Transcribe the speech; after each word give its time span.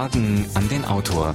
Fragen 0.00 0.46
an 0.54 0.66
den 0.70 0.82
Autor. 0.86 1.34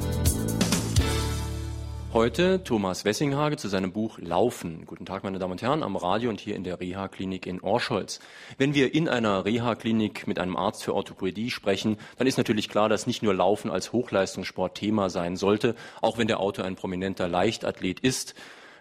Heute 2.13 2.63
Thomas 2.63 3.05
Wessinghage 3.05 3.57
zu 3.57 3.67
seinem 3.67 3.91
Buch 3.91 4.17
Laufen. 4.17 4.87
Guten 4.87 5.05
Tag, 5.05 5.23
meine 5.23 5.37
Damen 5.37 5.51
und 5.51 5.61
Herren, 5.61 5.83
am 5.83 5.95
Radio 5.95 6.31
und 6.31 6.39
hier 6.39 6.55
in 6.55 6.63
der 6.63 6.79
Reha-Klinik 6.79 7.45
in 7.45 7.61
Orscholz. 7.61 8.19
Wenn 8.57 8.73
wir 8.73 8.95
in 8.95 9.07
einer 9.07 9.45
Reha-Klinik 9.45 10.25
mit 10.25 10.39
einem 10.39 10.57
Arzt 10.57 10.83
für 10.83 10.95
Orthopädie 10.95 11.51
sprechen, 11.51 11.97
dann 12.17 12.25
ist 12.25 12.39
natürlich 12.39 12.67
klar, 12.67 12.89
dass 12.89 13.05
nicht 13.05 13.21
nur 13.21 13.35
Laufen 13.35 13.69
als 13.69 13.93
Hochleistungssport 13.93 14.75
Thema 14.75 15.11
sein 15.11 15.35
sollte, 15.35 15.75
auch 16.01 16.17
wenn 16.17 16.25
der 16.25 16.39
Autor 16.39 16.65
ein 16.65 16.75
prominenter 16.75 17.27
Leichtathlet 17.27 17.99
ist. 17.99 18.33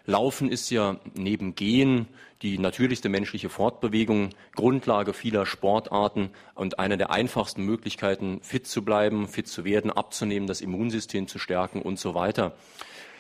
Laufen 0.07 0.51
ist 0.51 0.69
ja 0.69 1.01
neben 1.15 1.55
Gehen 1.55 2.09
die 2.43 2.59
natürlichste 2.59 3.09
menschliche 3.09 3.49
Fortbewegung, 3.49 4.31
Grundlage 4.55 5.15
vieler 5.15 5.47
Sportarten 5.47 6.29
und 6.55 6.79
eine 6.79 6.99
der 6.99 7.11
einfachsten 7.11 7.65
Möglichkeiten, 7.65 8.41
fit 8.43 8.67
zu 8.67 8.85
bleiben, 8.85 9.29
fit 9.29 9.49
zu 9.49 9.65
werden, 9.65 9.91
abzunehmen, 9.91 10.47
das 10.47 10.61
Immunsystem 10.61 11.27
zu 11.27 11.39
stärken 11.39 11.81
und 11.81 11.99
so 11.99 12.15
weiter. 12.15 12.53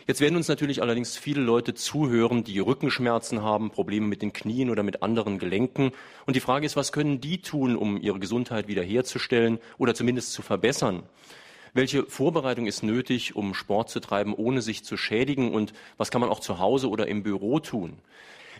Jetzt 0.06 0.20
werden 0.20 0.36
uns 0.36 0.48
natürlich 0.48 0.82
allerdings 0.82 1.16
viele 1.16 1.40
Leute 1.40 1.72
zuhören, 1.72 2.44
die 2.44 2.58
Rückenschmerzen 2.58 3.40
haben, 3.40 3.70
Probleme 3.70 4.06
mit 4.06 4.20
den 4.20 4.34
Knien 4.34 4.68
oder 4.68 4.82
mit 4.82 5.02
anderen 5.02 5.38
Gelenken. 5.38 5.92
Und 6.26 6.36
die 6.36 6.40
Frage 6.40 6.66
ist, 6.66 6.76
was 6.76 6.92
können 6.92 7.22
die 7.22 7.38
tun, 7.38 7.76
um 7.76 7.96
ihre 7.96 8.18
Gesundheit 8.18 8.68
wiederherzustellen 8.68 9.58
oder 9.78 9.94
zumindest 9.94 10.34
zu 10.34 10.42
verbessern? 10.42 11.04
Welche 11.76 12.04
Vorbereitung 12.04 12.66
ist 12.66 12.84
nötig, 12.84 13.34
um 13.34 13.52
Sport 13.52 13.90
zu 13.90 13.98
treiben, 13.98 14.32
ohne 14.32 14.62
sich 14.62 14.84
zu 14.84 14.96
schädigen? 14.96 15.52
Und 15.52 15.72
was 15.96 16.12
kann 16.12 16.20
man 16.20 16.30
auch 16.30 16.38
zu 16.38 16.60
Hause 16.60 16.88
oder 16.88 17.08
im 17.08 17.24
Büro 17.24 17.58
tun? 17.58 17.98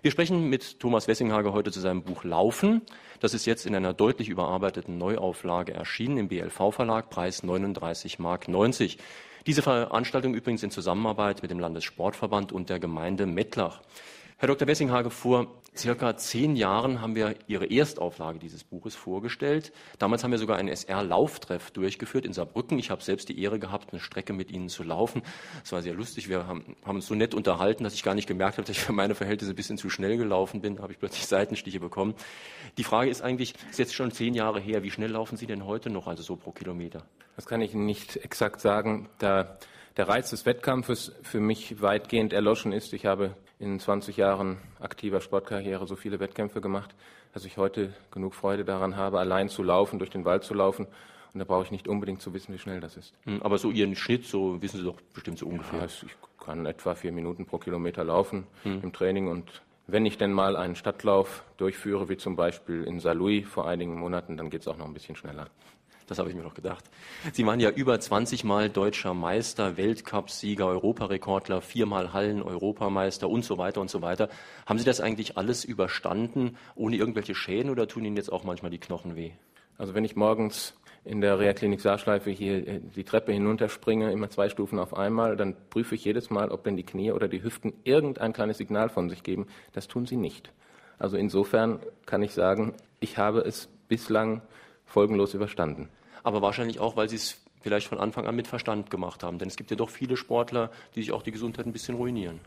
Wir 0.03 0.11
sprechen 0.11 0.51
mit 0.51 0.81
Thomas 0.81 1.07
Wessinghage 1.07 1.53
heute 1.53 1.71
zu 1.71 1.79
seinem 1.79 2.03
Buch 2.03 2.25
Laufen. 2.25 2.83
Das 3.21 3.33
ist 3.33 3.47
jetzt 3.47 3.67
in 3.67 3.77
einer 3.77 3.95
deutlich 3.95 4.29
überarbeiteten 4.29 4.99
Neuauflage 4.99 5.73
erschienen 5.73 6.19
im 6.19 6.29
BLV 6.29 6.75
Verlag, 6.75 7.09
Preis 7.09 7.45
39 7.45 8.19
Mark 8.19 8.49
90. 8.49 8.99
Diese 9.47 9.63
Veranstaltung 9.63 10.35
übrigens 10.35 10.65
in 10.65 10.73
Zusammenarbeit 10.73 11.41
mit 11.41 11.53
dem 11.53 11.61
Landessportverband 11.61 12.51
und 12.51 12.69
der 12.69 12.81
Gemeinde 12.81 13.27
Mettlach. 13.27 13.81
Herr 14.39 14.49
Dr. 14.49 14.67
Wessinghage, 14.67 15.11
vor 15.11 15.63
circa 15.77 16.17
zehn 16.17 16.57
Jahren 16.57 17.01
haben 17.01 17.15
wir 17.15 17.35
Ihre 17.47 17.71
Erstauflage 17.71 18.39
dieses 18.39 18.65
Buches 18.65 18.95
vorgestellt. 18.95 19.73
Damals 19.99 20.23
haben 20.23 20.31
wir 20.31 20.39
sogar 20.39 20.57
einen 20.57 20.69
SR-Lauftreff 20.69 21.71
durchgeführt 21.71 22.25
in 22.25 22.33
Saarbrücken. 22.33 22.79
Ich 22.79 22.91
habe 22.91 23.03
selbst 23.03 23.29
die 23.29 23.41
Ehre 23.41 23.59
gehabt, 23.59 23.93
eine 23.93 24.01
Strecke 24.01 24.33
mit 24.33 24.51
Ihnen 24.51 24.69
zu 24.69 24.83
laufen. 24.83 25.23
Es 25.63 25.73
war 25.73 25.83
sehr 25.83 25.95
lustig. 25.95 26.29
Wir 26.29 26.47
haben, 26.47 26.77
haben, 26.85 26.97
uns 26.97 27.07
so 27.07 27.15
nett 27.15 27.35
unterhalten, 27.35 27.85
dass 27.85 27.95
ich 27.95 28.03
gar 28.03 28.15
nicht 28.15 28.27
gemerkt 28.29 28.59
habe, 28.59 28.67
dass 28.67 28.77
ich 28.77 28.83
für 28.83 28.93
meine 28.93 29.15
Verhältnisse 29.15 29.53
ein 29.53 29.57
bisschen 29.57 29.79
zu 29.79 29.91
schnell 29.91 30.17
gelaufen 30.17 30.61
bin. 30.61 30.77
Da 30.77 30.83
habe 30.83 30.93
ich 30.93 30.99
plötzlich 30.99 31.27
Seitenstiche 31.27 31.81
bekommen. 31.81 32.15
Die 32.79 32.85
Frage 32.85 33.11
ist 33.11 33.23
eigentlich, 33.23 33.55
ist 33.71 33.79
jetzt 33.79 33.95
schon 33.95 34.13
zehn 34.13 34.35
Jahre 34.35 34.61
her, 34.61 34.83
wie 34.83 34.91
schnell 34.91 35.11
laufen 35.11 35.37
Sie 35.37 35.47
denn 35.47 35.65
heute 35.65 35.91
noch, 35.91 36.07
also 36.07 36.23
so 36.23 36.37
pro 36.37 36.53
Kilometer? 36.53 37.05
Das 37.37 37.47
kann 37.47 37.61
ich 37.61 37.75
nicht 37.75 38.17
exakt 38.17 38.61
sagen, 38.61 39.09
da 39.19 39.59
der 39.97 40.09
Reiz 40.09 40.31
des 40.31 40.45
Wettkampfes 40.45 41.13
für 41.23 41.41
mich 41.41 41.81
weitgehend 41.81 42.33
erloschen 42.33 42.73
ist. 42.73 42.93
Ich 42.93 43.07
habe 43.07 43.37
in 43.59 43.79
20 43.79 44.17
Jahren 44.17 44.59
aktiver 44.81 45.21
Sportkarriere 45.21 45.87
so 45.87 45.97
viele 45.97 46.21
Wettkämpfe 46.21 46.61
gemacht, 46.61 46.95
dass 47.33 47.45
ich 47.45 47.57
heute 47.57 47.93
genug 48.11 48.35
Freude 48.35 48.65
daran 48.65 48.97
habe, 48.97 49.19
allein 49.19 49.49
zu 49.49 49.63
laufen, 49.63 49.99
durch 49.99 50.11
den 50.11 50.25
Wald 50.25 50.45
zu 50.45 50.55
laufen. 50.55 50.87
Und 51.33 51.41
da 51.41 51.45
brauche 51.45 51.65
ich 51.65 51.73
nicht 51.73 51.89
unbedingt 51.89 52.23
zu 52.23 52.33
wissen, 52.33 52.55
wie 52.55 52.59
schnell 52.59 52.81
das 52.81 52.97
ist. 52.97 53.13
Hm, 53.25 53.43
aber 53.43 53.59
so 53.59 53.71
Ihren 53.71 53.97
Schnitt, 53.97 54.25
so 54.25 54.63
wissen 54.63 54.79
Sie 54.79 54.85
doch 54.85 55.01
bestimmt 55.13 55.39
so 55.39 55.47
ungefähr. 55.47 55.81
Ja, 55.81 55.87
ich 55.87 56.17
kann 56.39 56.65
etwa 56.67 56.95
vier 56.95 57.11
Minuten 57.11 57.45
pro 57.45 57.59
Kilometer 57.59 58.05
laufen 58.05 58.47
hm. 58.63 58.83
im 58.83 58.93
Training 58.93 59.29
und 59.29 59.63
wenn 59.87 60.07
ich 60.07 60.17
denn 60.17 60.33
mal 60.33 60.57
einen 60.57 60.77
Stadtlauf 60.77 61.45
durchführe, 61.59 62.09
wie 62.09 62.17
zum 62.17 62.37
Beispiel 62.37 62.85
in 62.85 63.01
Saarlouis 63.01 63.47
vor 63.47 63.69
einigen 63.69 63.99
Monaten, 63.99 64.37
dann 64.37 64.49
geht 64.49 64.63
es 64.63 64.69
auch 64.69 64.79
noch 64.79 64.87
ein 64.87 64.95
bisschen 64.95 65.17
schneller. 65.17 65.49
Das 66.07 66.19
habe 66.19 66.29
ich 66.29 66.37
mir 66.37 66.43
doch 66.43 66.55
gedacht. 66.55 66.85
Sie 67.33 67.47
waren 67.47 67.61
ja 67.61 67.71
über 67.71 67.99
20 67.99 68.45
Mal 68.45 68.69
deutscher 68.69 69.15
Meister, 69.15 69.77
Weltcupsieger, 69.77 70.67
Europarekordler, 70.67 71.61
viermal 71.61 72.13
Hallen-Europameister 72.13 73.29
und 73.29 73.45
so 73.45 73.59
weiter 73.59 73.81
und 73.81 73.91
so 73.91 74.03
weiter. 74.03 74.29
Haben 74.67 74.79
Sie 74.79 74.85
das 74.85 75.01
eigentlich 75.01 75.39
alles 75.39 75.65
überstanden, 75.65 76.57
ohne 76.75 76.97
irgendwelche 76.97 77.35
Schäden 77.35 77.71
oder 77.71 77.89
tun 77.89 78.05
Ihnen 78.05 78.17
jetzt 78.17 78.33
auch 78.33 78.45
manchmal 78.45 78.71
die 78.71 78.79
Knochen 78.79 79.17
weh? 79.17 79.33
Also 79.79 79.95
wenn 79.95 80.05
ich 80.05 80.15
morgens 80.15 80.75
in 81.05 81.21
der 81.21 81.39
Reha-Klinik 81.39 81.81
Saarschleife 81.81 82.31
hier 82.31 82.67
äh, 82.67 82.81
die 82.81 83.05
Treppe 83.05 83.33
hinunterspringe, 83.33 84.11
immer 84.13 84.31
zwei 84.31 84.49
Stufen 84.49 84.79
auf 84.79 84.97
einmal, 84.97 85.37
dann 85.37 85.55
prüfe 85.71 85.95
ich 85.95 86.05
jedes 86.05 86.31
Mal, 86.31 86.51
ob 86.51 86.65
denn 86.65 86.77
die 86.77 86.85
Knie 86.85 87.13
oder 87.13 87.29
die 87.29 87.43
Hüften 87.43 87.75
irgendein 87.85 88.33
kleines 88.33 88.59
Signal 88.59 88.89
von 88.89 89.11
sich 89.11 89.23
geben. 89.23 89.47
Das 89.73 89.89
tun 89.89 90.07
sie 90.07 90.17
nicht. 90.17 90.53
Also 90.99 91.17
insofern 91.17 91.81
kann 92.07 92.23
ich 92.23 92.33
sagen, 92.33 92.75
ich 93.01 93.19
habe 93.19 93.41
es 93.41 93.69
bislang 93.89 94.43
folgenlos 94.95 95.35
überstanden. 95.35 95.89
Aber 96.23 96.41
wahrscheinlich 96.41 96.79
auch, 96.79 96.97
weil 96.97 97.09
Sie 97.09 97.17
es 97.17 97.41
vielleicht 97.61 97.89
von 97.89 97.99
Anfang 97.99 98.27
an 98.27 98.37
mit 98.37 98.47
Verstand 98.47 98.91
gemacht 98.91 99.25
haben. 99.25 99.39
Denn 99.39 99.49
es 99.49 99.57
gibt 99.57 99.71
ja 99.71 99.77
doch 99.77 99.91
viele 99.91 100.17
Sportler, 100.17 100.71
die 100.95 101.01
sich 101.01 101.13
auch 101.13 101.23
die 101.23 101.33
Gesundheit 101.33 101.67
ein 101.67 101.73
bisschen 101.73 101.97
ruinieren. 101.97 102.41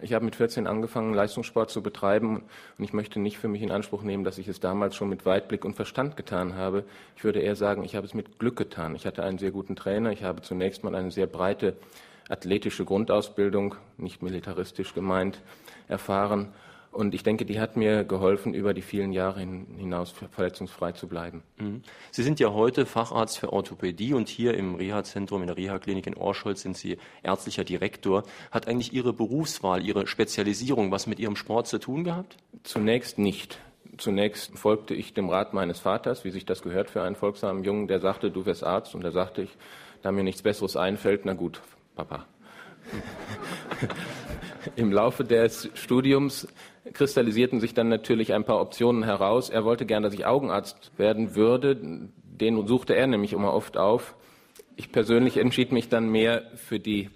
Ich 0.00 0.14
habe 0.14 0.24
mit 0.24 0.36
14 0.36 0.66
angefangen, 0.66 1.12
Leistungssport 1.12 1.68
zu 1.68 1.82
betreiben 1.82 2.44
und 2.78 2.84
ich 2.84 2.92
möchte 2.92 3.18
nicht 3.18 3.38
für 3.38 3.48
mich 3.48 3.60
in 3.60 3.72
Anspruch 3.72 4.02
nehmen, 4.02 4.22
dass 4.22 4.38
ich 4.38 4.46
es 4.46 4.60
damals 4.60 4.94
schon 4.94 5.08
mit 5.08 5.26
Weitblick 5.26 5.64
und 5.64 5.74
Verstand 5.74 6.16
getan 6.16 6.54
habe. 6.54 6.84
Ich 7.16 7.24
würde 7.24 7.40
eher 7.40 7.56
sagen, 7.56 7.82
ich 7.84 7.96
habe 7.96 8.06
es 8.06 8.14
mit 8.14 8.38
Glück 8.38 8.56
getan. 8.56 8.94
Ich 8.94 9.04
hatte 9.04 9.24
einen 9.24 9.38
sehr 9.38 9.50
guten 9.50 9.74
Trainer. 9.74 10.12
Ich 10.12 10.22
habe 10.22 10.42
zunächst 10.42 10.84
mal 10.84 10.94
eine 10.94 11.10
sehr 11.10 11.26
breite 11.26 11.76
athletische 12.28 12.84
Grundausbildung, 12.84 13.74
nicht 13.98 14.22
militaristisch 14.22 14.94
gemeint, 14.94 15.42
erfahren 15.88 16.54
und 16.92 17.14
ich 17.14 17.22
denke, 17.22 17.44
die 17.44 17.60
hat 17.60 17.76
mir 17.76 18.04
geholfen, 18.04 18.52
über 18.52 18.74
die 18.74 18.82
vielen 18.82 19.12
Jahre 19.12 19.40
hinaus 19.40 20.12
verletzungsfrei 20.32 20.92
zu 20.92 21.06
bleiben. 21.06 21.42
Mhm. 21.58 21.82
Sie 22.10 22.22
sind 22.22 22.40
ja 22.40 22.52
heute 22.52 22.84
Facharzt 22.84 23.38
für 23.38 23.52
Orthopädie 23.52 24.12
und 24.12 24.28
hier 24.28 24.54
im 24.54 24.74
Reha-Zentrum 24.74 25.42
in 25.42 25.46
der 25.46 25.56
Reha-Klinik 25.56 26.06
in 26.06 26.14
Orscholz 26.14 26.62
sind 26.62 26.76
Sie 26.76 26.98
ärztlicher 27.22 27.64
Direktor. 27.64 28.24
Hat 28.50 28.66
eigentlich 28.66 28.92
Ihre 28.92 29.12
Berufswahl, 29.12 29.84
Ihre 29.84 30.06
Spezialisierung 30.06 30.90
was 30.90 31.06
mit 31.06 31.20
Ihrem 31.20 31.36
Sport 31.36 31.68
zu 31.68 31.78
tun 31.78 32.02
gehabt? 32.02 32.36
Zunächst 32.64 33.18
nicht. 33.18 33.58
Zunächst 33.96 34.58
folgte 34.58 34.94
ich 34.94 35.14
dem 35.14 35.28
Rat 35.28 35.54
meines 35.54 35.78
Vaters, 35.78 36.24
wie 36.24 36.30
sich 36.30 36.44
das 36.46 36.62
gehört 36.62 36.90
für 36.90 37.02
einen 37.02 37.16
folgsamen 37.16 37.64
Jungen, 37.64 37.86
der 37.86 38.00
sagte, 38.00 38.30
du 38.30 38.46
wirst 38.46 38.64
Arzt. 38.64 38.94
Und 38.94 39.02
da 39.04 39.10
sagte 39.10 39.42
ich, 39.42 39.50
da 40.02 40.10
mir 40.10 40.24
nichts 40.24 40.42
Besseres 40.42 40.76
einfällt, 40.76 41.24
na 41.24 41.34
gut, 41.34 41.60
Papa. 41.94 42.26
Im 44.76 44.92
Laufe 44.92 45.24
des 45.24 45.68
Studiums 45.74 46.48
kristallisierten 46.92 47.60
sich 47.60 47.74
dann 47.74 47.88
natürlich 47.88 48.32
ein 48.32 48.44
paar 48.44 48.60
Optionen 48.60 49.02
heraus. 49.02 49.50
Er 49.50 49.64
wollte 49.64 49.86
gern, 49.86 50.02
dass 50.02 50.14
ich 50.14 50.26
Augenarzt 50.26 50.92
werden 50.96 51.34
würde. 51.34 51.76
Den 52.22 52.66
suchte 52.66 52.94
er 52.94 53.06
nämlich 53.06 53.32
immer 53.32 53.52
oft 53.52 53.76
auf. 53.76 54.14
Ich 54.76 54.92
persönlich 54.92 55.36
entschied 55.36 55.72
mich 55.72 55.88
dann 55.88 56.08
mehr 56.08 56.42
für 56.54 56.80
die 56.80 57.10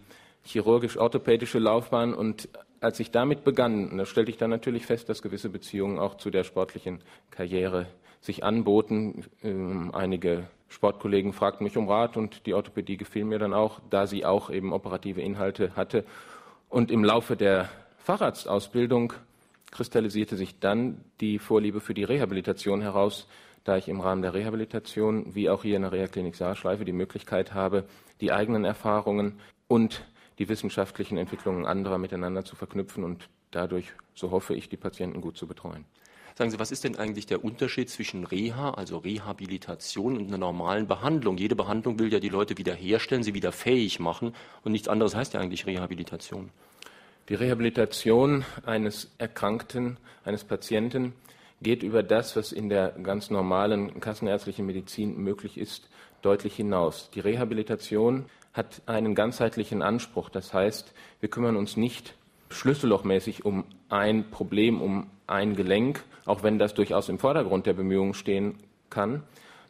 chirurgisch-orthopädische 0.45 1.59
Laufbahn 1.59 2.13
und 2.13 2.49
als 2.81 3.01
ich 3.01 3.11
damit 3.11 3.45
begann, 3.45 3.97
da 3.97 4.05
stellte 4.05 4.31
ich 4.31 4.37
dann 4.37 4.51
natürlich 4.51 4.85
fest, 4.85 5.09
dass 5.09 5.23
gewisse 5.23 5.49
Beziehungen 5.49 5.99
auch 5.99 6.19
zu 6.19 6.31
der 6.31 6.45
sportlichen 6.45 7.01
Karriere 7.31 7.87
sich 8.21 8.45
anboten. 8.45 9.25
Ähm, 9.43 9.91
einige 9.95 10.49
Sportkollegen 10.69 11.33
fragten 11.33 11.65
mich 11.65 11.79
um 11.79 11.89
Rat 11.89 12.19
und 12.19 12.45
die 12.45 12.53
Orthopädie 12.53 12.99
gefiel 12.99 13.25
mir 13.25 13.39
dann 13.39 13.55
auch, 13.55 13.81
da 13.89 14.07
sie 14.07 14.27
auch 14.27 14.51
eben 14.51 14.75
operative 14.75 15.23
Inhalte 15.23 15.75
hatte. 15.77 16.05
Und 16.69 16.91
im 16.91 17.05
Laufe 17.05 17.37
der 17.37 17.71
Facharztausbildung 17.99 19.15
kristallisierte 19.75 20.37
sich 20.37 20.59
dann 20.61 21.05
die 21.21 21.39
Vorliebe 21.39 21.81
für 21.81 21.95
die 21.95 22.05
Rehabilitation 22.05 22.81
heraus, 22.81 23.27
da 23.65 23.77
ich 23.77 23.89
im 23.89 24.01
Rahmen 24.01 24.23
der 24.23 24.33
Rehabilitation, 24.33 25.35
wie 25.35 25.51
auch 25.51 25.63
hier 25.63 25.77
in 25.77 25.83
der 25.83 25.93
Reha-Klinik 25.93 26.37
Saarschleife, 26.37 26.85
die 26.85 26.93
Möglichkeit 26.93 27.53
habe, 27.53 27.85
die 28.21 28.33
eigenen 28.33 28.65
Erfahrungen 28.65 29.41
und 29.69 30.05
die 30.39 30.49
wissenschaftlichen 30.49 31.19
Entwicklungen 31.19 31.67
anderer 31.67 31.99
miteinander 31.99 32.45
zu 32.45 32.57
verknüpfen 32.57 33.05
und 33.05 33.29
dadurch, 33.51 33.93
so 34.15 34.31
hoffe 34.31 34.55
ich, 34.55 34.69
die 34.69 34.77
Patienten 34.77 35.21
gut 35.21 35.37
zu 35.37 35.47
betreuen. 35.47 35.85
Sagen 36.37 36.51
Sie, 36.51 36.59
was 36.59 36.73
ist 36.73 36.83
denn 36.83 36.97
eigentlich 36.97 37.27
der 37.27 37.45
Unterschied 37.45 37.89
zwischen 37.89 38.25
Reha, 38.25 38.71
also 38.71 38.99
Rehabilitation 38.99 40.17
und 40.17 40.27
einer 40.27 40.39
normalen 40.39 40.89
Behandlung? 40.89 41.37
Jede 41.37 41.55
Behandlung 41.55 42.01
will 42.01 42.13
ja 42.13 42.19
die 42.19 42.29
Leute 42.29 42.59
wiederherstellen, 42.59 43.23
sie 43.23 43.35
wieder 43.35 43.53
fähig 43.53 44.01
machen 44.01 44.35
und 44.65 44.73
nichts 44.73 44.89
anderes 44.89 45.15
heißt 45.15 45.35
ja 45.35 45.41
eigentlich 45.41 45.67
Rehabilitation. 45.67 46.51
Die 47.31 47.35
Rehabilitation 47.35 48.45
eines 48.67 49.11
Erkrankten, 49.17 49.97
eines 50.25 50.45
Patienten 50.45 51.15
geht 51.63 51.83
über 51.83 52.03
das, 52.03 52.37
was 52.37 52.53
in 52.53 52.69
der 52.69 52.91
ganz 53.03 53.31
normalen 53.31 53.99
kassenärztlichen 53.99 54.67
Medizin 54.67 55.17
möglich 55.17 55.57
ist, 55.57 55.89
deutlich 56.21 56.55
hinaus. 56.55 57.09
Die 57.15 57.21
Rehabilitation 57.21 58.27
hat 58.53 58.83
einen 58.85 59.15
ganzheitlichen 59.15 59.81
Anspruch. 59.81 60.29
Das 60.29 60.53
heißt, 60.53 60.93
wir 61.21 61.31
kümmern 61.31 61.57
uns 61.57 61.79
nicht 61.79 62.15
schlüssellochmäßig 62.51 63.47
um 63.47 63.65
ein 63.89 64.31
Problem, 64.31 64.83
um 64.83 65.07
ein 65.27 65.57
Gelenk, 65.57 66.05
auch 66.27 66.43
wenn 66.43 66.59
das 66.59 66.75
durchaus 66.75 67.09
im 67.09 67.19
Vordergrund 67.19 67.65
der 67.65 67.73
Bemühungen 67.73 68.13
stehen 68.13 68.59
kann, 68.91 69.23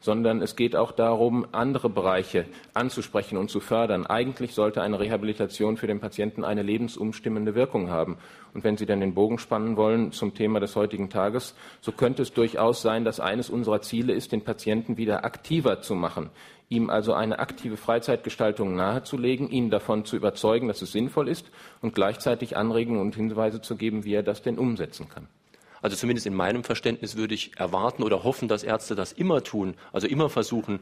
sondern 0.05 0.43
es 0.43 0.55
geht 0.55 0.77
auch 0.77 0.93
darum, 0.93 1.47
andere 1.53 1.89
Bereiche 1.89 2.45
anzusprechen 2.75 3.39
und 3.39 3.49
zu 3.49 3.59
fördern. 3.59 4.05
Eigentlich 4.05 4.53
sollte 4.53 4.83
eine 4.83 5.01
Rehabilitation 5.01 5.79
für 5.79 5.87
den 5.87 5.99
Patienten 5.99 6.45
eine 6.45 6.63
lebensumstimmende 6.63 7.55
Wirkung 7.55 7.89
haben. 7.89 8.19
Und 8.53 8.65
wenn 8.65 8.77
Sie 8.77 8.85
dann 8.85 9.01
den 9.01 9.15
Bogen 9.15 9.39
spannen 9.39 9.79
wollen 9.79 10.13
zum 10.13 10.35
Thema 10.35 10.61
des 10.61 10.77
heutigen 10.77 11.09
Tages, 11.09 11.55
so 11.81 11.91
könnte 11.91 12.21
es 12.21 12.35
durchaus 12.35 12.83
sein, 12.83 13.07
dass 13.07 13.19
eines 13.19 13.49
unserer 13.49 13.81
Ziele 13.81 14.13
ist, 14.13 14.33
den 14.33 14.45
Patienten 14.45 14.99
wieder 14.99 15.25
aktiver 15.25 15.81
zu 15.81 15.95
machen, 15.95 16.29
ihm 16.69 16.91
also 16.91 17.15
eine 17.15 17.39
aktive 17.39 17.79
Freizeitgestaltung 17.79 18.75
nahezulegen, 18.75 19.49
ihn 19.49 19.71
davon 19.71 20.05
zu 20.05 20.17
überzeugen, 20.17 20.69
dass 20.69 20.83
es 20.83 20.93
sinnvoll 20.93 21.31
ist 21.31 21.51
und 21.81 21.95
gleichzeitig 21.95 22.59
Anregungen 22.59 23.01
und 23.01 23.17
Hinweise 23.17 23.63
zu 23.63 23.75
geben, 23.75 24.05
wie 24.05 24.13
er 24.13 24.23
das 24.23 24.43
denn 24.43 24.59
umsetzen 24.59 25.09
kann. 25.09 25.29
Also 25.85 25.97
zumindest 25.99 26.27
in 26.27 26.33
meinem 26.33 26.65
Verständnis 26.65 27.15
würde 27.15 27.35
ich 27.35 27.59
erwarten 27.59 28.05
oder 28.05 28.25
hoffen, 28.25 28.49
dass 28.49 28.63
Ärzte 28.63 28.95
das 28.95 29.13
immer 29.13 29.45
tun, 29.45 29.75
also 29.93 30.07
immer 30.07 30.31
versuchen, 30.31 30.81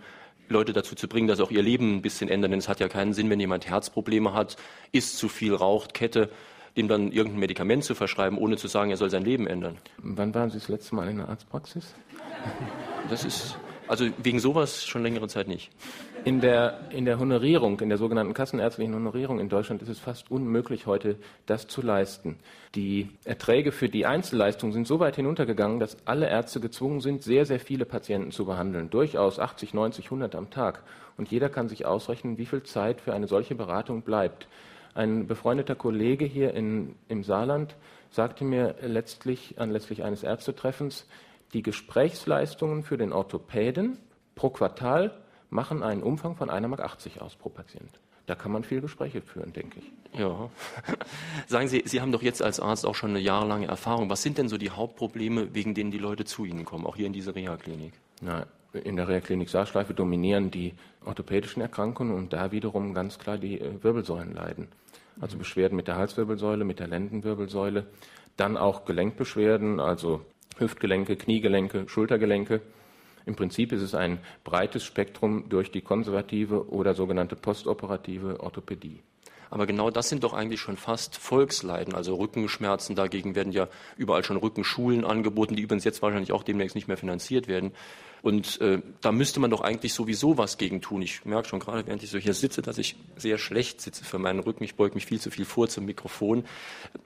Leute 0.49 0.72
dazu 0.72 0.94
zu 0.94 1.08
bringen, 1.08 1.26
dass 1.26 1.40
auch 1.40 1.50
ihr 1.50 1.60
Leben 1.60 1.96
ein 1.96 2.02
bisschen 2.02 2.28
ändern. 2.28 2.52
Denn 2.52 2.60
es 2.60 2.69
hat 2.69 2.78
ja 2.78 2.87
keinen 2.87 3.12
Sinn, 3.12 3.28
wenn 3.28 3.40
jemand 3.40 3.66
Herzprobleme 3.66 4.32
hat, 4.32 4.56
isst 4.93 5.19
zu 5.19 5.28
viel, 5.28 5.56
raucht, 5.56 5.93
Kette, 5.93 6.31
dem 6.76 6.87
dann 6.87 7.10
irgendein 7.10 7.40
Medikament 7.40 7.82
zu 7.82 7.96
verschreiben, 7.96 8.38
ohne 8.38 8.56
zu 8.56 8.69
sagen, 8.69 8.93
er 8.93 8.96
soll 8.96 9.10
sein 9.10 9.25
Leben 9.25 9.49
ändern. 9.49 9.76
Wann 9.99 10.32
waren 10.37 10.50
Sie 10.50 10.58
das 10.60 10.69
letzte 10.69 10.94
Mal 10.94 11.08
in 11.08 11.16
der 11.16 11.28
Arztpraxis? 11.28 11.96
Das 13.10 13.25
ist 13.25 13.56
also 13.88 14.06
wegen 14.23 14.40
sowas 14.40 14.84
schon 14.84 15.02
längere 15.02 15.29
Zeit 15.29 15.49
nicht. 15.49 15.70
In 16.25 16.40
der, 16.40 16.79
in 16.90 17.05
der 17.05 17.19
Honorierung, 17.19 17.81
in 17.81 17.88
der 17.88 17.99
sogenannten 17.99 18.32
kassenärztlichen 18.32 18.94
Honorierung 18.94 19.40
in 19.40 19.49
Deutschland 19.49 19.82
ist 19.82 19.88
es 19.88 19.99
fast 19.99 20.31
unmöglich, 20.31 20.87
heute 20.87 21.17
das 21.46 21.67
zu 21.67 21.82
leisten. 21.82 22.38
Die 22.76 23.08
Erträge 23.25 23.73
für 23.73 23.88
die 23.88 24.06
Einzelleistungen 24.06 24.73
sind 24.73 24.87
so 24.87 25.00
weit 25.00 25.17
hinuntergegangen, 25.17 25.81
dass 25.81 25.96
alle 26.06 26.29
Ärzte 26.29 26.61
gezwungen 26.61 27.00
sind, 27.00 27.25
sehr, 27.25 27.44
sehr 27.44 27.58
viele 27.58 27.84
Patienten 27.84 28.31
zu 28.31 28.44
behandeln. 28.44 28.88
Durchaus 28.88 29.40
80, 29.40 29.75
90, 29.75 30.06
100 30.06 30.37
am 30.37 30.50
Tag. 30.50 30.85
Und 31.17 31.31
jeder 31.31 31.49
kann 31.49 31.69
sich 31.69 31.87
ausrechnen, 31.87 32.38
wie 32.38 32.46
viel 32.46 32.62
Zeit 32.62 33.00
für 33.00 33.14
eine 33.14 33.26
solche 33.26 33.56
Beratung 33.56 34.02
bleibt. 34.02 34.46
Ein 34.94 35.26
befreundeter 35.26 35.75
Kollege 35.75 36.25
hier 36.25 36.55
in, 36.55 36.94
im 37.08 37.25
Saarland 37.25 37.75
sagte 38.11 38.44
mir 38.44 38.76
letztlich 38.82 39.58
anlässlich 39.58 40.05
eines 40.05 40.23
Ärztetreffens, 40.23 41.06
die 41.52 41.62
Gesprächsleistungen 41.62 42.82
für 42.82 42.96
den 42.96 43.12
Orthopäden 43.12 43.99
pro 44.34 44.50
Quartal 44.50 45.12
machen 45.50 45.82
einen 45.82 46.02
Umfang 46.02 46.37
von 46.37 46.50
1,80 46.50 46.69
Mark 46.69 46.82
aus 47.20 47.37
pro 47.37 47.50
Patient. 47.50 47.90
Da 48.26 48.34
kann 48.34 48.52
man 48.52 48.62
viel 48.62 48.81
Gespräche 48.81 49.20
führen, 49.20 49.52
denke 49.52 49.81
ich. 49.81 50.19
Ja. 50.19 50.49
Sagen 51.49 51.69
Sie, 51.69 51.82
Sie 51.84 52.00
haben 52.00 52.12
doch 52.12 52.22
jetzt 52.22 52.43
als 52.43 52.60
Arzt 52.60 52.87
auch 52.87 52.94
schon 52.94 53.10
eine 53.10 53.19
jahrelange 53.19 53.66
Erfahrung. 53.66 54.08
Was 54.10 54.22
sind 54.22 54.38
denn 54.38 54.49
so 54.49 54.58
die 54.58 54.70
Hauptprobleme, 54.70 55.54
wegen 55.54 55.75
denen 55.75 55.90
die 55.90 55.99
Leute 55.99 56.25
zu 56.25 56.44
Ihnen 56.44 56.64
kommen, 56.64 56.87
auch 56.87 56.96
hier 56.96 57.06
in 57.06 57.12
diese 57.12 57.34
Reha-Klinik? 57.34 57.93
Na, 58.20 58.46
in 58.72 58.96
der 58.96 59.08
Reha-Klinik 59.08 59.50
Saarschleife 59.50 59.93
dominieren 59.93 60.50
die 60.50 60.75
orthopädischen 61.04 61.60
Erkrankungen 61.60 62.14
und 62.14 62.32
da 62.32 62.52
wiederum 62.52 62.94
ganz 62.94 63.19
klar 63.19 63.38
die 63.38 63.60
äh, 63.60 63.82
Wirbelsäulen 63.82 64.34
leiden. 64.34 64.69
Also 65.20 65.37
Beschwerden 65.37 65.76
mit 65.76 65.88
der 65.88 65.96
Halswirbelsäule, 65.96 66.64
mit 66.64 66.78
der 66.78 66.87
Lendenwirbelsäule, 66.87 67.87
dann 68.37 68.56
auch 68.56 68.87
Gelenkbeschwerden, 68.87 69.78
also 69.78 70.25
Hüftgelenke, 70.58 71.16
Kniegelenke, 71.16 71.88
Schultergelenke. 71.88 72.60
Im 73.26 73.37
Prinzip 73.37 73.72
ist 73.72 73.82
es 73.82 73.94
ein 73.94 74.19
breites 74.44 74.84
Spektrum 74.84 75.49
durch 75.49 75.70
die 75.70 75.81
konservative 75.81 76.69
oder 76.70 76.94
sogenannte 76.94 77.37
postoperative 77.37 78.40
Orthopädie. 78.40 79.00
Aber 79.52 79.66
genau 79.66 79.90
das 79.90 80.08
sind 80.08 80.25
doch 80.25 80.32
eigentlich 80.32 80.60
schon 80.60 80.78
fast 80.78 81.19
Volksleiden, 81.19 81.94
also 81.94 82.14
Rückenschmerzen. 82.14 82.96
Dagegen 82.96 83.34
werden 83.34 83.52
ja 83.52 83.69
überall 83.99 84.25
schon 84.25 84.38
Rückenschulen 84.38 85.04
angeboten, 85.04 85.56
die 85.56 85.62
übrigens 85.62 85.84
jetzt 85.84 86.00
wahrscheinlich 86.00 86.32
auch 86.32 86.43
demnächst 86.43 86.75
nicht 86.75 86.88
mehr 86.88 86.96
finanziert 86.96 87.49
werden. 87.49 87.72
Und 88.22 88.62
äh, 88.62 88.81
da 89.02 89.12
müsste 89.12 89.40
man 89.40 89.50
doch 89.50 89.60
eigentlich 89.60 89.93
sowieso 89.93 90.38
was 90.38 90.56
gegen 90.56 90.81
tun. 90.81 91.02
Ich 91.02 91.26
merke 91.26 91.49
schon 91.49 91.60
gerade, 91.60 91.87
während 91.87 92.02
ich 92.02 92.08
so 92.08 92.16
hier 92.16 92.32
sitze, 92.32 92.62
dass 92.62 92.78
ich 92.78 92.96
sehr 93.19 93.37
schlecht 93.37 93.82
sitze 93.82 94.06
für 94.06 94.19
meinen 94.19 94.40
Rücken. 94.40 94.64
Ich 94.64 94.76
beuge 94.76 94.94
mich 94.94 95.04
viel 95.04 95.20
zu 95.20 95.31
viel 95.31 95.44
vor 95.44 95.69
zum 95.69 95.84
Mikrofon. 95.84 96.44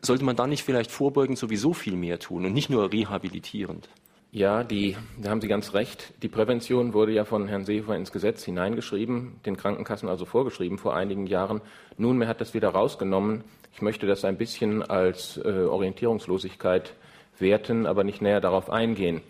Sollte 0.01 0.23
man 0.23 0.37
da 0.37 0.47
nicht 0.47 0.63
vielleicht 0.63 0.93
vorbeugend 0.93 1.39
sowieso 1.39 1.73
viel 1.73 1.97
mehr 1.97 2.21
tun 2.21 2.47
und 2.47 2.53
nicht 2.53 2.71
nur 2.71 2.93
rehabilitierend? 2.93 3.89
Ja, 4.37 4.65
die, 4.65 4.99
da 5.17 5.31
haben 5.31 5.41
Sie 5.41 5.49
ganz 5.49 5.73
recht. 5.73 6.13
Die 6.23 6.29
Prävention 6.29 6.93
wurde 6.93 7.11
ja 7.11 7.25
von 7.25 7.49
Herrn 7.49 7.65
Seehofer 7.65 7.97
ins 7.97 8.13
Gesetz 8.13 8.45
hineingeschrieben, 8.45 9.41
den 9.47 9.57
Krankenkassen 9.57 10.11
also 10.11 10.27
vorgeschrieben 10.27 10.77
vor 10.77 10.95
einigen 10.95 11.27
Jahren. 11.27 11.63
Nunmehr 11.97 12.29
hat 12.29 12.43
das 12.43 12.53
wieder 12.53 12.69
rausgenommen. 12.69 13.45
Ich 13.73 13.81
möchte 13.81 14.07
das 14.07 14.27
ein 14.27 14.37
bisschen 14.37 14.83
als 14.83 15.39
äh, 15.39 15.49
Orientierungslosigkeit 15.49 16.93
werten, 17.39 17.87
aber 17.87 18.05
nicht 18.05 18.21
näher 18.21 18.43
darauf 18.43 18.69
eingehen. 18.69 19.23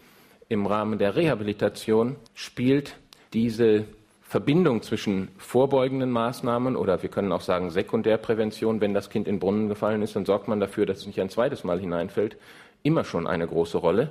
Im 0.49 0.67
Rahmen 0.67 0.99
der 0.99 1.15
Rehabilitation 1.15 2.17
spielt 2.35 2.97
diese 3.33 3.85
Verbindung 4.23 4.83
zwischen 4.83 5.29
vorbeugenden 5.39 6.11
Maßnahmen 6.11 6.75
oder 6.75 7.01
wir 7.05 7.11
können 7.11 7.31
auch 7.31 7.43
sagen 7.43 7.71
Sekundärprävention, 7.71 8.81
wenn 8.81 8.93
das 8.93 9.09
Kind 9.09 9.29
in 9.29 9.39
Brunnen 9.39 9.69
gefallen 9.69 10.03
ist, 10.03 10.17
dann 10.17 10.27
sorgt 10.27 10.49
man 10.49 10.59
dafür, 10.59 10.85
dass 10.85 10.99
es 10.99 11.07
nicht 11.07 11.21
ein 11.21 11.31
zweites 11.31 11.63
Mal 11.63 11.79
hineinfällt, 11.79 12.37
immer 12.83 13.05
schon 13.05 13.29
eine 13.29 13.47
große 13.47 13.79
Rolle 13.79 14.11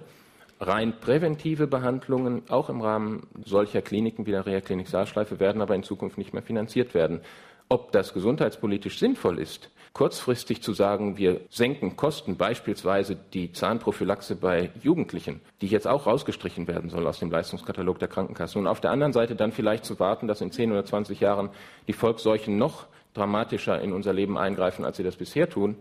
rein 0.59 0.99
präventive 0.99 1.67
Behandlungen, 1.67 2.43
auch 2.49 2.69
im 2.69 2.81
Rahmen 2.81 3.27
solcher 3.43 3.81
Kliniken 3.81 4.25
wie 4.25 4.31
der 4.31 4.45
Reha-Klinik 4.45 4.87
Saarschleife, 4.87 5.39
werden 5.39 5.61
aber 5.61 5.75
in 5.75 5.83
Zukunft 5.83 6.17
nicht 6.17 6.33
mehr 6.33 6.43
finanziert 6.43 6.93
werden. 6.93 7.21
Ob 7.67 7.91
das 7.91 8.13
gesundheitspolitisch 8.13 8.99
sinnvoll 8.99 9.39
ist, 9.39 9.71
kurzfristig 9.93 10.61
zu 10.61 10.73
sagen, 10.73 11.17
wir 11.17 11.41
senken 11.49 11.95
Kosten, 11.95 12.37
beispielsweise 12.37 13.15
die 13.15 13.53
Zahnprophylaxe 13.53 14.35
bei 14.35 14.69
Jugendlichen, 14.81 15.41
die 15.61 15.67
jetzt 15.67 15.87
auch 15.87 16.05
rausgestrichen 16.05 16.67
werden 16.67 16.89
soll 16.89 17.07
aus 17.07 17.19
dem 17.19 17.31
Leistungskatalog 17.31 17.97
der 17.97 18.07
Krankenkasse, 18.07 18.59
und 18.59 18.67
auf 18.67 18.81
der 18.81 18.91
anderen 18.91 19.13
Seite 19.13 19.35
dann 19.35 19.51
vielleicht 19.51 19.85
zu 19.85 19.99
warten, 19.99 20.27
dass 20.27 20.41
in 20.41 20.51
10 20.51 20.71
oder 20.71 20.85
20 20.85 21.21
Jahren 21.21 21.49
die 21.87 21.93
Volksseuchen 21.93 22.57
noch 22.57 22.87
dramatischer 23.13 23.81
in 23.81 23.93
unser 23.93 24.13
Leben 24.13 24.37
eingreifen, 24.37 24.85
als 24.85 24.97
sie 24.97 25.03
das 25.03 25.15
bisher 25.15 25.49
tun, 25.49 25.75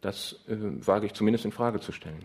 das 0.00 0.36
äh, 0.48 0.56
wage 0.86 1.06
ich 1.06 1.14
zumindest 1.14 1.44
in 1.44 1.52
Frage 1.52 1.80
zu 1.80 1.92
stellen. 1.92 2.24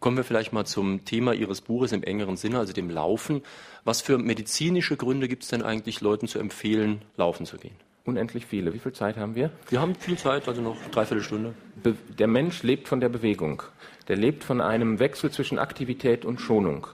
Kommen 0.00 0.16
wir 0.16 0.24
vielleicht 0.24 0.52
mal 0.52 0.64
zum 0.64 1.04
Thema 1.04 1.32
Ihres 1.32 1.60
Buches 1.60 1.92
im 1.92 2.02
engeren 2.02 2.36
Sinne, 2.36 2.58
also 2.58 2.72
dem 2.72 2.90
Laufen. 2.90 3.42
Was 3.84 4.00
für 4.00 4.18
medizinische 4.18 4.96
Gründe 4.96 5.28
gibt 5.28 5.42
es 5.42 5.48
denn 5.48 5.62
eigentlich, 5.62 6.00
Leuten 6.00 6.28
zu 6.28 6.38
empfehlen, 6.38 7.02
laufen 7.16 7.46
zu 7.46 7.56
gehen? 7.56 7.74
Unendlich 8.04 8.46
viele. 8.46 8.72
Wie 8.72 8.78
viel 8.78 8.92
Zeit 8.92 9.16
haben 9.16 9.34
wir? 9.34 9.50
Wir 9.68 9.80
haben 9.80 9.94
viel 9.96 10.16
Zeit, 10.16 10.46
also 10.46 10.62
noch 10.62 10.76
dreiviertel 10.92 11.24
Stunde. 11.24 11.54
Be 11.82 11.96
der 12.18 12.28
Mensch 12.28 12.62
lebt 12.62 12.86
von 12.86 13.00
der 13.00 13.08
Bewegung. 13.08 13.62
Der 14.06 14.16
lebt 14.16 14.44
von 14.44 14.60
einem 14.60 15.00
Wechsel 15.00 15.30
zwischen 15.32 15.58
Aktivität 15.58 16.24
und 16.24 16.40
Schonung. 16.40 16.86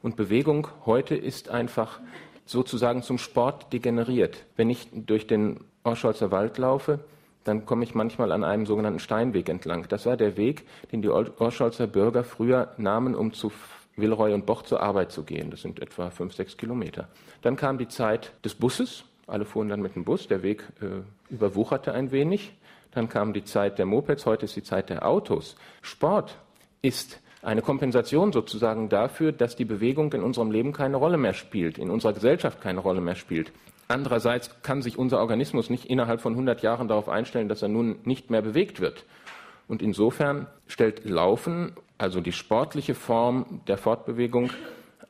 Und 0.00 0.16
Bewegung 0.16 0.68
heute 0.86 1.16
ist 1.16 1.48
einfach 1.48 1.98
sozusagen 2.46 3.02
zum 3.02 3.18
Sport 3.18 3.72
degeneriert. 3.72 4.44
Wenn 4.54 4.70
ich 4.70 4.88
durch 4.92 5.26
den 5.26 5.60
Orscholzer 5.82 6.30
Wald 6.30 6.58
laufe, 6.58 7.00
dann 7.44 7.66
komme 7.66 7.84
ich 7.84 7.94
manchmal 7.94 8.32
an 8.32 8.42
einem 8.42 8.66
sogenannten 8.66 8.98
Steinweg 8.98 9.48
entlang. 9.48 9.86
Das 9.88 10.06
war 10.06 10.16
der 10.16 10.36
Weg, 10.36 10.64
den 10.92 11.02
die 11.02 11.08
Orscholzer 11.08 11.86
Bürger 11.86 12.24
früher 12.24 12.72
nahmen, 12.78 13.14
um 13.14 13.32
zu 13.32 13.52
Villeroy 13.96 14.32
und 14.32 14.46
Boch 14.46 14.62
zur 14.62 14.82
Arbeit 14.82 15.12
zu 15.12 15.22
gehen. 15.22 15.50
Das 15.50 15.62
sind 15.62 15.80
etwa 15.80 16.10
fünf, 16.10 16.34
sechs 16.34 16.56
Kilometer. 16.56 17.08
Dann 17.42 17.56
kam 17.56 17.78
die 17.78 17.88
Zeit 17.88 18.32
des 18.44 18.54
Busses. 18.54 19.04
Alle 19.26 19.44
fuhren 19.44 19.68
dann 19.68 19.80
mit 19.80 19.94
dem 19.94 20.04
Bus. 20.04 20.26
Der 20.26 20.42
Weg 20.42 20.64
äh, 20.80 21.32
überwucherte 21.32 21.92
ein 21.92 22.10
wenig. 22.10 22.52
Dann 22.90 23.08
kam 23.08 23.32
die 23.32 23.44
Zeit 23.44 23.78
der 23.78 23.86
Mopeds. 23.86 24.26
Heute 24.26 24.46
ist 24.46 24.56
die 24.56 24.62
Zeit 24.62 24.90
der 24.90 25.06
Autos. 25.06 25.56
Sport 25.82 26.36
ist 26.82 27.20
eine 27.42 27.62
Kompensation 27.62 28.32
sozusagen 28.32 28.88
dafür, 28.88 29.32
dass 29.32 29.54
die 29.54 29.64
Bewegung 29.64 30.12
in 30.12 30.22
unserem 30.22 30.50
Leben 30.50 30.72
keine 30.72 30.96
Rolle 30.96 31.18
mehr 31.18 31.34
spielt, 31.34 31.78
in 31.78 31.90
unserer 31.90 32.14
Gesellschaft 32.14 32.60
keine 32.60 32.80
Rolle 32.80 33.00
mehr 33.00 33.14
spielt. 33.14 33.52
Andererseits 33.88 34.62
kann 34.62 34.82
sich 34.82 34.98
unser 34.98 35.20
Organismus 35.20 35.70
nicht 35.70 35.86
innerhalb 35.86 36.20
von 36.20 36.32
100 36.32 36.62
Jahren 36.62 36.88
darauf 36.88 37.08
einstellen, 37.08 37.48
dass 37.48 37.62
er 37.62 37.68
nun 37.68 37.96
nicht 38.04 38.30
mehr 38.30 38.42
bewegt 38.42 38.80
wird. 38.80 39.04
Und 39.68 39.82
insofern 39.82 40.46
stellt 40.66 41.04
Laufen, 41.04 41.72
also 41.98 42.20
die 42.20 42.32
sportliche 42.32 42.94
Form 42.94 43.60
der 43.66 43.78
Fortbewegung, 43.78 44.50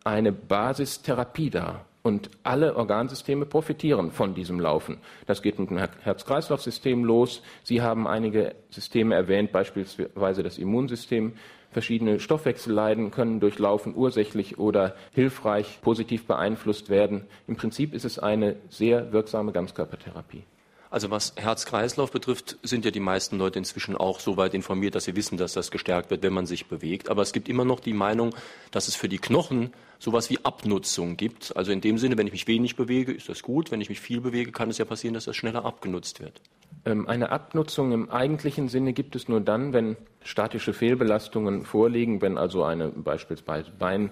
eine 0.04 0.32
Basistherapie 0.32 1.50
dar. 1.50 1.86
Und 2.02 2.28
alle 2.42 2.76
Organsysteme 2.76 3.46
profitieren 3.46 4.10
von 4.12 4.34
diesem 4.34 4.60
Laufen. 4.60 4.98
Das 5.24 5.40
geht 5.40 5.58
mit 5.58 5.70
dem 5.70 5.78
Herz-Kreislauf-System 5.78 7.02
los. 7.02 7.42
Sie 7.62 7.80
haben 7.80 8.06
einige 8.06 8.54
Systeme 8.68 9.14
erwähnt, 9.14 9.52
beispielsweise 9.52 10.42
das 10.42 10.58
Immunsystem. 10.58 11.32
Verschiedene 11.74 12.20
Stoffwechselleiden 12.20 13.10
können 13.10 13.40
durch 13.40 13.58
Laufen 13.58 13.96
ursächlich 13.96 14.58
oder 14.60 14.94
hilfreich 15.10 15.80
positiv 15.82 16.24
beeinflusst 16.24 16.88
werden. 16.88 17.24
Im 17.48 17.56
Prinzip 17.56 17.94
ist 17.94 18.04
es 18.04 18.20
eine 18.20 18.54
sehr 18.68 19.12
wirksame 19.12 19.50
Ganzkörpertherapie. 19.50 20.44
Also 20.88 21.10
was 21.10 21.34
Herz-Kreislauf 21.34 22.12
betrifft, 22.12 22.58
sind 22.62 22.84
ja 22.84 22.92
die 22.92 23.00
meisten 23.00 23.38
Leute 23.38 23.58
inzwischen 23.58 23.96
auch 23.96 24.20
so 24.20 24.36
weit 24.36 24.54
informiert, 24.54 24.94
dass 24.94 25.02
sie 25.02 25.16
wissen, 25.16 25.36
dass 25.36 25.52
das 25.52 25.72
gestärkt 25.72 26.12
wird, 26.12 26.22
wenn 26.22 26.32
man 26.32 26.46
sich 26.46 26.66
bewegt. 26.66 27.08
Aber 27.08 27.22
es 27.22 27.32
gibt 27.32 27.48
immer 27.48 27.64
noch 27.64 27.80
die 27.80 27.92
Meinung, 27.92 28.36
dass 28.70 28.86
es 28.86 28.94
für 28.94 29.08
die 29.08 29.18
Knochen 29.18 29.72
sowas 29.98 30.30
wie 30.30 30.38
Abnutzung 30.44 31.16
gibt. 31.16 31.56
Also 31.56 31.72
in 31.72 31.80
dem 31.80 31.98
Sinne, 31.98 32.16
wenn 32.16 32.28
ich 32.28 32.32
mich 32.32 32.46
wenig 32.46 32.76
bewege, 32.76 33.10
ist 33.10 33.28
das 33.28 33.42
gut. 33.42 33.72
Wenn 33.72 33.80
ich 33.80 33.88
mich 33.88 33.98
viel 33.98 34.20
bewege, 34.20 34.52
kann 34.52 34.70
es 34.70 34.78
ja 34.78 34.84
passieren, 34.84 35.14
dass 35.14 35.24
das 35.24 35.34
schneller 35.34 35.64
abgenutzt 35.64 36.20
wird. 36.20 36.40
Ähm, 36.86 37.08
eine 37.08 37.30
Abnutzung 37.30 37.92
im 37.92 38.10
eigentlichen 38.10 38.68
Sinne 38.68 38.92
gibt 38.92 39.16
es 39.16 39.28
nur 39.28 39.40
dann, 39.40 39.72
wenn 39.72 39.96
statische 40.22 40.72
Fehlbelastungen 40.72 41.64
vorliegen, 41.64 42.20
wenn 42.22 42.38
also 42.38 42.64
eine 42.64 42.88
beispielsweise 42.88 43.70
Bein 43.78 44.10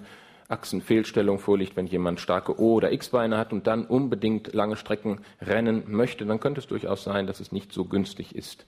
Achsenfehlstellung 0.49 1.39
vorliegt, 1.39 1.75
wenn 1.75 1.87
jemand 1.87 2.19
starke 2.19 2.59
O- 2.59 2.75
oder 2.75 2.91
X-Beine 2.91 3.37
hat 3.37 3.53
und 3.53 3.65
dann 3.65 3.85
unbedingt 3.85 4.53
lange 4.53 4.75
Strecken 4.75 5.19
rennen 5.41 5.83
möchte, 5.87 6.25
dann 6.25 6.39
könnte 6.39 6.59
es 6.59 6.67
durchaus 6.67 7.03
sein, 7.03 7.27
dass 7.27 7.39
es 7.39 7.51
nicht 7.51 7.71
so 7.71 7.85
günstig 7.85 8.35
ist. 8.35 8.65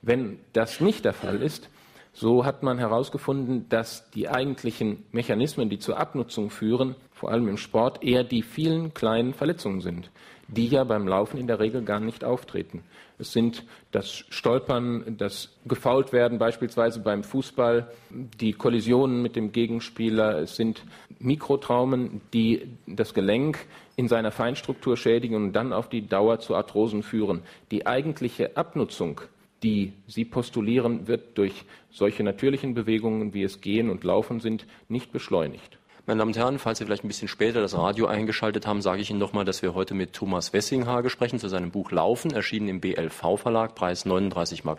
Wenn 0.00 0.38
das 0.52 0.80
nicht 0.80 1.04
der 1.04 1.12
Fall 1.12 1.42
ist, 1.42 1.68
so 2.18 2.44
hat 2.44 2.64
man 2.64 2.78
herausgefunden, 2.78 3.68
dass 3.68 4.10
die 4.10 4.28
eigentlichen 4.28 5.04
Mechanismen, 5.12 5.70
die 5.70 5.78
zur 5.78 5.98
Abnutzung 5.98 6.50
führen, 6.50 6.96
vor 7.12 7.30
allem 7.30 7.46
im 7.46 7.58
Sport, 7.58 8.02
eher 8.02 8.24
die 8.24 8.42
vielen 8.42 8.92
kleinen 8.92 9.34
Verletzungen 9.34 9.80
sind, 9.80 10.10
die 10.48 10.66
ja 10.66 10.82
beim 10.82 11.06
Laufen 11.06 11.38
in 11.38 11.46
der 11.46 11.60
Regel 11.60 11.82
gar 11.82 12.00
nicht 12.00 12.24
auftreten. 12.24 12.82
Es 13.20 13.32
sind 13.32 13.64
das 13.92 14.24
Stolpern, 14.30 15.16
das 15.16 15.56
gefault 15.66 16.12
werden, 16.12 16.38
beispielsweise 16.38 17.00
beim 17.00 17.22
Fußball, 17.22 17.88
die 18.10 18.52
Kollisionen 18.52 19.22
mit 19.22 19.36
dem 19.36 19.52
Gegenspieler. 19.52 20.38
Es 20.38 20.56
sind 20.56 20.82
Mikrotraumen, 21.20 22.20
die 22.32 22.68
das 22.86 23.14
Gelenk 23.14 23.64
in 23.94 24.08
seiner 24.08 24.32
Feinstruktur 24.32 24.96
schädigen 24.96 25.36
und 25.36 25.52
dann 25.52 25.72
auf 25.72 25.88
die 25.88 26.06
Dauer 26.06 26.40
zu 26.40 26.56
Arthrosen 26.56 27.04
führen. 27.04 27.42
Die 27.70 27.86
eigentliche 27.86 28.56
Abnutzung 28.56 29.20
die 29.62 29.92
Sie 30.06 30.24
postulieren, 30.24 31.08
wird 31.08 31.36
durch 31.38 31.64
solche 31.90 32.22
natürlichen 32.22 32.74
Bewegungen, 32.74 33.34
wie 33.34 33.42
es 33.42 33.60
Gehen 33.60 33.90
und 33.90 34.04
Laufen 34.04 34.40
sind, 34.40 34.66
nicht 34.88 35.12
beschleunigt. 35.12 35.78
Meine 36.08 36.20
Damen 36.20 36.30
und 36.30 36.38
Herren, 36.38 36.58
falls 36.58 36.78
Sie 36.78 36.86
vielleicht 36.86 37.04
ein 37.04 37.08
bisschen 37.08 37.28
später 37.28 37.60
das 37.60 37.76
Radio 37.76 38.06
eingeschaltet 38.06 38.66
haben, 38.66 38.80
sage 38.80 39.02
ich 39.02 39.10
Ihnen 39.10 39.18
nochmal, 39.18 39.44
dass 39.44 39.60
wir 39.60 39.74
heute 39.74 39.92
mit 39.92 40.14
Thomas 40.14 40.54
Wessinghage 40.54 41.10
sprechen 41.10 41.38
zu 41.38 41.48
seinem 41.48 41.70
Buch 41.70 41.90
Laufen, 41.90 42.32
erschienen 42.32 42.68
im 42.68 42.80
BLV-Verlag, 42.80 43.74
Preis 43.74 44.06
39,90 44.06 44.64
Mark. 44.64 44.78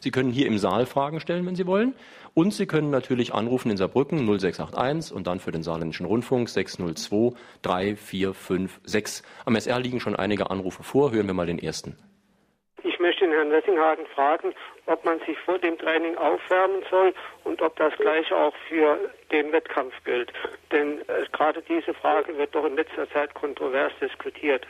Sie 0.00 0.10
können 0.10 0.32
hier 0.32 0.48
im 0.48 0.58
Saal 0.58 0.86
Fragen 0.86 1.20
stellen, 1.20 1.46
wenn 1.46 1.54
Sie 1.54 1.68
wollen. 1.68 1.94
Und 2.34 2.54
Sie 2.54 2.66
können 2.66 2.90
natürlich 2.90 3.32
anrufen 3.34 3.70
in 3.70 3.76
Saarbrücken 3.76 4.18
0681 4.26 5.14
und 5.14 5.28
dann 5.28 5.38
für 5.38 5.52
den 5.52 5.62
Saarländischen 5.62 6.06
Rundfunk 6.06 6.48
602 6.48 7.38
3456. 7.62 9.22
Am 9.44 9.54
SR 9.54 9.78
liegen 9.78 10.00
schon 10.00 10.16
einige 10.16 10.50
Anrufe 10.50 10.82
vor. 10.82 11.12
Hören 11.12 11.28
wir 11.28 11.34
mal 11.34 11.46
den 11.46 11.60
ersten. 11.60 11.96
Ich 12.82 12.98
möchte 12.98 13.17
den 13.30 13.36
Herrn 13.36 13.50
Wessinghagen 13.50 14.06
fragen, 14.06 14.54
ob 14.86 15.04
man 15.04 15.20
sich 15.20 15.38
vor 15.40 15.58
dem 15.58 15.78
Training 15.78 16.16
aufwärmen 16.16 16.82
soll 16.90 17.14
und 17.44 17.60
ob 17.62 17.76
das 17.76 17.94
gleiche 17.96 18.36
auch 18.36 18.54
für 18.68 18.98
den 19.30 19.52
Wettkampf 19.52 19.94
gilt. 20.04 20.32
Denn 20.72 21.00
äh, 21.08 21.26
gerade 21.32 21.62
diese 21.62 21.94
Frage 21.94 22.36
wird 22.36 22.54
doch 22.54 22.64
in 22.64 22.76
letzter 22.76 23.08
Zeit 23.10 23.34
kontrovers 23.34 23.92
diskutiert. 24.00 24.66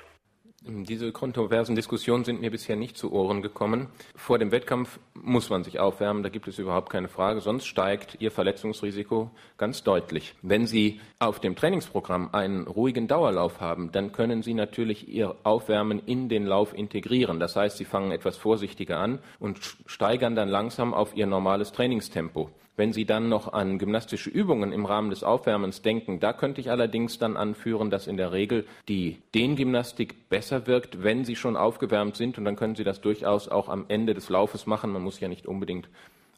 Diese 0.67 1.13
kontroversen 1.13 1.77
Diskussionen 1.77 2.25
sind 2.25 2.41
mir 2.41 2.51
bisher 2.51 2.75
nicht 2.75 2.97
zu 2.97 3.13
Ohren 3.13 3.43
gekommen. 3.43 3.87
Vor 4.17 4.41
dem 4.41 4.51
Wettkampf 4.51 4.99
muss 5.15 5.51
man 5.51 5.63
sich 5.63 5.79
aufwärmen, 5.79 6.25
da 6.25 6.31
gibt 6.31 6.49
es 6.49 6.59
überhaupt 6.59 6.91
keine 6.91 7.07
Frage, 7.07 7.41
sonst 7.41 7.67
steigt 7.67 8.17
Ihr 8.19 8.33
Verletzungsrisiko 8.33 9.31
ganz 9.57 9.85
deutlich. 9.85 10.35
Wenn 10.43 10.67
Sie 10.67 11.01
auf 11.21 11.39
dem 11.39 11.55
Trainingsprogramm 11.55 12.31
einen 12.33 12.67
ruhigen 12.67 13.07
Dauerlauf 13.07 13.61
haben, 13.61 13.93
dann 13.93 14.11
können 14.11 14.43
Sie 14.43 14.53
natürlich 14.53 15.09
Ihr 15.09 15.37
Aufwärmen 15.45 16.03
in 16.07 16.29
den 16.29 16.45
Lauf 16.45 16.77
integrieren. 16.77 17.39
Das 17.39 17.55
heißt, 17.55 17.77
Sie 17.77 17.85
fangen 17.85 18.11
etwas 18.11 18.37
vorsichtiger 18.37 18.99
an 18.99 19.21
und 19.39 19.61
steigern 19.87 20.35
dann 20.35 20.49
langsam 20.49 20.93
auf 20.93 21.15
Ihr 21.15 21.29
normales 21.29 21.71
Trainingstempo. 21.71 22.51
Wenn 22.79 22.93
Sie 22.93 23.07
dann 23.07 23.29
noch 23.29 23.53
an 23.53 23.79
gymnastische 23.79 24.31
Übungen 24.31 24.71
im 24.71 24.87
Rahmen 24.87 25.11
des 25.11 25.25
Aufwärmens 25.25 25.83
denken, 25.83 26.21
da 26.21 26.33
könnte 26.33 26.61
ich 26.61 26.71
allerdings 26.71 27.19
dann 27.19 27.37
anführen, 27.37 27.91
dass 27.91 28.07
in 28.07 28.17
der 28.17 28.31
Regel 28.31 28.67
die 28.89 29.19
Dehngymnastik 29.35 30.29
besser 30.29 30.69
wirkt, 30.69 31.03
wenn 31.03 31.25
Sie 31.25 31.35
schon 31.35 31.57
aufgewärmt 31.57 32.15
sind. 32.15 32.39
Und 32.39 32.45
dann 32.45 32.55
können 32.55 32.77
Sie 32.77 32.85
das 32.85 33.01
durchaus 33.01 33.49
auch 33.49 33.69
am 33.69 33.87
Ende 33.89 34.15
des 34.15 34.29
Laufes 34.29 34.67
machen. 34.67 34.93
Man 34.93 35.03
muss 35.03 35.19
ja 35.19 35.27
nicht 35.27 35.49
unbedingt 35.49 35.89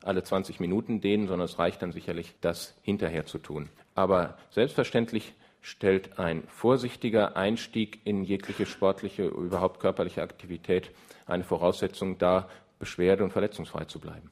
alle 0.02 0.22
20 0.22 0.60
Minuten 0.60 1.02
dehnen, 1.02 1.28
sondern 1.28 1.44
es 1.44 1.58
reicht 1.58 1.82
dann 1.82 1.92
sicherlich, 1.92 2.32
das 2.40 2.74
hinterher 2.80 3.26
zu 3.26 3.36
tun. 3.36 3.68
Aber 3.94 4.38
selbstverständlich 4.48 5.34
stellt 5.60 6.18
ein 6.18 6.44
vorsichtiger 6.48 7.36
Einstieg 7.36 8.00
in 8.04 8.24
jegliche 8.24 8.64
sportliche, 8.64 9.26
überhaupt 9.26 9.78
körperliche 9.78 10.22
Aktivität 10.22 10.90
eine 11.26 11.44
Voraussetzung 11.44 12.16
dar, 12.16 12.48
beschwerde- 12.78 13.24
und 13.24 13.30
verletzungsfrei 13.30 13.84
zu 13.84 13.98
bleiben. 13.98 14.30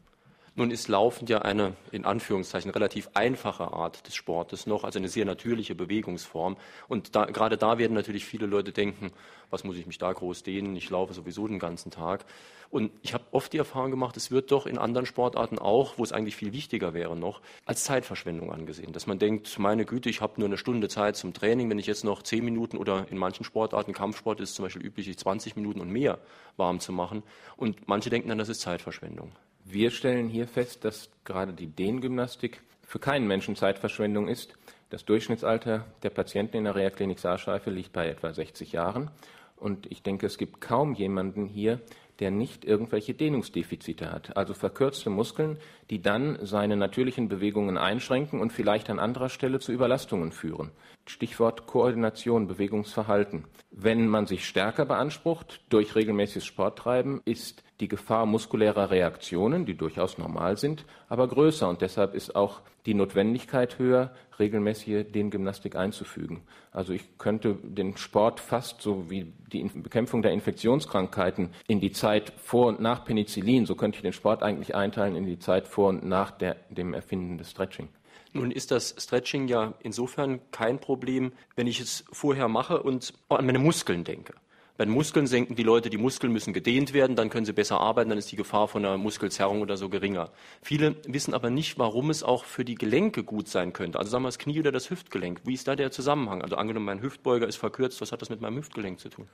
Nun 0.59 0.73
ist 0.73 0.89
Laufen 0.89 1.29
ja 1.29 1.43
eine, 1.43 1.75
in 1.93 2.05
Anführungszeichen, 2.05 2.73
relativ 2.73 3.11
einfache 3.15 3.73
Art 3.73 4.05
des 4.09 4.17
Sportes 4.17 4.67
noch, 4.67 4.83
also 4.83 4.99
eine 4.99 5.09
sehr 5.09 5.25
natürliche 5.25 5.77
Bewegungsform. 5.77 6.57
Und 6.89 7.15
da, 7.15 7.27
gerade 7.27 7.57
da 7.57 7.79
werden 7.79 7.95
natürlich 7.95 8.25
viele 8.25 8.47
Leute 8.47 8.73
denken, 8.73 9.13
was 9.51 9.63
muss 9.63 9.77
ich 9.77 9.87
mich 9.87 9.99
da 9.99 10.13
groß 10.13 10.43
dehnen? 10.43 10.75
Ich 10.75 10.91
laufe 10.91 11.15
sowieso 11.15 11.47
den 11.47 11.61
ganzen 11.61 11.93
Tag. 11.93 12.25
Und 12.71 12.91
ich 13.03 13.15
habe 13.15 13.23
oft 13.31 13.53
die 13.53 13.59
Erfahrung 13.59 13.93
gemacht, 13.93 14.17
es 14.17 14.33
wird 14.33 14.51
doch 14.51 14.67
in 14.67 14.79
anderen 14.79 15.07
Sportarten 15.07 15.61
auch, 15.61 15.97
wo 15.97 16.03
es 16.03 16.11
eigentlich 16.11 16.35
viel 16.35 16.53
wichtiger 16.53 16.93
wäre 16.93 17.15
noch, 17.15 17.41
als 17.65 17.85
Zeitverschwendung 17.85 18.53
angesehen. 18.53 18.93
Dass 18.93 19.07
man 19.07 19.21
denkt, 19.21 19.61
meine 19.61 19.85
Güte, 19.85 20.11
ich 20.11 20.21
habe 20.21 20.41
nur 20.41 20.49
eine 20.49 20.59
Stunde 20.59 20.89
Zeit 20.89 21.15
zum 21.15 21.35
Training, 21.35 21.71
wenn 21.71 21.79
ich 21.79 21.87
jetzt 21.87 22.03
noch 22.03 22.25
zehn 22.25 22.45
Minuten 22.45 22.79
oder 22.79 23.07
in 23.13 23.17
manchen 23.17 23.45
Sportarten, 23.45 23.93
Kampfsport 23.93 24.41
ist 24.41 24.57
zum 24.57 24.65
Beispiel 24.65 24.85
üblich, 24.85 25.17
20 25.17 25.55
Minuten 25.55 25.81
und 25.81 25.91
mehr 25.91 26.19
warm 26.57 26.81
zu 26.81 26.91
machen. 26.91 27.23
Und 27.57 27.87
manche 27.87 28.11
denken 28.11 28.29
dann, 28.29 28.39
das 28.39 28.49
ist 28.49 28.61
Zeitverschwendung. 28.61 29.31
Wir 29.71 29.91
stellen 29.91 30.31
hier 30.31 30.49
fest, 30.49 30.87
dass 30.87 31.11
gerade 31.25 31.53
die 31.53 31.67
Dehngymnastik 31.67 32.63
für 32.87 32.99
keinen 32.99 33.27
Menschen 33.27 33.55
Zeitverschwendung 33.55 34.27
ist. 34.27 34.57
Das 34.89 35.05
Durchschnittsalter 35.05 35.85
der 36.03 36.09
Patienten 36.09 36.57
in 36.57 36.65
der 36.65 36.75
Reha-Klinik 36.75 37.19
Saarschleife 37.19 37.69
liegt 37.69 37.93
bei 37.93 38.09
etwa 38.09 38.33
60 38.33 38.73
Jahren. 38.73 39.11
Und 39.57 39.85
ich 39.93 40.03
denke, 40.03 40.25
es 40.25 40.39
gibt 40.39 40.63
kaum 40.63 40.95
jemanden 40.95 41.45
hier, 41.45 41.83
der 42.19 42.31
nicht 42.31 42.65
irgendwelche 42.65 43.13
Dehnungsdefizite 43.13 44.11
hat, 44.11 44.39
also 44.39 44.55
verkürzte 44.55 45.11
Muskeln, 45.11 45.59
die 45.91 46.03
dann 46.03 46.39
seine 46.43 46.77
natürlichen 46.77 47.29
Bewegungen 47.29 47.79
einschränken 47.79 48.41
und 48.41 48.53
vielleicht 48.53 48.91
an 48.91 48.99
anderer 48.99 49.29
Stelle 49.29 49.59
zu 49.59 49.73
Überlastungen 49.73 50.33
führen. 50.33 50.71
Stichwort 51.07 51.67
Koordination, 51.67 52.47
Bewegungsverhalten. 52.47 53.45
Wenn 53.71 54.09
man 54.09 54.27
sich 54.27 54.47
stärker 54.47 54.85
beansprucht 54.85 55.63
durch 55.71 55.95
regelmäßiges 55.95 56.45
Sporttreiben, 56.45 57.23
ist 57.25 57.63
die 57.81 57.89
Gefahr 57.89 58.27
muskulärer 58.27 58.91
Reaktionen, 58.91 59.65
die 59.65 59.77
durchaus 59.77 60.19
normal 60.19 60.57
sind, 60.57 60.85
aber 61.09 61.29
größer 61.29 61.69
und 61.69 61.81
deshalb 61.81 62.15
ist 62.15 62.35
auch 62.35 62.61
die 62.87 62.95
Notwendigkeit 62.95 63.79
höher, 63.79 64.13
regelmäßige 64.39 65.05
Dehngymnastik 65.13 65.77
einzufügen. 65.77 66.43
Also 66.73 66.93
ich 66.93 67.19
könnte 67.19 67.57
den 67.63 67.97
Sport 67.97 68.41
fast 68.41 68.81
so 68.81 69.11
wie 69.11 69.33
die 69.53 69.63
Bekämpfung 69.75 70.23
der 70.23 70.33
Infektionskrankheiten 70.33 71.51
in 71.67 71.81
die 71.81 71.93
Zeit 71.93 72.33
vor 72.37 72.67
und 72.67 72.81
nach 72.81 73.05
Penicillin, 73.05 73.67
so 73.67 73.75
könnte 73.75 73.97
ich 73.97 74.03
den 74.03 74.13
Sport 74.13 74.43
eigentlich 74.43 74.75
einteilen 74.75 75.17
in 75.17 75.27
die 75.27 75.39
Zeit 75.39 75.69
vor 75.69 75.78
und 75.87 76.05
nach 76.05 76.31
der, 76.31 76.57
dem 76.71 76.95
Erfinden 76.95 77.39
des 77.39 77.51
Stretching. 77.51 77.89
Nun 78.33 78.51
ist 78.51 78.71
das 78.71 78.95
Stretching 78.99 79.49
ja 79.49 79.75
insofern 79.81 80.41
kein 80.51 80.81
Problem, 80.81 81.33
wenn 81.57 81.67
ich 81.67 81.81
es 81.81 82.05
vorher 82.13 82.49
mache 82.49 82.83
und 82.83 83.15
an 83.29 83.47
meine 83.47 83.59
Muskeln 83.59 84.05
denke. 84.05 84.35
Bei 84.79 84.85
den 84.85 84.95
Muskeln 84.95 85.27
senken 85.27 85.57
die 85.57 85.65
Leute, 85.65 85.91
die 85.91 85.99
Muskeln 85.99 86.33
müssen 86.33 86.53
gedehnt 86.53 86.93
werden, 86.93 87.17
dann 87.17 87.31
können 87.31 87.45
sie 87.45 87.53
besser 87.53 87.81
arbeiten, 87.81 88.11
dann 88.11 88.19
ist 88.19 88.31
die 88.31 88.37
Gefahr 88.37 88.69
von 88.69 88.85
einer 88.85 88.97
Muskelzerrung 88.97 89.61
oder 89.61 89.77
so 89.77 89.89
geringer. 89.89 90.31
Viele 90.63 90.95
wissen 91.05 91.35
aber 91.35 91.51
nicht, 91.51 91.81
warum 91.81 92.11
es 92.11 92.23
auch 92.23 92.45
für 92.45 92.65
die 92.65 92.77
Gelenke 92.77 93.25
gut 93.25 93.49
sein 93.49 93.73
könnte. 93.73 93.99
Also 93.99 94.13
sagen 94.13 94.23
wir 94.23 94.29
das 94.29 94.39
Knie 94.39 94.61
oder 94.61 94.71
das 94.71 94.89
Hüftgelenk. 94.89 95.41
Wie 95.45 95.55
ist 95.55 95.67
da 95.67 95.75
der 95.75 95.91
Zusammenhang? 95.91 96.43
Also 96.43 96.55
angenommen, 96.55 96.87
mein 96.87 97.03
Hüftbeuger 97.03 97.49
ist 97.49 97.57
verkürzt, 97.57 98.01
was 98.01 98.13
hat 98.13 98.23
das 98.23 98.31
mit 98.31 98.41
meinem 98.41 98.59
Hüftgelenk 98.59 99.01
zu 99.01 99.09
tun? 99.09 99.27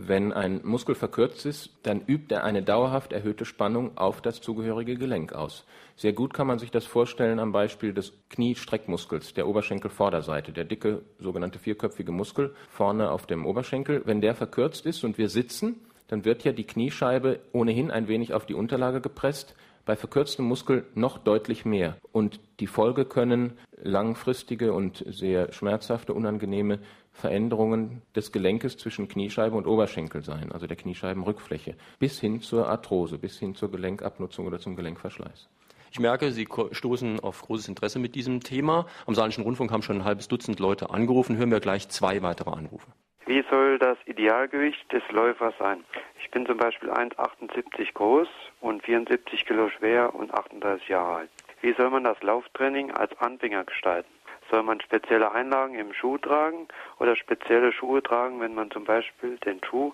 Wenn 0.00 0.32
ein 0.32 0.60
Muskel 0.62 0.94
verkürzt 0.94 1.44
ist, 1.44 1.70
dann 1.82 2.00
übt 2.06 2.32
er 2.32 2.44
eine 2.44 2.62
dauerhaft 2.62 3.12
erhöhte 3.12 3.44
Spannung 3.44 3.98
auf 3.98 4.20
das 4.20 4.40
zugehörige 4.40 4.94
Gelenk 4.94 5.32
aus. 5.32 5.64
Sehr 5.96 6.12
gut 6.12 6.32
kann 6.32 6.46
man 6.46 6.60
sich 6.60 6.70
das 6.70 6.86
vorstellen 6.86 7.40
am 7.40 7.50
Beispiel 7.50 7.92
des 7.92 8.12
Kniestreckmuskels 8.30 9.34
der 9.34 9.48
Oberschenkelvorderseite, 9.48 10.52
der 10.52 10.62
dicke 10.62 11.02
sogenannte 11.18 11.58
vierköpfige 11.58 12.12
Muskel 12.12 12.54
vorne 12.68 13.10
auf 13.10 13.26
dem 13.26 13.44
Oberschenkel. 13.44 14.02
Wenn 14.04 14.20
der 14.20 14.36
verkürzt 14.36 14.86
ist 14.86 15.02
und 15.02 15.18
wir 15.18 15.28
sitzen, 15.28 15.80
dann 16.06 16.24
wird 16.24 16.44
ja 16.44 16.52
die 16.52 16.64
Kniescheibe 16.64 17.40
ohnehin 17.52 17.90
ein 17.90 18.06
wenig 18.06 18.34
auf 18.34 18.46
die 18.46 18.54
Unterlage 18.54 19.00
gepresst 19.00 19.56
bei 19.88 19.96
verkürztem 19.96 20.44
Muskel 20.44 20.84
noch 20.94 21.16
deutlich 21.16 21.64
mehr. 21.64 21.96
Und 22.12 22.40
die 22.60 22.66
Folge 22.66 23.06
können 23.06 23.54
langfristige 23.82 24.74
und 24.74 25.02
sehr 25.08 25.50
schmerzhafte, 25.52 26.12
unangenehme 26.12 26.78
Veränderungen 27.18 28.02
des 28.14 28.32
Gelenkes 28.32 28.76
zwischen 28.76 29.08
Kniescheibe 29.08 29.56
und 29.56 29.66
Oberschenkel 29.66 30.22
sein, 30.22 30.52
also 30.52 30.66
der 30.66 30.76
Kniescheibenrückfläche, 30.76 31.74
bis 31.98 32.20
hin 32.20 32.40
zur 32.40 32.68
Arthrose, 32.68 33.18
bis 33.18 33.38
hin 33.38 33.54
zur 33.54 33.70
Gelenkabnutzung 33.70 34.46
oder 34.46 34.58
zum 34.58 34.76
Gelenkverschleiß. 34.76 35.48
Ich 35.90 35.98
merke, 35.98 36.30
Sie 36.30 36.46
stoßen 36.72 37.20
auf 37.20 37.42
großes 37.42 37.68
Interesse 37.68 37.98
mit 37.98 38.14
diesem 38.14 38.40
Thema. 38.40 38.86
Am 39.06 39.14
Saarländischen 39.14 39.44
Rundfunk 39.44 39.72
haben 39.72 39.82
schon 39.82 39.98
ein 39.98 40.04
halbes 40.04 40.28
Dutzend 40.28 40.60
Leute 40.60 40.90
angerufen. 40.90 41.36
Hören 41.36 41.50
wir 41.50 41.60
gleich 41.60 41.88
zwei 41.88 42.22
weitere 42.22 42.50
Anrufe. 42.50 42.86
Wie 43.26 43.44
soll 43.50 43.78
das 43.78 43.98
Idealgewicht 44.06 44.92
des 44.92 45.02
Läufers 45.10 45.54
sein? 45.58 45.84
Ich 46.22 46.30
bin 46.30 46.46
zum 46.46 46.58
Beispiel 46.58 46.90
1,78 46.90 47.92
groß 47.94 48.28
und 48.60 48.82
74 48.84 49.44
Kilo 49.44 49.70
schwer 49.70 50.14
und 50.14 50.32
38 50.32 50.88
Jahre 50.88 51.16
alt. 51.16 51.30
Wie 51.60 51.72
soll 51.74 51.90
man 51.90 52.04
das 52.04 52.22
Lauftraining 52.22 52.92
als 52.92 53.18
Anfänger 53.18 53.64
gestalten? 53.64 54.08
Soll 54.50 54.62
man 54.62 54.80
spezielle 54.80 55.32
Einlagen 55.32 55.74
im 55.74 55.92
Schuh 55.92 56.18
tragen 56.18 56.68
oder 56.98 57.16
spezielle 57.16 57.72
Schuhe 57.72 58.02
tragen, 58.02 58.40
wenn 58.40 58.54
man 58.54 58.70
zum 58.70 58.84
Beispiel 58.84 59.36
den 59.38 59.62
Schuh 59.62 59.92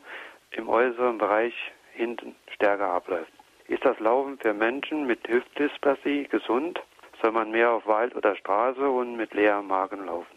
im 0.51 0.69
äußeren 0.69 1.19
Bereich 1.19 1.55
hinten 1.93 2.37
stärker 2.53 2.89
abläuft? 2.89 3.33
Ist 3.67 3.85
das 3.85 3.99
Laufen 3.99 4.39
für 4.39 4.53
Menschen 4.53 5.07
mit 5.07 5.27
Hüftdysplasie 5.27 6.29
gesund? 6.29 6.81
Soll 7.23 7.33
man 7.33 7.51
mehr 7.51 7.71
auf 7.71 7.87
Wald 7.87 8.15
oder 8.15 8.37
Straße 8.37 8.89
und 8.89 9.17
mit 9.17 9.33
leerem 9.35 9.67
Magen 9.67 10.07
laufen? 10.07 10.37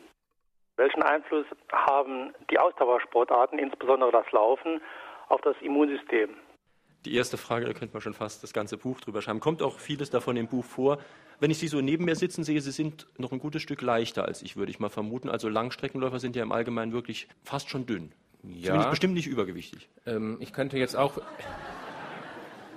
Welchen 0.77 1.03
Einfluss 1.03 1.45
haben 1.71 2.33
die 2.49 2.59
Ausdauersportarten, 2.59 3.59
insbesondere 3.59 4.11
das 4.11 4.31
Laufen, 4.31 4.79
auf 5.27 5.41
das 5.41 5.55
Immunsystem? 5.61 6.29
Die 7.05 7.15
erste 7.15 7.37
Frage, 7.37 7.65
da 7.65 7.73
könnte 7.73 7.93
man 7.93 8.01
schon 8.01 8.13
fast 8.13 8.43
das 8.43 8.53
ganze 8.53 8.77
Buch 8.77 9.01
drüber 9.01 9.21
schreiben. 9.21 9.39
Kommt 9.39 9.61
auch 9.61 9.79
vieles 9.79 10.09
davon 10.09 10.37
im 10.37 10.47
Buch 10.47 10.65
vor. 10.65 10.99
Wenn 11.39 11.51
ich 11.51 11.59
Sie 11.59 11.67
so 11.67 11.81
neben 11.81 12.05
mir 12.05 12.15
sitzen 12.15 12.43
sehe, 12.43 12.61
Sie 12.61 12.71
sind 12.71 13.05
noch 13.17 13.31
ein 13.31 13.39
gutes 13.39 13.61
Stück 13.61 13.81
leichter 13.81 14.25
als 14.25 14.41
ich, 14.41 14.57
würde 14.57 14.71
ich 14.71 14.79
mal 14.79 14.89
vermuten. 14.89 15.29
Also 15.29 15.49
Langstreckenläufer 15.49 16.19
sind 16.19 16.35
ja 16.35 16.43
im 16.43 16.51
Allgemeinen 16.51 16.93
wirklich 16.93 17.27
fast 17.43 17.69
schon 17.69 17.85
dünn. 17.85 18.11
Ja. 18.43 18.67
Zumindest 18.67 18.89
bestimmt 18.89 19.13
nicht 19.13 19.27
übergewichtig. 19.27 19.89
Ähm, 20.05 20.37
ich 20.39 20.53
könnte 20.53 20.77
jetzt 20.77 20.95
auch 20.95 21.19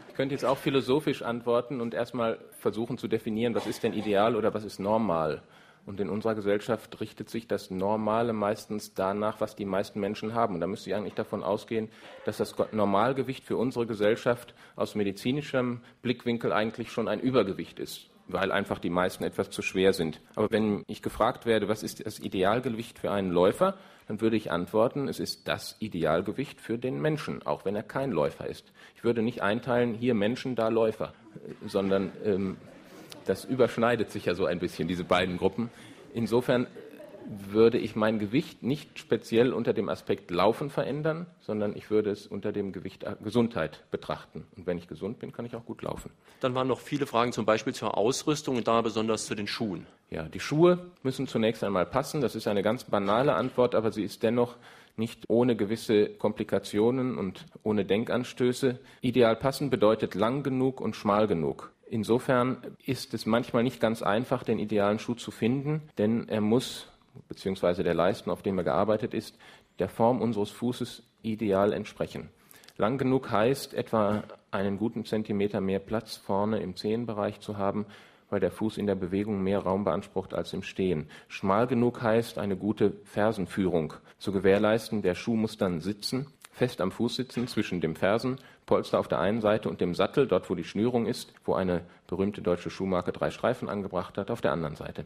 ich 0.09 0.15
könnte 0.15 0.35
jetzt 0.35 0.45
auch 0.45 0.59
philosophisch 0.59 1.23
antworten 1.23 1.81
und 1.81 1.95
erstmal 1.95 2.39
versuchen 2.59 2.99
zu 2.99 3.09
definieren, 3.09 3.55
was 3.55 3.67
ist 3.67 3.83
denn 3.83 3.95
ideal 3.95 4.37
oder 4.37 4.53
was 4.53 4.65
ist 4.65 4.79
normal. 4.79 5.43
Und 5.87 5.99
in 5.99 6.11
unserer 6.11 6.35
Gesellschaft 6.35 7.01
richtet 7.01 7.31
sich 7.31 7.49
das 7.49 7.71
Normale 7.71 8.35
meistens 8.35 8.93
danach, 8.93 9.41
was 9.41 9.57
die 9.57 9.65
meisten 9.65 9.99
Menschen 9.99 10.35
haben. 10.35 10.57
Und 10.57 10.61
da 10.61 10.67
müsste 10.67 10.91
ich 10.91 10.97
eigentlich 10.97 11.15
davon 11.15 11.43
ausgehen, 11.43 11.89
dass 12.27 12.37
das 12.37 12.55
Normalgewicht 12.73 13.45
für 13.45 13.57
unsere 13.57 13.87
Gesellschaft 13.87 14.53
aus 14.77 14.95
medizinischem 14.95 15.81
Blickwinkel 16.03 16.53
eigentlich 16.53 16.93
schon 16.93 17.09
ein 17.09 17.21
Übergewicht 17.21 17.79
ist 17.79 18.10
weil 18.33 18.53
einfach 18.53 18.79
die 18.79 18.91
meisten 18.91 19.25
etwas 19.25 19.51
zu 19.51 19.63
schwer 19.63 19.93
sind. 19.93 20.21
Aber 20.35 20.51
wenn 20.51 20.85
ich 20.87 21.03
gefragt 21.03 21.47
werde, 21.47 21.69
was 21.69 21.83
ist 21.83 22.05
das 22.05 22.19
Idealgewicht 22.19 22.99
für 22.99 23.11
einen 23.11 23.31
Läufer, 23.31 23.77
dann 24.09 24.21
würde 24.21 24.37
ich 24.37 24.51
antworten, 24.51 25.09
es 25.09 25.21
ist 25.21 25.47
das 25.47 25.77
Idealgewicht 25.79 26.61
für 26.61 26.79
den 26.79 27.01
Menschen, 27.01 27.47
auch 27.47 27.65
wenn 27.65 27.77
er 27.77 27.83
kein 27.83 28.11
Läufer 28.11 28.47
ist. 28.47 28.73
Ich 28.97 29.05
würde 29.05 29.23
nicht 29.23 29.43
einteilen, 29.43 29.95
hier 29.95 30.15
Menschen, 30.15 30.57
da 30.57 30.69
Läufer, 30.69 31.13
sondern 31.67 32.11
ähm, 32.25 32.57
das 33.27 33.45
überschneidet 33.45 34.11
sich 34.11 34.25
ja 34.25 34.35
so 34.35 34.47
ein 34.47 34.59
bisschen, 34.59 34.89
diese 34.89 35.05
beiden 35.05 35.37
Gruppen. 35.37 35.71
Insofern 36.13 36.67
würde 37.31 37.79
ich 37.79 37.95
mein 37.95 38.19
Gewicht 38.19 38.63
nicht 38.63 38.99
speziell 38.99 39.53
unter 39.53 39.73
dem 39.73 39.89
Aspekt 39.89 40.31
Laufen 40.31 40.69
verändern, 40.69 41.27
sondern 41.41 41.77
ich 41.77 41.91
würde 41.91 42.11
es 42.11 42.27
unter 42.27 42.51
dem 42.51 42.73
Gewicht 42.73 43.05
äh, 43.05 43.15
Gesundheit 43.23 43.85
betrachten. 43.91 44.47
Und 44.57 44.67
wenn 44.67 44.79
ich 44.79 44.89
gesund 44.89 45.21
bin, 45.21 45.33
kann 45.33 45.47
ich 45.47 45.55
auch 45.55 45.65
gut 45.65 45.83
laufen. 45.83 46.11
Dann 46.41 46.55
waren 46.55 46.67
noch 46.67 46.81
viele 46.81 47.07
Fragen 47.07 47.33
zum 47.33 47.47
Beispiel 47.47 47.73
zur 47.73 47.97
Ausrüstung 47.97 48.57
und 48.57 48.67
da 48.67 48.81
besonders 48.81 49.27
zu 49.27 49.35
den 49.35 49.47
Schuhen. 49.47 49.87
Ja, 50.11 50.25
die 50.25 50.41
Schuhe 50.41 50.91
müssen 51.03 51.29
zunächst 51.29 51.63
einmal 51.63 51.87
passen. 51.87 52.21
Das 52.21 52.35
ist 52.35 52.49
eine 52.49 52.63
ganz 52.63 52.85
banale 52.85 53.35
Antwort, 53.35 53.77
aber 53.77 53.93
sie 53.93 54.03
ist 54.03 54.25
dennoch 54.25 54.57
nicht 54.97 55.25
ohne 55.29 55.55
gewisse 55.55 56.09
Komplikationen 56.09 57.17
und 57.17 57.47
ohne 57.63 57.85
Denkanstöße. 57.85 58.79
Ideal 59.01 59.37
passen 59.37 59.71
bedeutet 59.71 60.15
lang 60.17 60.43
genug 60.43 60.81
und 60.81 60.97
schmal 60.97 61.29
genug. 61.29 61.73
Insofern 61.89 62.59
ist 62.87 63.15
es 63.15 63.27
manchmal 63.27 63.65
nicht 63.65 63.81
ganz 63.81 64.03
einfach, 64.03 64.45
den 64.45 64.61
idealen 64.61 65.01
Schuh 65.01 65.15
zu 65.15 65.33
finden, 65.33 65.83
denn 65.99 66.29
er 66.29 66.41
muss 66.41 66.87
beziehungsweise 67.29 67.83
der 67.83 67.95
Leisten, 67.95 68.31
auf 68.31 68.43
dem 68.43 68.59
er 68.59 68.65
gearbeitet 68.65 69.15
ist, 69.15 69.39
der 69.79 69.89
Form 69.89 70.21
unseres 70.21 70.51
Fußes 70.51 71.03
ideal 71.23 71.73
entsprechen. 71.73 72.31
Lang 72.77 72.99
genug 72.99 73.31
heißt, 73.31 73.75
etwa 73.75 74.25
einen 74.51 74.79
guten 74.79 75.05
Zentimeter 75.05 75.61
mehr 75.61 75.81
Platz 75.81 76.17
vorne 76.17 76.61
im 76.61 76.77
Zehenbereich 76.77 77.41
zu 77.41 77.59
haben, 77.59 77.87
weil 78.31 78.41
der 78.41 78.51
Fuß 78.51 78.79
in 78.79 78.87
der 78.87 78.95
Bewegung 78.95 79.43
mehr 79.43 79.59
Raum 79.61 79.85
beansprucht 79.85 80.35
als 80.35 80.53
im 80.53 80.63
Stehen. 80.63 81.11
Schmal 81.29 81.67
genug 81.67 82.01
heißt, 82.01 82.39
eine 82.39 82.57
gute 82.57 82.93
Fersenführung 83.05 83.95
zu 84.19 84.33
gewährleisten. 84.33 85.03
Der 85.03 85.15
Schuh 85.15 85.37
muss 85.37 85.59
dann 85.59 85.81
sitzen, 85.81 86.27
fest 86.53 86.81
am 86.81 86.93
Fuß 86.93 87.17
sitzen, 87.17 87.49
zwischen 87.49 87.81
dem 87.81 87.97
Fersenpolster 87.97 88.99
auf 88.99 89.09
der 89.09 89.19
einen 89.19 89.41
Seite 89.41 89.69
und 89.69 89.81
dem 89.81 89.95
Sattel, 89.95 90.27
dort 90.27 90.49
wo 90.49 90.55
die 90.55 90.65
Schnürung 90.65 91.07
ist, 91.07 91.33
wo 91.45 91.55
eine 91.55 91.83
berühmte 92.07 92.41
deutsche 92.41 92.71
Schuhmarke 92.71 93.13
drei 93.13 93.31
Streifen 93.31 93.69
angebracht 93.69 94.17
hat, 94.17 94.31
auf 94.31 94.41
der 94.41 94.53
anderen 94.53 94.77
Seite. 94.77 95.05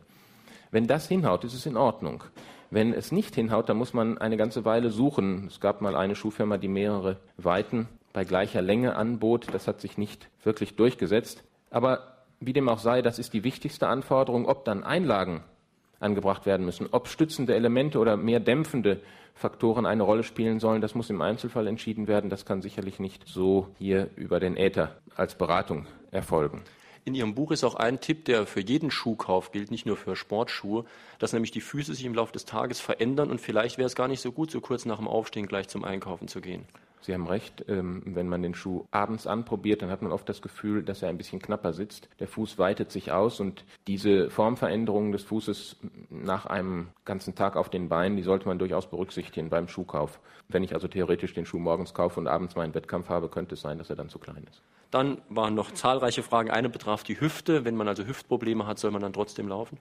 Wenn 0.74 0.88
das 0.88 1.06
hinhaut, 1.06 1.44
ist 1.44 1.54
es 1.54 1.66
in 1.66 1.76
Ordnung. 1.76 2.24
Wenn 2.68 2.92
es 2.92 3.12
nicht 3.12 3.36
hinhaut, 3.36 3.68
dann 3.68 3.76
muss 3.76 3.94
man 3.94 4.18
eine 4.18 4.36
ganze 4.36 4.64
Weile 4.64 4.90
suchen. 4.90 5.46
Es 5.46 5.60
gab 5.60 5.80
mal 5.80 5.94
eine 5.94 6.16
Schuhfirma, 6.16 6.58
die 6.58 6.66
mehrere 6.66 7.18
Weiten 7.36 7.86
bei 8.12 8.24
gleicher 8.24 8.60
Länge 8.60 8.96
anbot. 8.96 9.46
Das 9.54 9.68
hat 9.68 9.80
sich 9.80 9.98
nicht 9.98 10.28
wirklich 10.42 10.74
durchgesetzt. 10.74 11.44
Aber 11.70 12.16
wie 12.40 12.52
dem 12.52 12.68
auch 12.68 12.80
sei, 12.80 13.02
das 13.02 13.20
ist 13.20 13.34
die 13.34 13.44
wichtigste 13.44 13.86
Anforderung. 13.86 14.48
Ob 14.48 14.64
dann 14.64 14.82
Einlagen 14.82 15.44
angebracht 16.00 16.44
werden 16.44 16.66
müssen, 16.66 16.88
ob 16.90 17.06
stützende 17.06 17.54
Elemente 17.54 18.00
oder 18.00 18.16
mehr 18.16 18.40
dämpfende 18.40 19.00
Faktoren 19.32 19.86
eine 19.86 20.02
Rolle 20.02 20.24
spielen 20.24 20.58
sollen, 20.58 20.80
das 20.80 20.96
muss 20.96 21.08
im 21.08 21.22
Einzelfall 21.22 21.68
entschieden 21.68 22.08
werden. 22.08 22.30
Das 22.30 22.46
kann 22.46 22.62
sicherlich 22.62 22.98
nicht 22.98 23.28
so 23.28 23.68
hier 23.78 24.10
über 24.16 24.40
den 24.40 24.56
Äther 24.56 24.96
als 25.14 25.36
Beratung 25.36 25.86
erfolgen. 26.10 26.64
In 27.06 27.14
Ihrem 27.14 27.34
Buch 27.34 27.50
ist 27.50 27.64
auch 27.64 27.74
ein 27.74 28.00
Tipp, 28.00 28.24
der 28.24 28.46
für 28.46 28.60
jeden 28.60 28.90
Schuhkauf 28.90 29.52
gilt, 29.52 29.70
nicht 29.70 29.84
nur 29.84 29.98
für 29.98 30.16
Sportschuhe, 30.16 30.86
dass 31.18 31.34
nämlich 31.34 31.50
die 31.50 31.60
Füße 31.60 31.94
sich 31.94 32.06
im 32.06 32.14
Laufe 32.14 32.32
des 32.32 32.46
Tages 32.46 32.80
verändern 32.80 33.30
und 33.30 33.42
vielleicht 33.42 33.76
wäre 33.76 33.86
es 33.86 33.94
gar 33.94 34.08
nicht 34.08 34.22
so 34.22 34.32
gut, 34.32 34.50
so 34.50 34.62
kurz 34.62 34.86
nach 34.86 34.96
dem 34.96 35.08
Aufstehen 35.08 35.46
gleich 35.46 35.68
zum 35.68 35.84
Einkaufen 35.84 36.28
zu 36.28 36.40
gehen. 36.40 36.64
Sie 37.04 37.12
haben 37.12 37.26
recht, 37.26 37.66
ähm, 37.68 38.00
wenn 38.06 38.28
man 38.28 38.40
den 38.40 38.54
Schuh 38.54 38.86
abends 38.90 39.26
anprobiert, 39.26 39.82
dann 39.82 39.90
hat 39.90 40.00
man 40.00 40.10
oft 40.10 40.26
das 40.26 40.40
Gefühl, 40.40 40.82
dass 40.82 41.02
er 41.02 41.10
ein 41.10 41.18
bisschen 41.18 41.38
knapper 41.38 41.74
sitzt. 41.74 42.08
Der 42.18 42.28
Fuß 42.28 42.58
weitet 42.58 42.90
sich 42.90 43.12
aus 43.12 43.40
und 43.40 43.66
diese 43.86 44.30
Formveränderungen 44.30 45.12
des 45.12 45.22
Fußes 45.24 45.76
nach 46.08 46.46
einem 46.46 46.88
ganzen 47.04 47.34
Tag 47.34 47.56
auf 47.56 47.68
den 47.68 47.90
Beinen, 47.90 48.16
die 48.16 48.22
sollte 48.22 48.48
man 48.48 48.58
durchaus 48.58 48.88
berücksichtigen 48.88 49.50
beim 49.50 49.68
Schuhkauf. 49.68 50.18
Wenn 50.48 50.62
ich 50.62 50.72
also 50.72 50.88
theoretisch 50.88 51.34
den 51.34 51.44
Schuh 51.44 51.58
morgens 51.58 51.92
kaufe 51.92 52.18
und 52.18 52.26
abends 52.26 52.56
meinen 52.56 52.74
Wettkampf 52.74 53.10
habe, 53.10 53.28
könnte 53.28 53.52
es 53.54 53.60
sein, 53.60 53.76
dass 53.76 53.90
er 53.90 53.96
dann 53.96 54.08
zu 54.08 54.18
klein 54.18 54.46
ist. 54.50 54.62
Dann 54.90 55.20
waren 55.28 55.54
noch 55.54 55.72
zahlreiche 55.72 56.22
Fragen. 56.22 56.50
Eine 56.50 56.70
betraf 56.70 57.02
die 57.02 57.20
Hüfte. 57.20 57.66
Wenn 57.66 57.76
man 57.76 57.86
also 57.86 58.06
Hüftprobleme 58.06 58.66
hat, 58.66 58.78
soll 58.78 58.92
man 58.92 59.02
dann 59.02 59.12
trotzdem 59.12 59.48
laufen? 59.48 59.78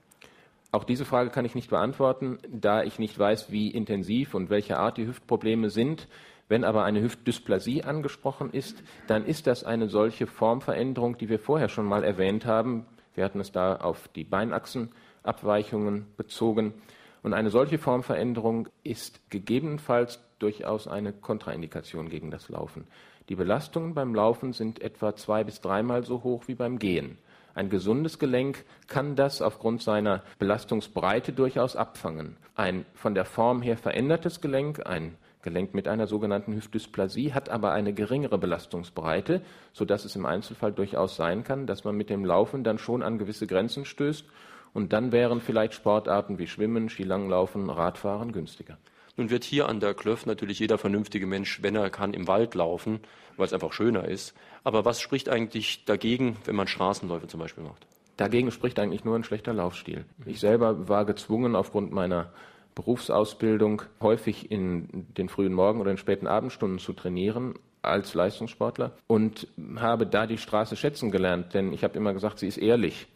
Auch 0.73 0.83
diese 0.83 1.05
Frage 1.05 1.29
kann 1.29 1.45
ich 1.45 1.53
nicht 1.55 1.69
beantworten, 1.69 2.39
da 2.49 2.83
ich 2.83 2.97
nicht 2.97 3.17
weiß, 3.17 3.51
wie 3.51 3.69
intensiv 3.69 4.33
und 4.33 4.49
welche 4.49 4.77
Art 4.77 4.97
die 4.97 5.05
Hüftprobleme 5.05 5.69
sind. 5.69 6.07
Wenn 6.49 6.63
aber 6.63 6.83
eine 6.83 7.01
Hüftdysplasie 7.01 7.83
angesprochen 7.83 8.51
ist, 8.51 8.83
dann 9.07 9.25
ist 9.25 9.47
das 9.47 9.63
eine 9.63 9.89
solche 9.89 10.27
Formveränderung, 10.27 11.17
die 11.17 11.29
wir 11.29 11.39
vorher 11.39 11.69
schon 11.69 11.85
mal 11.85 12.03
erwähnt 12.03 12.45
haben. 12.45 12.85
Wir 13.15 13.23
hatten 13.23 13.39
es 13.39 13.51
da 13.51 13.77
auf 13.77 14.07
die 14.09 14.23
Beinachsenabweichungen 14.23 16.07
bezogen. 16.17 16.73
Und 17.21 17.33
eine 17.33 17.49
solche 17.49 17.77
Formveränderung 17.77 18.67
ist 18.83 19.29
gegebenenfalls 19.31 20.19
durchaus 20.39 20.87
eine 20.87 21.13
Kontraindikation 21.13 22.09
gegen 22.09 22.31
das 22.31 22.49
Laufen. 22.49 22.85
Die 23.29 23.35
Belastungen 23.35 23.93
beim 23.93 24.13
Laufen 24.13 24.51
sind 24.51 24.81
etwa 24.81 25.15
zwei 25.15 25.45
bis 25.45 25.61
dreimal 25.61 26.03
so 26.03 26.23
hoch 26.23 26.43
wie 26.47 26.55
beim 26.55 26.79
Gehen. 26.79 27.17
Ein 27.55 27.69
gesundes 27.69 28.19
Gelenk 28.19 28.65
kann 28.87 29.15
das 29.15 29.41
aufgrund 29.41 29.81
seiner 29.81 30.23
Belastungsbreite 30.39 31.31
durchaus 31.31 31.75
abfangen. 31.75 32.35
Ein 32.55 32.85
von 32.93 33.15
der 33.15 33.25
Form 33.25 33.61
her 33.61 33.77
verändertes 33.77 34.41
Gelenk, 34.41 34.85
ein 34.85 35.15
Gelenk 35.43 35.73
mit 35.73 35.87
einer 35.87 36.07
sogenannten 36.07 36.55
Hüftdysplasie, 36.55 37.33
hat 37.33 37.49
aber 37.49 37.71
eine 37.71 37.93
geringere 37.93 38.37
Belastungsbreite, 38.37 39.41
sodass 39.73 40.05
es 40.05 40.15
im 40.15 40.25
Einzelfall 40.25 40.71
durchaus 40.71 41.15
sein 41.15 41.43
kann, 41.43 41.67
dass 41.67 41.83
man 41.83 41.95
mit 41.95 42.09
dem 42.09 42.25
Laufen 42.25 42.63
dann 42.63 42.79
schon 42.79 43.03
an 43.03 43.19
gewisse 43.19 43.45
Grenzen 43.45 43.85
stößt 43.85 44.25
und 44.73 44.93
dann 44.93 45.11
wären 45.11 45.41
vielleicht 45.41 45.75
Sportarten 45.75 46.39
wie 46.39 46.47
Schwimmen, 46.47 46.89
Skilanglaufen, 46.89 47.69
Radfahren 47.69 48.31
günstiger. 48.31 48.77
Nun 49.15 49.29
wird 49.29 49.43
hier 49.43 49.69
an 49.69 49.79
der 49.79 49.93
Klöff 49.93 50.25
natürlich 50.25 50.57
jeder 50.57 50.79
vernünftige 50.79 51.27
Mensch, 51.27 51.61
wenn 51.61 51.75
er 51.75 51.91
kann, 51.91 52.15
im 52.15 52.27
Wald 52.27 52.55
laufen, 52.55 52.99
weil 53.37 53.45
es 53.45 53.53
einfach 53.53 53.71
schöner 53.71 54.07
ist. 54.07 54.33
Aber 54.63 54.85
was 54.85 55.01
spricht 55.01 55.29
eigentlich 55.29 55.85
dagegen, 55.85 56.37
wenn 56.45 56.55
man 56.55 56.67
Straßenläufe 56.67 57.27
zum 57.27 57.39
Beispiel 57.39 57.63
macht? 57.63 57.85
Dagegen 58.17 58.51
spricht 58.51 58.79
eigentlich 58.79 59.05
nur 59.05 59.15
ein 59.15 59.23
schlechter 59.23 59.53
Laufstil. 59.53 60.05
Ich 60.25 60.39
selber 60.39 60.87
war 60.87 61.05
gezwungen, 61.05 61.55
aufgrund 61.55 61.91
meiner 61.91 62.31
Berufsausbildung 62.75 63.83
häufig 64.01 64.51
in 64.51 65.05
den 65.17 65.29
frühen 65.29 65.53
Morgen- 65.53 65.81
oder 65.81 65.91
in 65.91 65.97
späten 65.97 66.27
Abendstunden 66.27 66.79
zu 66.79 66.93
trainieren 66.93 67.55
als 67.81 68.13
Leistungssportler 68.13 68.93
und 69.07 69.47
habe 69.75 70.07
da 70.07 70.25
die 70.25 70.37
Straße 70.37 70.75
schätzen 70.75 71.11
gelernt, 71.11 71.53
denn 71.53 71.73
ich 71.73 71.83
habe 71.83 71.97
immer 71.97 72.13
gesagt, 72.13 72.39
sie 72.39 72.47
ist 72.47 72.57
ehrlich. 72.57 73.07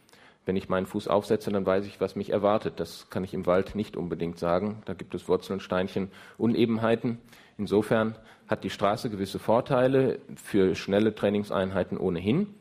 Wenn 0.46 0.56
ich 0.56 0.70
meinen 0.70 0.86
Fuß 0.86 1.10
aufsetze, 1.10 1.52
dann 1.52 1.66
weiß 1.66 1.86
ich, 1.88 2.00
was 2.00 2.16
mich 2.16 2.30
erwartet. 2.30 2.80
Das 2.80 3.10
kann 3.10 3.26
ich 3.26 3.34
im 3.34 3.46
Wald 3.46 3.76
nicht 3.76 3.98
unbedingt 3.98 4.40
sagen. 4.40 4.82
Da 4.86 4.94
gibt 4.94 5.14
es 5.14 5.28
Wurzeln, 5.28 5.60
Steinchen, 5.60 6.10
Unebenheiten. 6.38 7.18
Insofern 7.58 8.16
hat 8.48 8.64
die 8.64 8.70
Straße 8.70 9.10
gewisse 9.10 9.40
Vorteile 9.40 10.20
für 10.42 10.76
schnelle 10.76 11.14
Trainingseinheiten 11.14 11.98
ohnehin. 11.98 12.54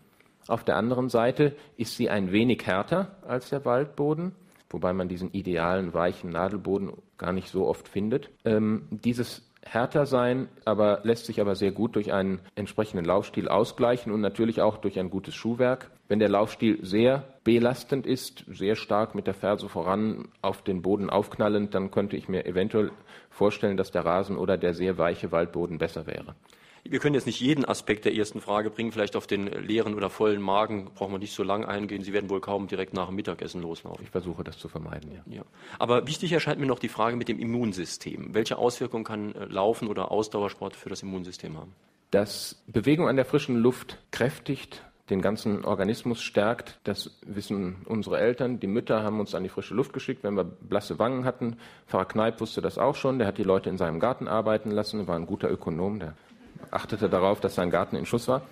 Auf 0.48 0.64
der 0.64 0.76
anderen 0.76 1.08
Seite 1.08 1.54
ist 1.76 1.96
sie 1.96 2.10
ein 2.10 2.32
wenig 2.32 2.66
härter 2.66 3.16
als 3.22 3.50
der 3.50 3.64
Waldboden 3.64 4.32
wobei 4.70 4.92
man 4.92 5.08
diesen 5.08 5.32
idealen 5.32 5.94
weichen 5.94 6.30
Nadelboden 6.30 6.92
gar 7.18 7.32
nicht 7.32 7.48
so 7.48 7.66
oft 7.66 7.88
findet. 7.88 8.30
Ähm, 8.44 8.88
dieses 8.90 9.42
härter 9.66 10.06
sein, 10.06 10.48
aber 10.64 11.00
lässt 11.02 11.26
sich 11.26 11.40
aber 11.40 11.54
sehr 11.54 11.72
gut 11.72 11.96
durch 11.96 12.12
einen 12.12 12.40
entsprechenden 12.54 13.04
Laufstil 13.04 13.48
ausgleichen 13.48 14.12
und 14.12 14.20
natürlich 14.20 14.60
auch 14.60 14.78
durch 14.78 14.98
ein 14.98 15.10
gutes 15.10 15.34
Schuhwerk. 15.34 15.90
Wenn 16.08 16.20
der 16.20 16.28
Laufstil 16.28 16.78
sehr 16.84 17.24
belastend 17.42 18.06
ist, 18.06 18.44
sehr 18.48 18.76
stark 18.76 19.14
mit 19.14 19.26
der 19.26 19.34
Ferse 19.34 19.68
voran 19.68 20.28
auf 20.40 20.62
den 20.62 20.82
Boden 20.82 21.10
aufknallend, 21.10 21.74
dann 21.74 21.90
könnte 21.90 22.16
ich 22.16 22.28
mir 22.28 22.46
eventuell 22.46 22.92
vorstellen, 23.28 23.76
dass 23.76 23.90
der 23.90 24.04
Rasen 24.04 24.36
oder 24.36 24.56
der 24.56 24.72
sehr 24.72 24.98
weiche 24.98 25.32
Waldboden 25.32 25.78
besser 25.78 26.06
wäre. 26.06 26.36
Wir 26.90 26.98
können 26.98 27.14
jetzt 27.14 27.26
nicht 27.26 27.40
jeden 27.40 27.64
Aspekt 27.64 28.04
der 28.04 28.14
ersten 28.14 28.40
Frage 28.40 28.70
bringen. 28.70 28.92
Vielleicht 28.92 29.16
auf 29.16 29.26
den 29.26 29.46
leeren 29.46 29.94
oder 29.94 30.10
vollen 30.10 30.40
Magen 30.40 30.90
brauchen 30.94 31.12
wir 31.12 31.18
nicht 31.18 31.34
so 31.34 31.42
lang 31.42 31.64
eingehen. 31.64 32.02
Sie 32.02 32.12
werden 32.12 32.30
wohl 32.30 32.40
kaum 32.40 32.66
direkt 32.66 32.94
nach 32.94 33.06
dem 33.06 33.16
Mittagessen 33.16 33.62
loslaufen. 33.62 34.04
Ich 34.04 34.10
versuche 34.10 34.44
das 34.44 34.58
zu 34.58 34.68
vermeiden, 34.68 35.12
ja. 35.12 35.36
ja. 35.36 35.42
Aber 35.78 36.06
wichtig 36.06 36.32
erscheint 36.32 36.60
mir 36.60 36.66
noch 36.66 36.78
die 36.78 36.88
Frage 36.88 37.16
mit 37.16 37.28
dem 37.28 37.38
Immunsystem. 37.38 38.34
Welche 38.34 38.58
Auswirkungen 38.58 39.04
kann 39.04 39.34
äh, 39.34 39.44
Laufen 39.46 39.88
oder 39.88 40.10
Ausdauersport 40.10 40.76
für 40.76 40.88
das 40.88 41.02
Immunsystem 41.02 41.56
haben? 41.56 41.72
Dass 42.10 42.62
Bewegung 42.66 43.08
an 43.08 43.16
der 43.16 43.24
frischen 43.24 43.56
Luft 43.56 43.98
kräftigt, 44.10 44.82
den 45.10 45.22
ganzen 45.22 45.64
Organismus 45.64 46.20
stärkt. 46.20 46.80
Das 46.84 47.10
wissen 47.24 47.76
unsere 47.84 48.18
Eltern. 48.18 48.58
Die 48.58 48.66
Mütter 48.66 49.02
haben 49.02 49.20
uns 49.20 49.34
an 49.34 49.42
die 49.42 49.48
frische 49.48 49.74
Luft 49.74 49.92
geschickt, 49.92 50.24
wenn 50.24 50.34
wir 50.34 50.44
blasse 50.44 50.98
Wangen 50.98 51.24
hatten. 51.24 51.56
Pfarrer 51.86 52.06
Kneip 52.06 52.40
wusste 52.40 52.60
das 52.60 52.78
auch 52.78 52.96
schon. 52.96 53.18
Der 53.18 53.28
hat 53.28 53.38
die 53.38 53.44
Leute 53.44 53.70
in 53.70 53.78
seinem 53.78 54.00
Garten 54.00 54.26
arbeiten 54.28 54.70
lassen. 54.70 55.06
war 55.06 55.16
ein 55.16 55.26
guter 55.26 55.50
Ökonom. 55.50 56.00
Der 56.00 56.14
achtete 56.70 57.08
darauf, 57.08 57.40
dass 57.40 57.54
sein 57.54 57.70
Garten 57.70 57.96
in 57.96 58.06
Schuss 58.06 58.28
war. 58.28 58.42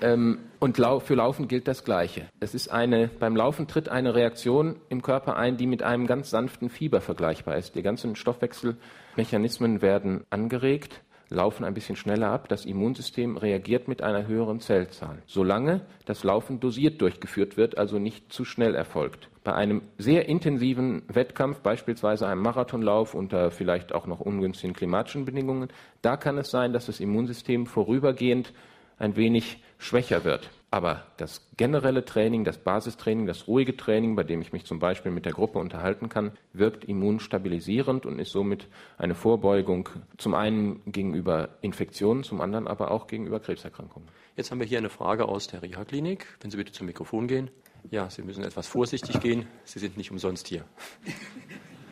Ähm, 0.00 0.40
und 0.58 0.76
für 0.76 1.14
Laufen 1.14 1.48
gilt 1.48 1.68
das 1.68 1.84
Gleiche. 1.84 2.28
Es 2.40 2.54
ist 2.54 2.68
eine, 2.68 3.08
beim 3.08 3.36
Laufen 3.36 3.68
tritt 3.68 3.88
eine 3.88 4.14
Reaktion 4.14 4.76
im 4.88 5.02
Körper 5.02 5.36
ein, 5.36 5.56
die 5.56 5.66
mit 5.66 5.82
einem 5.82 6.06
ganz 6.06 6.30
sanften 6.30 6.70
Fieber 6.70 7.00
vergleichbar 7.00 7.56
ist. 7.56 7.74
Die 7.74 7.82
ganzen 7.82 8.16
Stoffwechselmechanismen 8.16 9.82
werden 9.82 10.24
angeregt 10.30 11.02
laufen 11.32 11.64
ein 11.64 11.74
bisschen 11.74 11.96
schneller 11.96 12.30
ab. 12.30 12.48
Das 12.48 12.64
Immunsystem 12.64 13.36
reagiert 13.36 13.88
mit 13.88 14.02
einer 14.02 14.26
höheren 14.26 14.60
Zellzahl, 14.60 15.22
solange 15.26 15.80
das 16.04 16.24
Laufen 16.24 16.60
dosiert 16.60 17.00
durchgeführt 17.00 17.56
wird, 17.56 17.78
also 17.78 17.98
nicht 17.98 18.32
zu 18.32 18.44
schnell 18.44 18.74
erfolgt. 18.74 19.28
Bei 19.44 19.54
einem 19.54 19.82
sehr 19.98 20.28
intensiven 20.28 21.02
Wettkampf, 21.08 21.60
beispielsweise 21.60 22.28
einem 22.28 22.42
Marathonlauf 22.42 23.14
unter 23.14 23.50
vielleicht 23.50 23.92
auch 23.92 24.06
noch 24.06 24.20
ungünstigen 24.20 24.74
klimatischen 24.74 25.24
Bedingungen, 25.24 25.68
da 26.00 26.16
kann 26.16 26.38
es 26.38 26.50
sein, 26.50 26.72
dass 26.72 26.86
das 26.86 27.00
Immunsystem 27.00 27.66
vorübergehend 27.66 28.52
ein 28.98 29.16
wenig 29.16 29.60
schwächer 29.78 30.24
wird. 30.24 30.50
Aber 30.72 31.02
das 31.18 31.46
generelle 31.58 32.02
Training, 32.02 32.44
das 32.44 32.56
Basistraining, 32.56 33.26
das 33.26 33.46
ruhige 33.46 33.76
Training, 33.76 34.16
bei 34.16 34.24
dem 34.24 34.40
ich 34.40 34.54
mich 34.54 34.64
zum 34.64 34.78
Beispiel 34.78 35.12
mit 35.12 35.26
der 35.26 35.34
Gruppe 35.34 35.58
unterhalten 35.58 36.08
kann, 36.08 36.32
wirkt 36.54 36.86
immunstabilisierend 36.86 38.06
und 38.06 38.18
ist 38.18 38.32
somit 38.32 38.68
eine 38.96 39.14
Vorbeugung 39.14 39.90
zum 40.16 40.32
einen 40.32 40.80
gegenüber 40.86 41.50
Infektionen, 41.60 42.22
zum 42.22 42.40
anderen 42.40 42.66
aber 42.68 42.90
auch 42.90 43.06
gegenüber 43.06 43.38
Krebserkrankungen. 43.38 44.08
Jetzt 44.34 44.50
haben 44.50 44.60
wir 44.60 44.66
hier 44.66 44.78
eine 44.78 44.88
Frage 44.88 45.28
aus 45.28 45.46
der 45.46 45.60
Reha-Klinik. 45.60 46.26
Wenn 46.40 46.50
Sie 46.50 46.56
bitte 46.56 46.72
zum 46.72 46.86
Mikrofon 46.86 47.28
gehen. 47.28 47.50
Ja, 47.90 48.08
Sie 48.08 48.22
müssen 48.22 48.42
etwas 48.42 48.66
vorsichtig 48.66 49.20
gehen. 49.20 49.44
Sie 49.64 49.78
sind 49.78 49.98
nicht 49.98 50.10
umsonst 50.10 50.48
hier. 50.48 50.64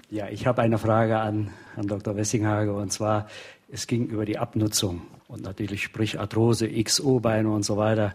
Ja, 0.09 0.31
ich 0.31 0.47
habe 0.47 0.63
eine 0.63 0.79
Frage 0.79 1.19
an 1.19 1.53
Herrn 1.75 1.87
Dr. 1.87 2.17
Wessinghage 2.17 2.73
und 2.73 2.91
zwar, 2.91 3.29
es 3.69 3.87
ging 3.87 4.07
über 4.07 4.25
die 4.25 4.39
Abnutzung 4.39 5.03
und 5.31 5.43
natürlich 5.43 5.85
sprich 5.85 6.19
Arthrose, 6.19 6.69
XO-Beine 6.69 7.49
und 7.49 7.63
so 7.65 7.77
weiter. 7.77 8.15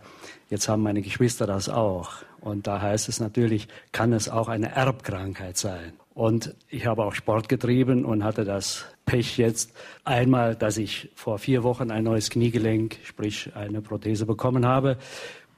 Jetzt 0.49 0.67
haben 0.67 0.83
meine 0.83 1.01
Geschwister 1.01 1.47
das 1.47 1.69
auch. 1.69 2.11
Und 2.41 2.67
da 2.67 2.81
heißt 2.81 3.07
es 3.07 3.21
natürlich, 3.21 3.69
kann 3.93 4.11
es 4.11 4.27
auch 4.27 4.49
eine 4.49 4.75
Erbkrankheit 4.75 5.57
sein. 5.57 5.93
Und 6.13 6.55
ich 6.69 6.85
habe 6.85 7.05
auch 7.05 7.15
Sport 7.15 7.47
getrieben 7.47 8.03
und 8.03 8.23
hatte 8.23 8.43
das 8.43 8.85
Pech 9.05 9.37
jetzt 9.37 9.73
einmal, 10.03 10.55
dass 10.55 10.77
ich 10.77 11.09
vor 11.15 11.39
vier 11.39 11.63
Wochen 11.63 11.89
ein 11.89 12.03
neues 12.03 12.29
Kniegelenk, 12.29 12.97
sprich 13.03 13.51
eine 13.55 13.81
Prothese 13.81 14.25
bekommen 14.25 14.65
habe. 14.65 14.97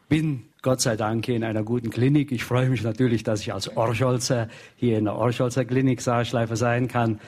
Bin 0.09 0.45
Gott 0.61 0.81
sei 0.81 0.95
Dank 0.95 1.25
hier 1.25 1.35
in 1.35 1.43
einer 1.43 1.63
guten 1.63 1.89
Klinik. 1.89 2.31
Ich 2.31 2.43
freue 2.43 2.69
mich 2.69 2.83
natürlich, 2.83 3.23
dass 3.23 3.41
ich 3.41 3.53
als 3.53 3.75
Orcholzer 3.75 4.47
hier 4.75 4.99
in 4.99 5.05
der 5.05 5.15
Orcholzer 5.15 5.65
Klinik 5.65 6.01
Saarschleife 6.01 6.55
sein 6.55 6.87
kann. 6.87 7.19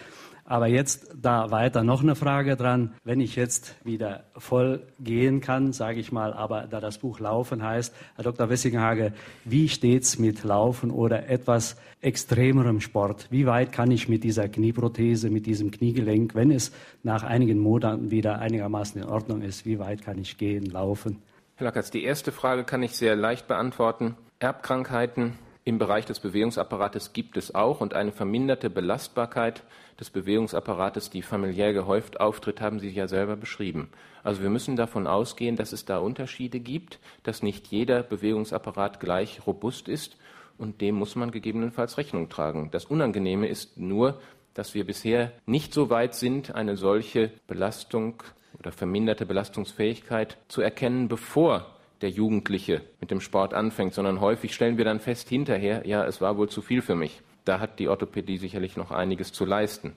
Aber 0.49 0.65
jetzt 0.65 1.15
da 1.15 1.51
weiter 1.51 1.83
noch 1.83 2.01
eine 2.01 2.15
Frage 2.15 2.55
dran. 2.55 2.95
Wenn 3.03 3.21
ich 3.21 3.35
jetzt 3.35 3.75
wieder 3.85 4.23
voll 4.35 4.81
gehen 4.99 5.41
kann, 5.41 5.73
sage 5.73 5.99
ich 5.99 6.11
mal, 6.11 6.33
aber 6.33 6.65
da 6.67 6.79
das 6.79 6.97
Buch 6.97 7.19
Laufen 7.19 7.61
heißt, 7.61 7.93
Herr 8.15 8.23
Dr. 8.23 8.49
Wessinghage, 8.49 9.13
wie 9.45 9.69
steht's 9.69 10.17
mit 10.17 10.43
Laufen 10.43 10.89
oder 10.89 11.29
etwas 11.29 11.77
extremerem 12.01 12.81
Sport? 12.81 13.27
Wie 13.29 13.45
weit 13.45 13.71
kann 13.71 13.91
ich 13.91 14.09
mit 14.09 14.23
dieser 14.23 14.49
Knieprothese, 14.49 15.29
mit 15.29 15.45
diesem 15.45 15.69
Kniegelenk, 15.69 16.33
wenn 16.33 16.49
es 16.49 16.71
nach 17.03 17.21
einigen 17.21 17.59
Monaten 17.59 18.09
wieder 18.09 18.39
einigermaßen 18.39 18.99
in 19.03 19.07
Ordnung 19.07 19.43
ist, 19.43 19.67
wie 19.67 19.77
weit 19.77 20.03
kann 20.03 20.17
ich 20.17 20.39
gehen, 20.39 20.65
laufen? 20.65 21.21
Herr 21.57 21.65
Lackertz, 21.65 21.91
die 21.91 22.03
erste 22.03 22.31
Frage 22.31 22.63
kann 22.63 22.81
ich 22.81 22.97
sehr 22.97 23.15
leicht 23.15 23.47
beantworten. 23.47 24.15
Erbkrankheiten 24.39 25.33
im 25.63 25.77
Bereich 25.77 26.05
des 26.05 26.19
Bewegungsapparates 26.19 27.13
gibt 27.13 27.37
es 27.37 27.53
auch 27.53 27.81
und 27.81 27.93
eine 27.93 28.11
verminderte 28.11 28.71
Belastbarkeit 28.71 29.61
des 29.99 30.09
Bewegungsapparates, 30.09 31.09
die 31.09 31.21
familiär 31.21 31.73
gehäuft 31.73 32.19
auftritt, 32.19 32.61
haben 32.61 32.79
Sie 32.79 32.89
ja 32.89 33.07
selber 33.07 33.35
beschrieben. 33.35 33.89
Also 34.23 34.41
wir 34.41 34.49
müssen 34.49 34.75
davon 34.75 35.07
ausgehen, 35.07 35.55
dass 35.55 35.73
es 35.73 35.85
da 35.85 35.97
Unterschiede 35.97 36.59
gibt, 36.59 36.99
dass 37.23 37.43
nicht 37.43 37.67
jeder 37.67 38.03
Bewegungsapparat 38.03 38.99
gleich 38.99 39.45
robust 39.45 39.87
ist 39.87 40.17
und 40.57 40.81
dem 40.81 40.95
muss 40.95 41.15
man 41.15 41.31
gegebenenfalls 41.31 41.97
Rechnung 41.97 42.29
tragen. 42.29 42.69
Das 42.71 42.85
Unangenehme 42.85 43.47
ist 43.47 43.77
nur, 43.77 44.19
dass 44.53 44.73
wir 44.73 44.85
bisher 44.85 45.31
nicht 45.45 45.73
so 45.73 45.89
weit 45.89 46.15
sind, 46.15 46.55
eine 46.55 46.75
solche 46.75 47.31
Belastung 47.47 48.23
oder 48.57 48.71
verminderte 48.71 49.25
Belastungsfähigkeit 49.25 50.37
zu 50.47 50.61
erkennen, 50.61 51.07
bevor 51.07 51.65
der 52.01 52.09
Jugendliche 52.09 52.81
mit 52.99 53.11
dem 53.11 53.21
Sport 53.21 53.53
anfängt, 53.53 53.93
sondern 53.93 54.21
häufig 54.21 54.53
stellen 54.53 54.77
wir 54.77 54.85
dann 54.85 54.99
fest 54.99 55.29
hinterher, 55.29 55.85
ja, 55.85 56.05
es 56.05 56.21
war 56.21 56.37
wohl 56.37 56.49
zu 56.49 56.61
viel 56.61 56.81
für 56.81 56.95
mich. 56.95 57.21
Da 57.49 57.59
hat 57.59 57.79
die 57.79 57.87
Orthopädie 57.87 58.37
sicherlich 58.37 58.77
noch 58.77 58.91
einiges 58.91 59.33
zu 59.33 59.43
leisten. 59.43 59.93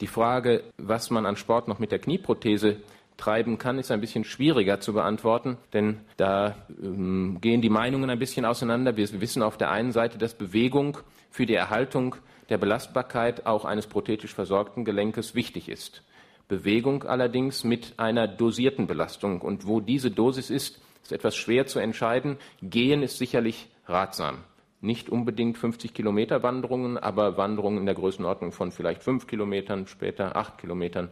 Die 0.00 0.06
Frage, 0.06 0.62
was 0.78 1.10
man 1.10 1.26
an 1.26 1.36
Sport 1.36 1.68
noch 1.68 1.78
mit 1.78 1.92
der 1.92 1.98
Knieprothese 1.98 2.78
treiben 3.18 3.58
kann, 3.58 3.78
ist 3.78 3.90
ein 3.90 4.00
bisschen 4.00 4.24
schwieriger 4.24 4.80
zu 4.80 4.94
beantworten, 4.94 5.58
denn 5.74 6.00
da 6.16 6.56
ähm, 6.82 7.42
gehen 7.42 7.60
die 7.60 7.68
Meinungen 7.68 8.08
ein 8.08 8.18
bisschen 8.18 8.46
auseinander. 8.46 8.96
Wir 8.96 9.20
wissen 9.20 9.42
auf 9.42 9.58
der 9.58 9.70
einen 9.70 9.92
Seite, 9.92 10.16
dass 10.16 10.32
Bewegung 10.32 10.96
für 11.30 11.44
die 11.44 11.52
Erhaltung 11.52 12.16
der 12.48 12.56
Belastbarkeit 12.56 13.44
auch 13.44 13.66
eines 13.66 13.86
prothetisch 13.86 14.32
versorgten 14.32 14.86
Gelenkes 14.86 15.34
wichtig 15.34 15.68
ist. 15.68 16.02
Bewegung 16.48 17.02
allerdings 17.02 17.64
mit 17.64 17.98
einer 17.98 18.26
dosierten 18.26 18.86
Belastung. 18.86 19.42
Und 19.42 19.66
wo 19.66 19.80
diese 19.80 20.10
Dosis 20.10 20.48
ist, 20.48 20.80
ist 21.02 21.12
etwas 21.12 21.36
schwer 21.36 21.66
zu 21.66 21.80
entscheiden. 21.80 22.38
Gehen 22.62 23.02
ist 23.02 23.18
sicherlich 23.18 23.68
ratsam. 23.86 24.38
Nicht 24.84 25.08
unbedingt 25.08 25.56
50 25.56 25.94
Kilometer 25.94 26.42
Wanderungen, 26.42 26.98
aber 26.98 27.38
Wanderungen 27.38 27.78
in 27.78 27.86
der 27.86 27.94
Größenordnung 27.94 28.52
von 28.52 28.70
vielleicht 28.70 29.02
fünf 29.02 29.26
Kilometern, 29.26 29.86
später 29.86 30.36
acht 30.36 30.58
Kilometern 30.58 31.08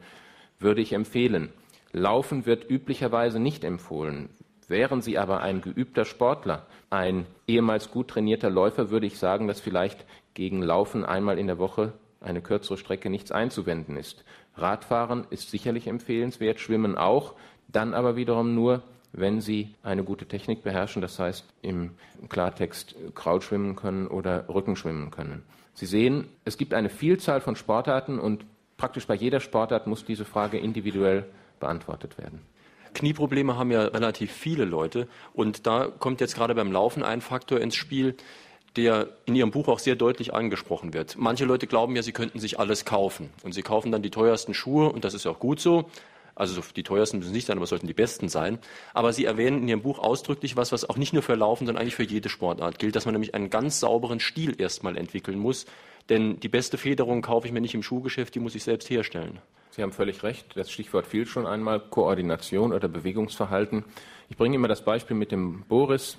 würde 0.58 0.82
ich 0.82 0.92
empfehlen. 0.92 1.48
Laufen 1.90 2.44
wird 2.44 2.68
üblicherweise 2.68 3.40
nicht 3.40 3.64
empfohlen. 3.64 4.28
Wären 4.68 5.00
Sie 5.00 5.16
aber 5.16 5.40
ein 5.40 5.62
geübter 5.62 6.04
Sportler, 6.04 6.66
ein 6.90 7.26
ehemals 7.46 7.90
gut 7.90 8.08
trainierter 8.08 8.50
Läufer, 8.50 8.90
würde 8.90 9.06
ich 9.06 9.18
sagen, 9.18 9.48
dass 9.48 9.62
vielleicht 9.62 10.04
gegen 10.34 10.60
Laufen 10.60 11.02
einmal 11.02 11.38
in 11.38 11.46
der 11.46 11.58
Woche 11.58 11.94
eine 12.20 12.42
kürzere 12.42 12.76
Strecke 12.76 13.08
nichts 13.08 13.32
einzuwenden 13.32 13.96
ist. 13.96 14.22
Radfahren 14.54 15.26
ist 15.30 15.50
sicherlich 15.50 15.86
empfehlenswert, 15.86 16.60
Schwimmen 16.60 16.98
auch, 16.98 17.36
dann 17.68 17.94
aber 17.94 18.16
wiederum 18.16 18.54
nur, 18.54 18.82
wenn 19.12 19.40
Sie 19.40 19.74
eine 19.82 20.04
gute 20.04 20.26
Technik 20.26 20.62
beherrschen, 20.62 21.02
das 21.02 21.18
heißt 21.18 21.44
im 21.62 21.90
Klartext 22.28 22.94
Kraulschwimmen 23.14 23.76
können 23.76 24.06
oder 24.06 24.48
Rückenschwimmen 24.48 25.10
können. 25.10 25.42
Sie 25.74 25.86
sehen, 25.86 26.28
es 26.44 26.58
gibt 26.58 26.74
eine 26.74 26.88
Vielzahl 26.88 27.40
von 27.40 27.56
Sportarten 27.56 28.18
und 28.18 28.44
praktisch 28.76 29.06
bei 29.06 29.14
jeder 29.14 29.40
Sportart 29.40 29.86
muss 29.86 30.04
diese 30.04 30.24
Frage 30.24 30.58
individuell 30.58 31.24
beantwortet 31.60 32.18
werden. 32.18 32.40
Knieprobleme 32.94 33.56
haben 33.56 33.70
ja 33.70 33.84
relativ 33.84 34.32
viele 34.32 34.64
Leute 34.64 35.08
und 35.32 35.66
da 35.66 35.86
kommt 35.86 36.20
jetzt 36.20 36.34
gerade 36.34 36.54
beim 36.54 36.72
Laufen 36.72 37.02
ein 37.02 37.20
Faktor 37.20 37.60
ins 37.60 37.74
Spiel, 37.74 38.16
der 38.76 39.08
in 39.26 39.34
Ihrem 39.34 39.50
Buch 39.50 39.68
auch 39.68 39.78
sehr 39.78 39.96
deutlich 39.96 40.34
angesprochen 40.34 40.94
wird. 40.94 41.16
Manche 41.18 41.44
Leute 41.44 41.66
glauben 41.66 41.94
ja, 41.94 42.02
sie 42.02 42.12
könnten 42.12 42.38
sich 42.38 42.58
alles 42.58 42.84
kaufen. 42.84 43.30
Und 43.42 43.52
sie 43.52 43.62
kaufen 43.62 43.92
dann 43.92 44.02
die 44.02 44.10
teuersten 44.10 44.54
Schuhe, 44.54 44.90
und 44.90 45.04
das 45.04 45.14
ist 45.14 45.26
auch 45.26 45.38
gut 45.38 45.60
so. 45.60 45.90
Also 46.34 46.62
die 46.74 46.82
teuersten 46.82 47.18
müssen 47.18 47.32
nicht 47.32 47.46
sein, 47.46 47.56
aber 47.56 47.66
sollten 47.66 47.86
die 47.86 47.94
besten 47.94 48.28
sein. 48.28 48.58
Aber 48.94 49.12
Sie 49.12 49.24
erwähnen 49.24 49.62
in 49.62 49.68
Ihrem 49.68 49.82
Buch 49.82 49.98
ausdrücklich 49.98 50.56
was, 50.56 50.72
was 50.72 50.88
auch 50.88 50.96
nicht 50.96 51.12
nur 51.12 51.22
für 51.22 51.34
Laufen, 51.34 51.66
sondern 51.66 51.82
eigentlich 51.82 51.96
für 51.96 52.04
jede 52.04 52.28
Sportart 52.28 52.78
gilt, 52.78 52.96
dass 52.96 53.04
man 53.04 53.14
nämlich 53.14 53.34
einen 53.34 53.50
ganz 53.50 53.80
sauberen 53.80 54.20
Stil 54.20 54.60
erstmal 54.60 54.96
entwickeln 54.96 55.38
muss. 55.38 55.66
Denn 56.08 56.40
die 56.40 56.48
beste 56.48 56.78
Federung 56.78 57.22
kaufe 57.22 57.46
ich 57.46 57.52
mir 57.52 57.60
nicht 57.60 57.74
im 57.74 57.82
Schuhgeschäft, 57.82 58.34
die 58.34 58.40
muss 58.40 58.54
ich 58.54 58.64
selbst 58.64 58.90
herstellen. 58.90 59.38
Sie 59.70 59.82
haben 59.82 59.92
völlig 59.92 60.22
recht. 60.22 60.46
Das 60.54 60.70
Stichwort 60.70 61.06
fiel 61.06 61.26
schon 61.26 61.46
einmal, 61.46 61.80
Koordination 61.80 62.72
oder 62.72 62.88
Bewegungsverhalten. 62.88 63.84
Ich 64.28 64.36
bringe 64.36 64.56
immer 64.56 64.68
das 64.68 64.84
Beispiel 64.84 65.16
mit 65.16 65.32
dem 65.32 65.64
Boris 65.68 66.18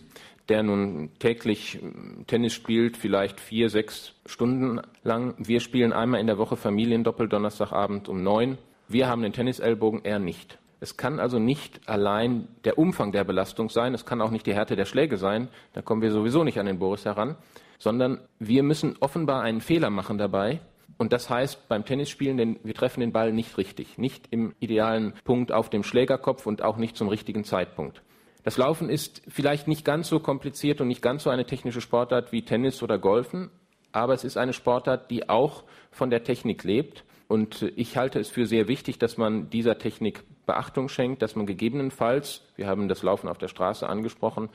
der 0.49 0.63
nun 0.63 1.11
täglich 1.19 1.75
äh, 1.75 2.23
Tennis 2.27 2.53
spielt, 2.53 2.97
vielleicht 2.97 3.39
vier, 3.39 3.69
sechs 3.69 4.13
Stunden 4.25 4.81
lang. 5.03 5.35
Wir 5.37 5.59
spielen 5.59 5.93
einmal 5.93 6.19
in 6.19 6.27
der 6.27 6.37
Woche 6.37 6.57
Familiendoppel 6.57 7.29
Donnerstagabend 7.29 8.09
um 8.09 8.23
neun. 8.23 8.57
Wir 8.87 9.07
haben 9.07 9.21
den 9.21 9.33
Tennisellbogen, 9.33 10.03
er 10.03 10.19
nicht. 10.19 10.59
Es 10.79 10.97
kann 10.97 11.19
also 11.19 11.39
nicht 11.39 11.87
allein 11.87 12.47
der 12.65 12.77
Umfang 12.77 13.11
der 13.13 13.23
Belastung 13.23 13.69
sein, 13.69 13.93
es 13.93 14.05
kann 14.05 14.21
auch 14.21 14.31
nicht 14.31 14.45
die 14.45 14.53
Härte 14.53 14.75
der 14.75 14.85
Schläge 14.85 15.17
sein, 15.17 15.47
da 15.71 15.81
kommen 15.81 16.01
wir 16.01 16.11
sowieso 16.11 16.43
nicht 16.43 16.59
an 16.59 16.65
den 16.65 16.79
Boris 16.79 17.05
heran, 17.05 17.37
sondern 17.79 18.19
wir 18.39 18.63
müssen 18.63 18.97
offenbar 18.99 19.41
einen 19.41 19.61
Fehler 19.61 19.89
machen 19.89 20.17
dabei, 20.17 20.59
Und 20.97 21.11
das 21.13 21.29
heißt 21.29 21.67
beim 21.67 21.85
Tennisspielen, 21.85 22.37
denn 22.37 22.59
wir 22.63 22.73
treffen 22.73 22.99
den 23.01 23.11
Ball 23.11 23.33
nicht 23.33 23.57
richtig, 23.57 23.97
nicht 23.97 24.27
im 24.29 24.53
idealen 24.59 25.13
Punkt 25.23 25.51
auf 25.51 25.69
dem 25.69 25.83
Schlägerkopf 25.83 26.45
und 26.45 26.61
auch 26.61 26.77
nicht 26.77 26.95
zum 26.95 27.07
richtigen 27.07 27.43
Zeitpunkt. 27.43 28.01
Das 28.43 28.57
Laufen 28.57 28.89
ist 28.89 29.21
vielleicht 29.27 29.67
nicht 29.67 29.85
ganz 29.85 30.09
so 30.09 30.19
kompliziert 30.19 30.81
und 30.81 30.87
nicht 30.87 31.01
ganz 31.01 31.23
so 31.23 31.29
eine 31.29 31.45
technische 31.45 31.81
Sportart 31.81 32.31
wie 32.31 32.43
Tennis 32.43 32.83
oder 32.83 32.99
Golfen, 32.99 33.49
aber 33.91 34.13
es 34.13 34.23
ist 34.23 34.37
eine 34.37 34.53
Sportart, 34.53 35.09
die 35.11 35.29
auch 35.29 35.63
von 35.91 36.09
der 36.09 36.23
Technik 36.23 36.63
lebt. 36.63 37.03
Und 37.33 37.71
ich 37.75 37.97
halte 37.97 38.19
es 38.19 38.29
für 38.29 38.45
sehr 38.45 38.67
wichtig, 38.67 38.99
dass 38.99 39.17
man 39.17 39.49
dieser 39.49 39.79
Technik 39.79 40.23
Beachtung 40.45 40.87
schenkt, 40.87 41.23
dass 41.23 41.35
man 41.35 41.47
gegebenenfalls, 41.47 42.43
wir 42.55 42.67
haben 42.67 42.87
das 42.87 43.01
Laufen 43.01 43.27
auf 43.27 43.39
der 43.39 43.47
Straße 43.47 43.89
angesprochen, 43.89 44.49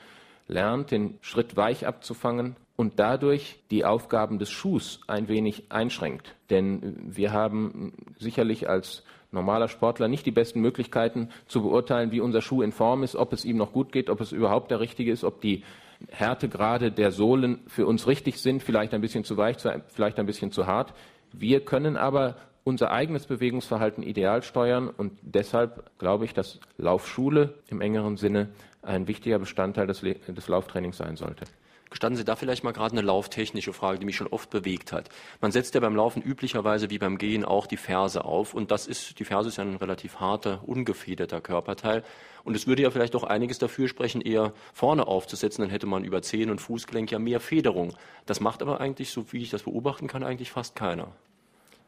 lernt, 0.47 0.91
den 0.91 1.17
Schritt 1.19 1.57
weich 1.57 1.85
abzufangen 1.85 2.55
und 2.77 2.97
dadurch 2.97 3.59
die 3.69 3.83
Aufgaben 3.83 4.39
des 4.39 4.49
Schuhs 4.49 5.01
ein 5.07 5.27
wenig 5.27 5.65
einschränkt. 5.67 6.37
Denn 6.49 6.95
wir 7.05 7.33
haben 7.33 7.91
sicherlich 8.17 8.69
als 8.69 9.03
normaler 9.33 9.67
Sportler 9.67 10.07
nicht 10.07 10.25
die 10.25 10.31
besten 10.31 10.61
Möglichkeiten 10.61 11.31
zu 11.47 11.61
beurteilen, 11.63 12.13
wie 12.13 12.21
unser 12.21 12.41
Schuh 12.41 12.61
in 12.61 12.71
Form 12.71 13.03
ist, 13.03 13.17
ob 13.17 13.33
es 13.33 13.43
ihm 13.43 13.57
noch 13.57 13.73
gut 13.73 13.91
geht, 13.91 14.09
ob 14.09 14.21
es 14.21 14.31
überhaupt 14.31 14.71
der 14.71 14.79
richtige 14.79 15.11
ist, 15.11 15.25
ob 15.25 15.41
die 15.41 15.65
Härtegrade 16.07 16.93
der 16.93 17.11
Sohlen 17.11 17.59
für 17.67 17.85
uns 17.85 18.07
richtig 18.07 18.39
sind, 18.39 18.63
vielleicht 18.63 18.93
ein 18.93 19.01
bisschen 19.01 19.25
zu 19.25 19.35
weich, 19.35 19.57
vielleicht 19.89 20.17
ein 20.17 20.25
bisschen 20.25 20.53
zu 20.53 20.65
hart. 20.65 20.93
Wir 21.33 21.59
können 21.59 21.97
aber 21.97 22.37
unser 22.63 22.91
eigenes 22.91 23.25
Bewegungsverhalten 23.25 24.03
ideal 24.03 24.43
steuern 24.43 24.89
und 24.89 25.17
deshalb 25.21 25.97
glaube 25.97 26.25
ich, 26.25 26.33
dass 26.33 26.59
Laufschule 26.77 27.55
im 27.67 27.81
engeren 27.81 28.17
Sinne 28.17 28.49
ein 28.81 29.07
wichtiger 29.07 29.39
Bestandteil 29.39 29.87
des, 29.87 30.01
des 30.01 30.47
Lauftrainings 30.47 30.97
sein 30.97 31.15
sollte. 31.15 31.45
Gestatten 31.89 32.15
Sie 32.15 32.23
da 32.23 32.35
vielleicht 32.35 32.63
mal 32.63 32.71
gerade 32.71 32.91
eine 32.91 33.01
lauftechnische 33.01 33.73
Frage, 33.73 33.97
die 33.97 34.05
mich 34.05 34.15
schon 34.15 34.27
oft 34.27 34.51
bewegt 34.51 34.91
hat. 34.91 35.09
Man 35.41 35.51
setzt 35.51 35.73
ja 35.73 35.81
beim 35.81 35.95
Laufen 35.95 36.21
üblicherweise 36.21 36.91
wie 36.91 36.99
beim 36.99 37.17
Gehen 37.17 37.43
auch 37.43 37.65
die 37.65 37.77
Ferse 37.77 38.25
auf 38.25 38.53
und 38.53 38.69
das 38.69 38.85
ist, 38.85 39.19
die 39.19 39.25
Ferse 39.25 39.49
ist 39.49 39.57
ja 39.57 39.63
ein 39.63 39.75
relativ 39.75 40.19
harter, 40.19 40.61
ungefederter 40.67 41.41
Körperteil 41.41 42.03
und 42.43 42.55
es 42.55 42.67
würde 42.67 42.83
ja 42.83 42.91
vielleicht 42.91 43.15
auch 43.15 43.23
einiges 43.23 43.57
dafür 43.57 43.87
sprechen, 43.87 44.21
eher 44.21 44.53
vorne 44.73 45.07
aufzusetzen, 45.07 45.63
dann 45.63 45.71
hätte 45.71 45.87
man 45.87 46.03
über 46.03 46.21
Zehen 46.21 46.51
und 46.51 46.61
Fußgelenk 46.61 47.11
ja 47.11 47.17
mehr 47.17 47.39
Federung. 47.39 47.93
Das 48.27 48.39
macht 48.39 48.61
aber 48.61 48.79
eigentlich, 48.79 49.09
so 49.09 49.31
wie 49.33 49.41
ich 49.41 49.49
das 49.49 49.63
beobachten 49.63 50.07
kann, 50.07 50.23
eigentlich 50.23 50.51
fast 50.51 50.75
keiner. 50.75 51.15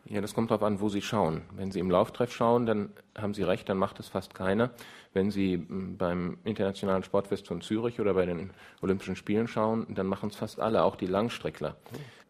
Ja, 0.05 0.19
das 0.19 0.33
kommt 0.33 0.49
darauf 0.49 0.63
an, 0.63 0.81
wo 0.81 0.89
Sie 0.89 1.01
schauen. 1.01 1.43
Wenn 1.55 1.71
Sie 1.71 1.79
im 1.79 1.91
Lauftreff 1.91 2.33
schauen, 2.33 2.65
dann 2.65 2.89
haben 3.17 3.33
Sie 3.33 3.43
recht, 3.43 3.69
dann 3.69 3.77
macht 3.77 3.99
es 3.99 4.07
fast 4.07 4.33
keiner. 4.33 4.71
Wenn 5.13 5.31
Sie 5.31 5.53
hm, 5.53 5.97
beim 5.97 6.37
Internationalen 6.43 7.03
Sportfest 7.03 7.47
von 7.47 7.61
Zürich 7.61 7.99
oder 7.99 8.13
bei 8.13 8.25
den 8.25 8.51
Olympischen 8.81 9.15
Spielen 9.15 9.47
schauen, 9.47 9.85
dann 9.89 10.07
machen 10.07 10.29
es 10.29 10.35
fast 10.35 10.59
alle, 10.59 10.83
auch 10.83 10.95
die 10.95 11.05
Langstreckler. 11.05 11.75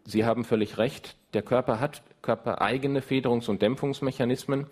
Sie 0.04 0.26
haben 0.26 0.44
völlig 0.44 0.78
recht, 0.78 1.16
der 1.34 1.44
Körper 1.44 1.80
hat 1.80 2.02
körpereigene 2.22 3.02
Federungs- 3.02 3.50
und 3.50 3.62
Dämpfungsmechanismen 3.62 4.68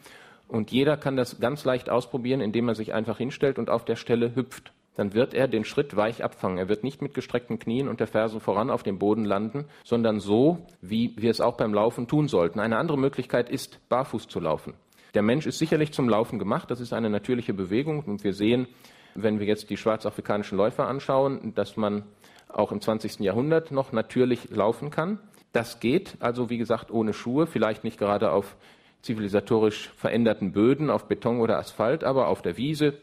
und 0.48 0.72
jeder 0.72 0.98
kann 0.98 1.16
das 1.16 1.40
ganz 1.40 1.64
leicht 1.66 1.90
ausprobieren, 1.90 2.42
indem 2.42 2.68
er 2.68 2.76
sich 2.76 2.94
einfach 2.94 3.18
hinstellt 3.18 3.60
und 3.60 3.70
auf 3.70 3.86
der 3.86 3.96
Stelle 3.96 4.36
hüpft 4.36 4.74
dann 4.96 5.14
wird 5.14 5.34
er 5.34 5.48
den 5.48 5.64
Schritt 5.64 5.96
weich 5.96 6.24
abfangen. 6.24 6.58
Er 6.58 6.70
wird 6.70 6.84
nicht 6.84 7.02
mit 7.02 7.14
gestreckten 7.14 7.60
Knien 7.60 7.88
und 7.88 8.00
der 8.00 8.08
Ferse 8.08 8.40
voran 8.40 8.70
auf 8.70 8.84
dem 8.84 9.00
Boden 9.00 9.26
landen, 9.26 9.66
sondern 9.84 10.20
so, 10.20 10.66
wie 10.82 11.14
wir 11.18 11.32
es 11.32 11.42
auch 11.42 11.56
beim 11.56 11.74
Laufen 11.74 12.08
tun 12.08 12.28
sollten. 12.28 12.60
Eine 12.60 12.78
andere 12.78 12.98
Möglichkeit 12.98 13.50
ist, 13.50 13.80
barfuß 13.90 14.28
zu 14.28 14.40
laufen. 14.40 14.74
Der 15.14 15.22
Mensch 15.22 15.48
ist 15.48 15.58
sicherlich 15.58 15.92
zum 15.92 16.10
Laufen 16.10 16.38
gemacht. 16.38 16.70
Das 16.70 16.80
ist 16.80 16.94
eine 16.94 17.10
natürliche 17.10 17.54
Bewegung. 17.54 18.04
Und 18.04 18.24
wir 18.24 18.34
sehen, 18.34 18.68
wenn 19.16 19.40
wir 19.40 19.48
jetzt 19.48 19.70
die 19.70 19.78
schwarzafrikanischen 19.78 20.58
Läufer 20.58 20.88
anschauen, 20.88 21.54
dass 21.56 21.78
man 21.78 22.04
auch 22.48 22.72
im 22.72 22.82
20. 22.82 23.20
Jahrhundert 23.20 23.72
noch 23.72 23.92
natürlich 23.92 24.50
laufen 24.50 24.90
kann. 24.92 25.20
Das 25.52 25.80
geht 25.80 26.18
also, 26.20 26.50
wie 26.50 26.58
gesagt, 26.58 26.92
ohne 26.92 27.14
Schuhe, 27.14 27.48
vielleicht 27.48 27.84
nicht 27.84 27.98
gerade 27.98 28.32
auf 28.32 28.56
zivilisatorisch 29.02 29.90
veränderten 29.96 30.52
Böden, 30.52 30.90
auf 30.90 31.08
Beton 31.08 31.40
oder 31.40 31.58
Asphalt, 31.58 32.04
aber 32.04 32.28
auf 32.28 32.42
der 32.42 32.58
Wiese, 32.58 32.96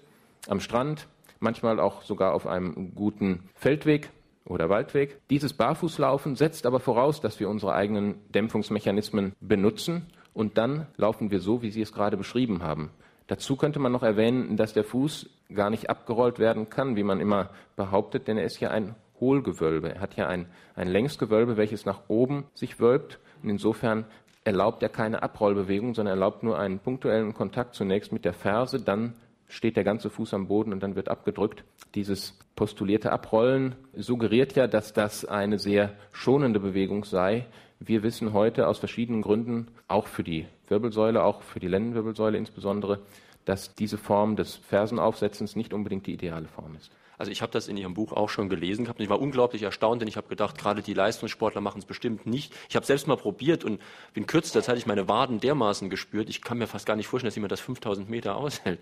am 0.46 0.60
Strand, 0.60 1.08
manchmal 1.46 1.78
auch 1.78 2.02
sogar 2.02 2.34
auf 2.34 2.44
einem 2.48 2.92
guten 2.96 3.48
Feldweg 3.54 4.10
oder 4.44 4.68
Waldweg. 4.68 5.20
Dieses 5.30 5.52
Barfußlaufen 5.52 6.34
setzt 6.34 6.66
aber 6.66 6.80
voraus, 6.80 7.20
dass 7.20 7.38
wir 7.38 7.48
unsere 7.48 7.72
eigenen 7.72 8.16
Dämpfungsmechanismen 8.32 9.32
benutzen 9.40 10.06
und 10.34 10.58
dann 10.58 10.88
laufen 10.96 11.30
wir 11.30 11.38
so, 11.38 11.62
wie 11.62 11.70
Sie 11.70 11.82
es 11.82 11.92
gerade 11.92 12.16
beschrieben 12.16 12.64
haben. 12.64 12.90
Dazu 13.28 13.54
könnte 13.54 13.78
man 13.78 13.92
noch 13.92 14.02
erwähnen, 14.02 14.56
dass 14.56 14.72
der 14.72 14.82
Fuß 14.82 15.30
gar 15.54 15.70
nicht 15.70 15.88
abgerollt 15.88 16.40
werden 16.40 16.68
kann, 16.68 16.96
wie 16.96 17.04
man 17.04 17.20
immer 17.20 17.50
behauptet, 17.76 18.26
denn 18.26 18.38
er 18.38 18.44
ist 18.44 18.58
ja 18.58 18.70
ein 18.70 18.96
Hohlgewölbe. 19.20 19.94
Er 19.94 20.00
hat 20.00 20.16
ja 20.16 20.26
ein, 20.26 20.46
ein 20.74 20.88
Längsgewölbe, 20.88 21.56
welches 21.56 21.86
nach 21.86 22.02
oben 22.08 22.44
sich 22.54 22.80
wölbt 22.80 23.20
und 23.42 23.50
insofern 23.50 24.04
erlaubt 24.42 24.82
er 24.82 24.88
keine 24.88 25.22
Abrollbewegung, 25.22 25.94
sondern 25.94 26.18
erlaubt 26.18 26.42
nur 26.42 26.58
einen 26.58 26.80
punktuellen 26.80 27.34
Kontakt 27.34 27.76
zunächst 27.76 28.12
mit 28.12 28.24
der 28.24 28.32
Ferse, 28.32 28.80
dann 28.80 29.14
steht 29.48 29.76
der 29.76 29.84
ganze 29.84 30.10
Fuß 30.10 30.34
am 30.34 30.48
Boden 30.48 30.72
und 30.72 30.82
dann 30.82 30.96
wird 30.96 31.08
abgedrückt. 31.08 31.64
Dieses 31.94 32.38
postulierte 32.56 33.12
Abrollen 33.12 33.74
suggeriert 33.94 34.56
ja, 34.56 34.66
dass 34.66 34.92
das 34.92 35.24
eine 35.24 35.58
sehr 35.58 35.92
schonende 36.12 36.60
Bewegung 36.60 37.04
sei. 37.04 37.46
Wir 37.78 38.02
wissen 38.02 38.32
heute 38.32 38.66
aus 38.66 38.78
verschiedenen 38.78 39.22
Gründen, 39.22 39.68
auch 39.88 40.06
für 40.06 40.24
die 40.24 40.46
Wirbelsäule, 40.68 41.22
auch 41.22 41.42
für 41.42 41.60
die 41.60 41.68
Lendenwirbelsäule 41.68 42.38
insbesondere, 42.38 43.00
dass 43.44 43.74
diese 43.74 43.98
Form 43.98 44.36
des 44.36 44.56
Fersenaufsetzens 44.56 45.54
nicht 45.54 45.72
unbedingt 45.72 46.06
die 46.06 46.14
ideale 46.14 46.48
Form 46.48 46.74
ist. 46.76 46.90
Also 47.18 47.32
ich 47.32 47.42
habe 47.42 47.52
das 47.52 47.68
in 47.68 47.76
Ihrem 47.76 47.94
Buch 47.94 48.12
auch 48.12 48.28
schon 48.28 48.48
gelesen 48.48 48.84
gehabt 48.84 48.98
und 48.98 49.04
ich 49.04 49.10
war 49.10 49.20
unglaublich 49.20 49.62
erstaunt, 49.62 50.00
denn 50.00 50.08
ich 50.08 50.16
habe 50.16 50.28
gedacht, 50.28 50.58
gerade 50.58 50.82
die 50.82 50.94
Leistungssportler 50.94 51.60
machen 51.60 51.78
es 51.78 51.84
bestimmt 51.84 52.26
nicht. 52.26 52.54
Ich 52.68 52.76
habe 52.76 52.84
selbst 52.84 53.06
mal 53.06 53.16
probiert 53.16 53.64
und 53.64 53.80
in 54.14 54.26
kürzester 54.26 54.62
Zeit 54.62 54.78
ich 54.78 54.86
meine 54.86 55.08
Waden 55.08 55.40
dermaßen 55.40 55.90
gespürt, 55.90 56.28
ich 56.28 56.42
kann 56.42 56.58
mir 56.58 56.66
fast 56.66 56.86
gar 56.86 56.96
nicht 56.96 57.06
vorstellen, 57.06 57.28
dass 57.28 57.36
jemand 57.36 57.52
das 57.52 57.60
5000 57.60 58.08
Meter 58.10 58.36
aushält. 58.36 58.80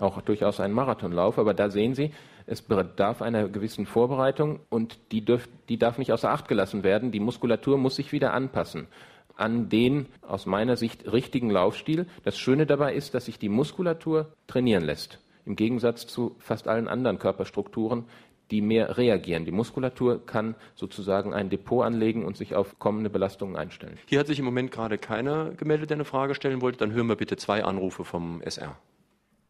Auch 0.00 0.20
durchaus 0.22 0.58
ein 0.58 0.72
Marathonlauf, 0.72 1.38
aber 1.38 1.54
da 1.54 1.70
sehen 1.70 1.94
Sie, 1.94 2.12
es 2.46 2.62
bedarf 2.62 3.22
einer 3.22 3.48
gewissen 3.48 3.86
Vorbereitung 3.86 4.60
und 4.68 4.98
die, 5.12 5.24
dürf, 5.24 5.48
die 5.68 5.78
darf 5.78 5.98
nicht 5.98 6.12
außer 6.12 6.30
Acht 6.30 6.48
gelassen 6.48 6.82
werden. 6.82 7.12
Die 7.12 7.20
Muskulatur 7.20 7.78
muss 7.78 7.96
sich 7.96 8.12
wieder 8.12 8.32
anpassen 8.32 8.88
an 9.36 9.68
den 9.68 10.06
aus 10.22 10.46
meiner 10.46 10.76
Sicht 10.76 11.12
richtigen 11.12 11.50
Laufstil. 11.50 12.06
Das 12.22 12.38
Schöne 12.38 12.66
dabei 12.66 12.94
ist, 12.94 13.14
dass 13.14 13.24
sich 13.24 13.36
die 13.36 13.48
Muskulatur 13.48 14.32
trainieren 14.46 14.84
lässt 14.84 15.18
im 15.46 15.56
Gegensatz 15.56 16.06
zu 16.06 16.36
fast 16.38 16.68
allen 16.68 16.88
anderen 16.88 17.18
Körperstrukturen, 17.18 18.06
die 18.50 18.60
mehr 18.60 18.98
reagieren. 18.98 19.44
Die 19.44 19.52
Muskulatur 19.52 20.24
kann 20.24 20.54
sozusagen 20.74 21.32
ein 21.32 21.50
Depot 21.50 21.84
anlegen 21.84 22.24
und 22.24 22.36
sich 22.36 22.54
auf 22.54 22.78
kommende 22.78 23.10
Belastungen 23.10 23.56
einstellen. 23.56 23.98
Hier 24.06 24.20
hat 24.20 24.26
sich 24.26 24.38
im 24.38 24.44
Moment 24.44 24.70
gerade 24.70 24.98
keiner 24.98 25.50
gemeldet, 25.52 25.90
der 25.90 25.96
eine 25.96 26.04
Frage 26.04 26.34
stellen 26.34 26.60
wollte. 26.62 26.78
Dann 26.78 26.92
hören 26.92 27.08
wir 27.08 27.16
bitte 27.16 27.36
zwei 27.36 27.64
Anrufe 27.64 28.04
vom 28.04 28.42
SR. 28.42 28.76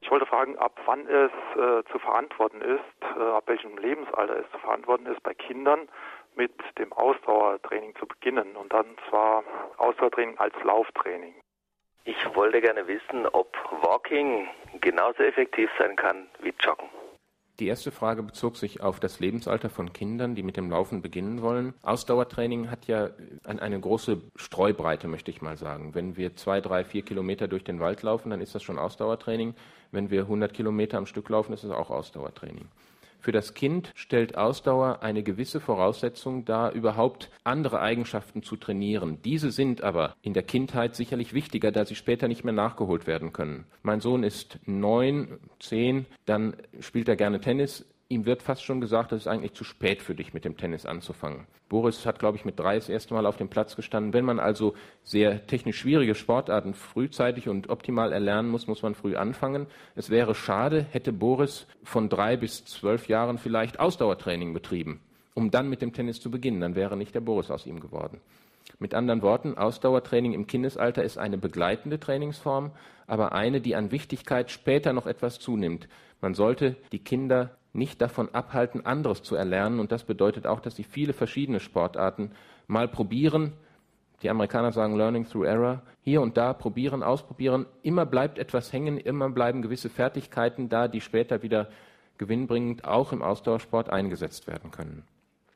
Ich 0.01 0.11
wollte 0.11 0.27
fragen, 0.27 0.57
ab 0.59 0.79
wann 0.87 1.07
es 1.07 1.33
äh, 1.57 1.83
zu 1.91 1.99
verantworten 1.99 2.61
ist, 2.61 3.19
äh, 3.19 3.23
ab 3.23 3.45
welchem 3.47 3.77
Lebensalter 3.79 4.39
es 4.39 4.51
zu 4.53 4.59
verantworten 4.59 5.07
ist, 5.07 5.23
bei 5.23 5.35
Kindern 5.35 5.89
mit 6.37 6.53
dem 6.79 6.93
Ausdauertraining 6.93 7.95
zu 7.97 8.07
beginnen. 8.07 8.57
Und 8.57 8.73
dann 8.73 8.87
zwar 9.09 9.45
Ausdauertraining 9.79 10.39
als 10.39 10.55
Lauftraining. 10.63 11.35
Ich 12.05 12.17
wollte 12.35 12.61
gerne 12.61 12.87
wissen, 12.87 13.27
ob 13.33 13.57
Walking 13.83 14.47
genauso 14.81 15.23
effektiv 15.23 15.71
sein 15.79 15.97
kann 15.97 16.29
wie 16.43 16.53
Joggen. 16.61 16.89
Die 17.61 17.69
erste 17.69 17.93
Frage 17.93 18.23
bezog 18.25 18.57
sich 18.57 18.83
auf 18.83 18.99
das 18.99 19.21
Lebensalter 19.21 19.71
von 19.71 19.93
Kindern, 19.93 20.35
die 20.35 20.43
mit 20.43 20.57
dem 20.57 20.71
Laufen 20.71 21.03
beginnen 21.03 21.41
wollen. 21.41 21.73
Ausdauertraining 21.83 22.69
hat 22.69 22.87
ja 22.87 23.11
eine 23.45 23.79
große 23.79 24.21
Streubreite, 24.35 25.07
möchte 25.07 25.31
ich 25.31 25.41
mal 25.41 25.57
sagen. 25.57 25.95
Wenn 25.95 26.17
wir 26.17 26.35
zwei, 26.35 26.61
drei, 26.61 26.85
vier 26.85 27.03
Kilometer 27.03 27.47
durch 27.47 27.63
den 27.63 27.79
Wald 27.79 28.03
laufen, 28.03 28.31
dann 28.31 28.41
ist 28.41 28.57
das 28.57 28.65
schon 28.65 28.79
Ausdauertraining. 28.79 29.55
Wenn 29.93 30.11
wir 30.11 30.23
100 30.23 30.53
Kilometer 30.53 30.99
am 30.99 31.07
Stück 31.07 31.29
laufen, 31.29 31.53
ist 31.53 31.63
es 31.63 31.71
auch 31.71 31.91
Ausdauertraining. 31.91 32.69
Für 33.25 33.33
das 33.33 33.55
Kind 33.55 33.91
stellt 33.95 34.37
Ausdauer 34.37 35.03
eine 35.03 35.23
gewisse 35.23 35.59
Voraussetzung 35.59 36.45
dar, 36.45 36.73
überhaupt 36.73 37.31
andere 37.43 37.81
Eigenschaften 37.81 38.43
zu 38.43 38.55
trainieren. 38.55 39.17
Diese 39.25 39.51
sind 39.51 39.83
aber 39.83 40.15
in 40.21 40.35
der 40.35 40.43
Kindheit 40.43 40.95
sicherlich 40.95 41.33
wichtiger, 41.33 41.73
da 41.73 41.87
sie 41.87 41.95
später 41.95 42.29
nicht 42.29 42.45
mehr 42.45 42.53
nachgeholt 42.53 43.07
werden 43.07 43.33
können. 43.33 43.65
Mein 43.83 44.01
Sohn 44.01 44.25
ist 44.25 44.59
neun, 44.67 45.39
zehn, 45.59 46.05
dann 46.27 46.55
spielt 46.81 47.09
er 47.09 47.17
gerne 47.17 47.41
Tennis 47.41 47.87
ihm 48.09 48.27
wird 48.27 48.43
fast 48.43 48.63
schon 48.63 48.81
gesagt, 48.81 49.13
es 49.13 49.23
ist 49.23 49.27
eigentlich 49.27 49.55
zu 49.55 49.65
spät 49.65 50.03
für 50.03 50.15
dich, 50.15 50.35
mit 50.35 50.45
dem 50.45 50.57
Tennis 50.57 50.87
anzufangen. 50.87 51.47
Boris 51.69 52.05
hat, 52.07 52.19
glaube 52.19 52.37
ich, 52.37 52.45
mit 52.45 52.59
drei 52.59 52.77
das 52.77 52.89
erste 52.89 53.15
Mal 53.15 53.27
auf 53.27 53.37
dem 53.37 53.49
Platz 53.49 53.77
gestanden. 53.77 54.13
Wenn 54.13 54.25
man 54.25 54.39
also 54.39 54.75
sehr 55.03 55.47
technisch 55.47 55.79
schwierige 55.79 56.15
Sportarten 56.15 56.75
frühzeitig 56.75 57.49
und 57.49 57.71
optimal 57.71 58.13
erlernen 58.13 58.51
muss, 58.51 58.67
muss 58.67 58.83
man 58.83 58.95
früh 58.95 59.17
anfangen. 59.17 59.67
Es 59.97 60.11
wäre 60.11 60.35
schade, 60.35 60.87
hätte 60.91 61.13
Boris 61.13 61.67
von 61.83 62.09
drei 62.09 62.37
bis 62.37 62.65
zwölf 62.65 63.09
Jahren 63.09 63.39
vielleicht 63.39 63.81
Ausdauertraining 63.81 64.53
betrieben, 64.53 65.01
um 65.35 65.51
dann 65.51 65.69
mit 65.69 65.83
dem 65.83 65.93
Tennis 65.93 66.21
zu 66.21 66.31
beginnen. 66.31 66.61
Dann 66.61 66.77
wäre 66.77 66.97
nicht 66.97 67.15
der 67.15 67.21
Boris 67.21 67.51
aus 67.51 67.67
ihm 67.67 67.81
geworden. 67.81 68.21
Mit 68.79 68.95
anderen 68.95 69.23
Worten, 69.23 69.57
Ausdauertraining 69.57 70.33
im 70.33 70.47
Kindesalter 70.47 71.03
ist 71.03 71.19
eine 71.19 71.39
begleitende 71.39 72.01
Trainingsform, 72.01 72.73
aber 73.07 73.33
eine, 73.33 73.61
die 73.61 73.77
an 73.77 73.91
Wichtigkeit 73.93 74.51
später 74.51 74.93
noch 74.93 75.07
etwas 75.07 75.39
zunimmt. 75.39 75.89
Man 76.21 76.35
sollte 76.35 76.77
die 76.93 76.99
Kinder 76.99 77.57
nicht 77.75 78.01
davon 78.01 78.35
abhalten, 78.35 78.87
anderes 78.87 79.23
zu 79.23 79.35
erlernen. 79.35 79.81
Und 79.81 79.93
das 79.93 80.05
bedeutet 80.05 80.47
auch, 80.47 80.61
dass 80.61 80.77
sie 80.77 80.85
viele 80.85 81.13
verschiedene 81.13 81.61
Sportarten 81.61 82.31
mal 82.67 82.89
probieren. 82.89 83.53
Die 84.23 84.31
Amerikaner 84.31 84.73
sagen 84.73 84.97
Learning 84.97 85.27
through 85.27 85.45
Error. 85.45 85.83
Hier 86.01 86.23
und 86.23 86.37
da 86.37 86.55
probieren, 86.55 87.03
ausprobieren. 87.03 87.67
Immer 87.83 88.07
bleibt 88.07 88.39
etwas 88.39 88.73
hängen, 88.73 88.97
immer 88.97 89.29
bleiben 89.29 89.61
gewisse 89.61 89.91
Fertigkeiten 89.91 90.69
da, 90.69 90.89
die 90.89 91.01
später 91.01 91.43
wieder 91.43 91.69
gewinnbringend 92.17 92.85
auch 92.85 93.13
im 93.13 93.23
Ausdauersport 93.23 93.91
eingesetzt 93.91 94.47
werden 94.47 94.71
können. 94.71 95.03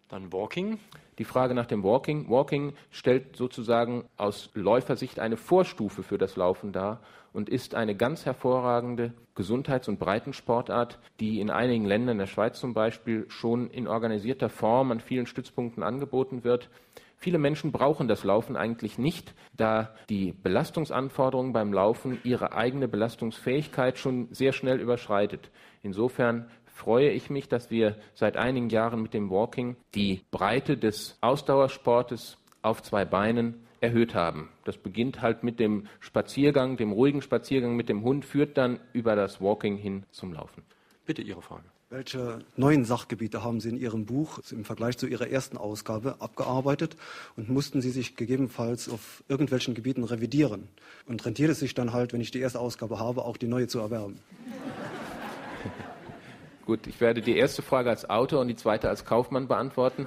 Dann 0.08 0.32
Walking. 0.32 0.80
Die 1.18 1.24
Frage 1.24 1.54
nach 1.54 1.66
dem 1.66 1.84
Walking. 1.84 2.28
Walking 2.28 2.72
stellt 2.90 3.36
sozusagen 3.36 4.04
aus 4.16 4.50
Läufersicht 4.54 5.20
eine 5.20 5.36
Vorstufe 5.36 6.02
für 6.02 6.18
das 6.18 6.36
Laufen 6.36 6.72
dar 6.72 7.00
und 7.38 7.48
ist 7.48 7.76
eine 7.76 7.94
ganz 7.94 8.26
hervorragende 8.26 9.12
Gesundheits- 9.36 9.86
und 9.86 10.00
Breitensportart, 10.00 10.98
die 11.20 11.38
in 11.38 11.50
einigen 11.50 11.84
Ländern, 11.84 12.18
der 12.18 12.26
Schweiz 12.26 12.58
zum 12.58 12.74
Beispiel, 12.74 13.26
schon 13.28 13.70
in 13.70 13.86
organisierter 13.86 14.48
Form 14.48 14.90
an 14.90 14.98
vielen 14.98 15.26
Stützpunkten 15.26 15.84
angeboten 15.84 16.42
wird. 16.42 16.68
Viele 17.16 17.38
Menschen 17.38 17.70
brauchen 17.70 18.08
das 18.08 18.24
Laufen 18.24 18.56
eigentlich 18.56 18.98
nicht, 18.98 19.34
da 19.56 19.94
die 20.08 20.32
Belastungsanforderungen 20.32 21.52
beim 21.52 21.72
Laufen 21.72 22.18
ihre 22.24 22.54
eigene 22.54 22.88
Belastungsfähigkeit 22.88 23.98
schon 23.98 24.26
sehr 24.32 24.52
schnell 24.52 24.80
überschreitet. 24.80 25.52
Insofern 25.84 26.50
freue 26.64 27.10
ich 27.10 27.30
mich, 27.30 27.48
dass 27.48 27.70
wir 27.70 27.94
seit 28.14 28.36
einigen 28.36 28.68
Jahren 28.68 29.00
mit 29.00 29.14
dem 29.14 29.30
Walking 29.30 29.76
die 29.94 30.22
Breite 30.32 30.76
des 30.76 31.16
Ausdauersportes 31.20 32.36
auf 32.62 32.82
zwei 32.82 33.04
Beinen 33.04 33.67
erhöht 33.80 34.14
haben. 34.14 34.48
Das 34.64 34.76
beginnt 34.76 35.22
halt 35.22 35.42
mit 35.42 35.60
dem 35.60 35.86
Spaziergang, 36.00 36.76
dem 36.76 36.92
ruhigen 36.92 37.22
Spaziergang 37.22 37.76
mit 37.76 37.88
dem 37.88 38.02
Hund, 38.02 38.24
führt 38.24 38.56
dann 38.56 38.80
über 38.92 39.16
das 39.16 39.40
Walking 39.40 39.76
hin 39.76 40.04
zum 40.10 40.32
Laufen. 40.32 40.62
Bitte 41.06 41.22
Ihre 41.22 41.42
Frage. 41.42 41.64
Welche 41.90 42.40
neuen 42.54 42.84
Sachgebiete 42.84 43.42
haben 43.42 43.60
Sie 43.60 43.70
in 43.70 43.78
Ihrem 43.78 44.04
Buch 44.04 44.40
im 44.50 44.66
Vergleich 44.66 44.98
zu 44.98 45.06
Ihrer 45.06 45.28
ersten 45.28 45.56
Ausgabe 45.56 46.20
abgearbeitet 46.20 46.96
und 47.34 47.48
mussten 47.48 47.80
Sie 47.80 47.88
sich 47.88 48.14
gegebenenfalls 48.14 48.90
auf 48.90 49.24
irgendwelchen 49.26 49.74
Gebieten 49.74 50.04
revidieren? 50.04 50.68
Und 51.06 51.24
rentiert 51.24 51.50
es 51.50 51.60
sich 51.60 51.72
dann 51.72 51.94
halt, 51.94 52.12
wenn 52.12 52.20
ich 52.20 52.30
die 52.30 52.40
erste 52.40 52.60
Ausgabe 52.60 52.98
habe, 52.98 53.24
auch 53.24 53.38
die 53.38 53.46
neue 53.46 53.68
zu 53.68 53.78
erwerben? 53.78 54.18
Gut, 56.66 56.86
ich 56.86 57.00
werde 57.00 57.22
die 57.22 57.38
erste 57.38 57.62
Frage 57.62 57.88
als 57.88 58.10
Autor 58.10 58.42
und 58.42 58.48
die 58.48 58.56
zweite 58.56 58.90
als 58.90 59.06
Kaufmann 59.06 59.48
beantworten. 59.48 60.06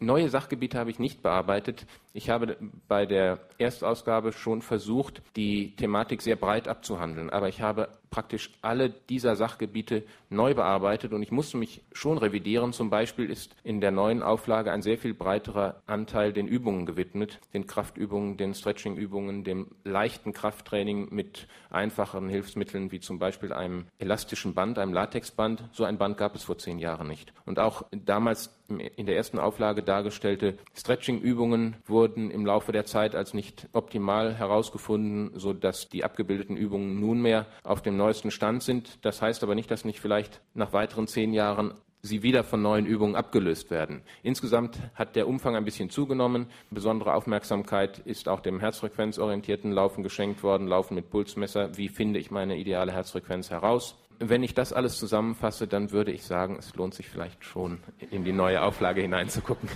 Neue 0.00 0.28
Sachgebiete 0.28 0.78
habe 0.78 0.90
ich 0.90 0.98
nicht 0.98 1.22
bearbeitet. 1.22 1.86
Ich 2.18 2.30
habe 2.30 2.56
bei 2.88 3.06
der 3.06 3.38
Erstausgabe 3.58 4.32
schon 4.32 4.60
versucht, 4.60 5.22
die 5.36 5.76
Thematik 5.76 6.20
sehr 6.20 6.34
breit 6.34 6.66
abzuhandeln. 6.66 7.30
Aber 7.30 7.48
ich 7.48 7.60
habe 7.60 7.90
praktisch 8.10 8.50
alle 8.60 8.90
dieser 8.90 9.36
Sachgebiete 9.36 10.02
neu 10.28 10.54
bearbeitet 10.54 11.12
und 11.12 11.22
ich 11.22 11.30
musste 11.30 11.58
mich 11.58 11.82
schon 11.92 12.18
revidieren. 12.18 12.72
Zum 12.72 12.90
Beispiel 12.90 13.30
ist 13.30 13.54
in 13.62 13.80
der 13.80 13.92
neuen 13.92 14.22
Auflage 14.22 14.72
ein 14.72 14.82
sehr 14.82 14.98
viel 14.98 15.14
breiterer 15.14 15.82
Anteil 15.86 16.32
den 16.32 16.48
Übungen 16.48 16.86
gewidmet, 16.86 17.38
den 17.54 17.68
Kraftübungen, 17.68 18.36
den 18.36 18.54
Stretchingübungen, 18.54 19.44
dem 19.44 19.68
leichten 19.84 20.32
Krafttraining 20.32 21.14
mit 21.14 21.46
einfachen 21.70 22.28
Hilfsmitteln 22.28 22.90
wie 22.90 22.98
zum 22.98 23.20
Beispiel 23.20 23.52
einem 23.52 23.86
elastischen 24.00 24.54
Band, 24.54 24.78
einem 24.78 24.92
Latexband. 24.92 25.68
So 25.72 25.84
ein 25.84 25.98
Band 25.98 26.16
gab 26.16 26.34
es 26.34 26.42
vor 26.42 26.58
zehn 26.58 26.80
Jahren 26.80 27.06
nicht. 27.06 27.32
Und 27.46 27.60
auch 27.60 27.84
damals 27.92 28.50
in 28.68 29.06
der 29.06 29.16
ersten 29.16 29.38
Auflage 29.38 29.82
dargestellte 29.82 30.58
Stretching-Übungen 30.74 31.76
wurden 31.86 32.07
im 32.16 32.46
Laufe 32.46 32.72
der 32.72 32.84
Zeit 32.84 33.14
als 33.14 33.34
nicht 33.34 33.68
optimal 33.72 34.34
herausgefunden, 34.34 35.38
so 35.38 35.52
dass 35.52 35.88
die 35.88 36.04
abgebildeten 36.04 36.56
Übungen 36.56 37.00
nunmehr 37.00 37.46
auf 37.62 37.82
dem 37.82 37.96
neuesten 37.96 38.30
Stand 38.30 38.62
sind. 38.62 39.04
Das 39.04 39.22
heißt 39.22 39.42
aber 39.42 39.54
nicht, 39.54 39.70
dass 39.70 39.84
nicht 39.84 40.00
vielleicht 40.00 40.40
nach 40.54 40.72
weiteren 40.72 41.06
zehn 41.06 41.32
Jahren 41.32 41.74
sie 42.02 42.22
wieder 42.22 42.44
von 42.44 42.62
neuen 42.62 42.86
Übungen 42.86 43.16
abgelöst 43.16 43.70
werden. 43.70 44.02
Insgesamt 44.22 44.78
hat 44.94 45.16
der 45.16 45.28
Umfang 45.28 45.56
ein 45.56 45.64
bisschen 45.64 45.90
zugenommen. 45.90 46.46
Besondere 46.70 47.14
Aufmerksamkeit 47.14 47.98
ist 47.98 48.28
auch 48.28 48.40
dem 48.40 48.60
herzfrequenzorientierten 48.60 49.72
Laufen 49.72 50.02
geschenkt 50.02 50.42
worden, 50.42 50.68
Laufen 50.68 50.94
mit 50.94 51.10
Pulsmesser. 51.10 51.76
Wie 51.76 51.88
finde 51.88 52.18
ich 52.18 52.30
meine 52.30 52.56
ideale 52.56 52.92
Herzfrequenz 52.92 53.50
heraus? 53.50 53.96
Wenn 54.20 54.42
ich 54.42 54.54
das 54.54 54.72
alles 54.72 54.98
zusammenfasse, 54.98 55.68
dann 55.68 55.92
würde 55.92 56.10
ich 56.10 56.24
sagen, 56.24 56.56
es 56.58 56.74
lohnt 56.74 56.94
sich 56.94 57.08
vielleicht 57.08 57.44
schon, 57.44 57.78
in 58.10 58.24
die 58.24 58.32
neue 58.32 58.62
Auflage 58.62 59.00
hineinzugucken. 59.00 59.68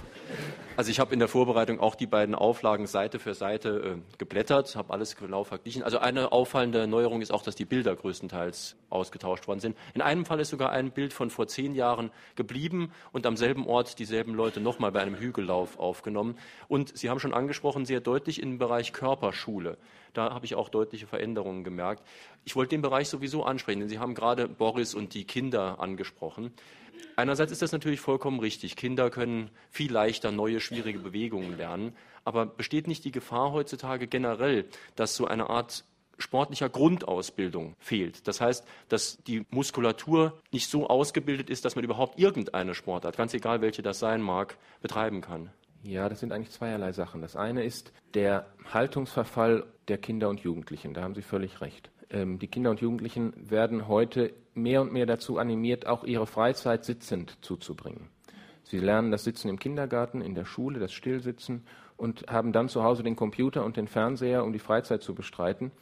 Also 0.74 0.90
ich 0.90 1.00
habe 1.00 1.12
in 1.12 1.18
der 1.18 1.28
Vorbereitung 1.28 1.80
auch 1.80 1.94
die 1.94 2.06
beiden 2.06 2.34
Auflagen 2.34 2.86
Seite 2.86 3.18
für 3.18 3.34
Seite 3.34 3.98
äh, 3.98 4.16
geblättert, 4.16 4.74
habe 4.74 4.92
alles 4.92 5.16
genau 5.16 5.44
verglichen. 5.44 5.82
Also 5.82 5.98
eine 5.98 6.32
auffallende 6.32 6.86
Neuerung 6.86 7.20
ist 7.20 7.30
auch, 7.30 7.42
dass 7.42 7.54
die 7.54 7.66
Bilder 7.66 7.94
größtenteils 7.94 8.76
ausgetauscht 8.88 9.46
worden 9.46 9.60
sind. 9.60 9.76
In 9.92 10.00
einem 10.00 10.24
Fall 10.24 10.40
ist 10.40 10.48
sogar 10.48 10.70
ein 10.70 10.90
Bild 10.90 11.12
von 11.12 11.28
vor 11.28 11.46
zehn 11.46 11.74
Jahren 11.74 12.10
geblieben 12.36 12.90
und 13.12 13.26
am 13.26 13.36
selben 13.36 13.66
Ort 13.66 13.98
dieselben 13.98 14.34
Leute 14.34 14.60
nochmal 14.60 14.92
bei 14.92 15.02
einem 15.02 15.16
Hügellauf 15.16 15.78
aufgenommen. 15.78 16.38
Und 16.68 16.96
Sie 16.96 17.10
haben 17.10 17.20
schon 17.20 17.34
angesprochen, 17.34 17.84
sehr 17.84 18.00
deutlich 18.00 18.42
im 18.42 18.56
Bereich 18.56 18.94
Körperschule. 18.94 19.76
Da 20.14 20.34
habe 20.34 20.44
ich 20.44 20.54
auch 20.54 20.68
deutliche 20.68 21.06
Veränderungen 21.06 21.64
gemerkt. 21.64 22.02
Ich 22.44 22.56
wollte 22.56 22.70
den 22.70 22.82
Bereich 22.82 23.08
sowieso 23.08 23.44
ansprechen, 23.44 23.80
denn 23.80 23.88
Sie 23.88 23.98
haben 23.98 24.14
gerade 24.14 24.31
Boris 24.36 24.94
und 24.94 25.14
die 25.14 25.24
Kinder 25.24 25.80
angesprochen. 25.80 26.52
Einerseits 27.16 27.52
ist 27.52 27.62
das 27.62 27.72
natürlich 27.72 28.00
vollkommen 28.00 28.40
richtig. 28.40 28.76
Kinder 28.76 29.10
können 29.10 29.50
viel 29.70 29.92
leichter 29.92 30.32
neue, 30.32 30.60
schwierige 30.60 30.98
Bewegungen 30.98 31.56
lernen. 31.56 31.94
Aber 32.24 32.46
besteht 32.46 32.86
nicht 32.86 33.04
die 33.04 33.12
Gefahr 33.12 33.52
heutzutage 33.52 34.06
generell, 34.06 34.66
dass 34.96 35.16
so 35.16 35.26
eine 35.26 35.50
Art 35.50 35.84
sportlicher 36.18 36.68
Grundausbildung 36.68 37.74
fehlt. 37.78 38.26
Das 38.28 38.40
heißt, 38.40 38.64
dass 38.88 39.18
die 39.24 39.44
Muskulatur 39.50 40.40
nicht 40.52 40.70
so 40.70 40.86
ausgebildet 40.86 41.50
ist, 41.50 41.64
dass 41.64 41.74
man 41.74 41.84
überhaupt 41.84 42.18
irgendeine 42.18 42.74
Sportart, 42.74 43.16
ganz 43.16 43.34
egal 43.34 43.60
welche 43.60 43.82
das 43.82 43.98
sein 43.98 44.22
mag, 44.22 44.56
betreiben 44.80 45.20
kann. 45.20 45.50
Ja, 45.82 46.08
das 46.08 46.20
sind 46.20 46.32
eigentlich 46.32 46.52
zweierlei 46.52 46.92
Sachen. 46.92 47.22
Das 47.22 47.34
eine 47.34 47.64
ist 47.64 47.92
der 48.14 48.46
Haltungsverfall 48.72 49.66
der 49.88 49.98
Kinder 49.98 50.28
und 50.28 50.40
Jugendlichen. 50.40 50.94
Da 50.94 51.02
haben 51.02 51.14
Sie 51.14 51.22
völlig 51.22 51.60
recht. 51.60 51.90
Ähm, 52.12 52.38
die 52.38 52.46
Kinder 52.46 52.70
und 52.70 52.80
Jugendlichen 52.80 53.32
werden 53.36 53.88
heute 53.88 54.32
mehr 54.54 54.82
und 54.82 54.92
mehr 54.92 55.06
dazu 55.06 55.38
animiert, 55.38 55.86
auch 55.86 56.04
ihre 56.04 56.26
Freizeit 56.26 56.84
sitzend 56.84 57.38
zuzubringen. 57.40 58.08
Sie 58.64 58.78
lernen 58.78 59.10
das 59.10 59.24
Sitzen 59.24 59.48
im 59.48 59.58
Kindergarten, 59.58 60.20
in 60.20 60.34
der 60.34 60.44
Schule, 60.44 60.78
das 60.78 60.92
Stillsitzen 60.92 61.62
und 61.96 62.26
haben 62.28 62.52
dann 62.52 62.68
zu 62.68 62.84
Hause 62.84 63.02
den 63.02 63.16
Computer 63.16 63.64
und 63.64 63.76
den 63.76 63.88
Fernseher, 63.88 64.44
um 64.44 64.52
die 64.52 64.58
Freizeit 64.58 65.02
zu 65.02 65.14
bestreiten. 65.14 65.72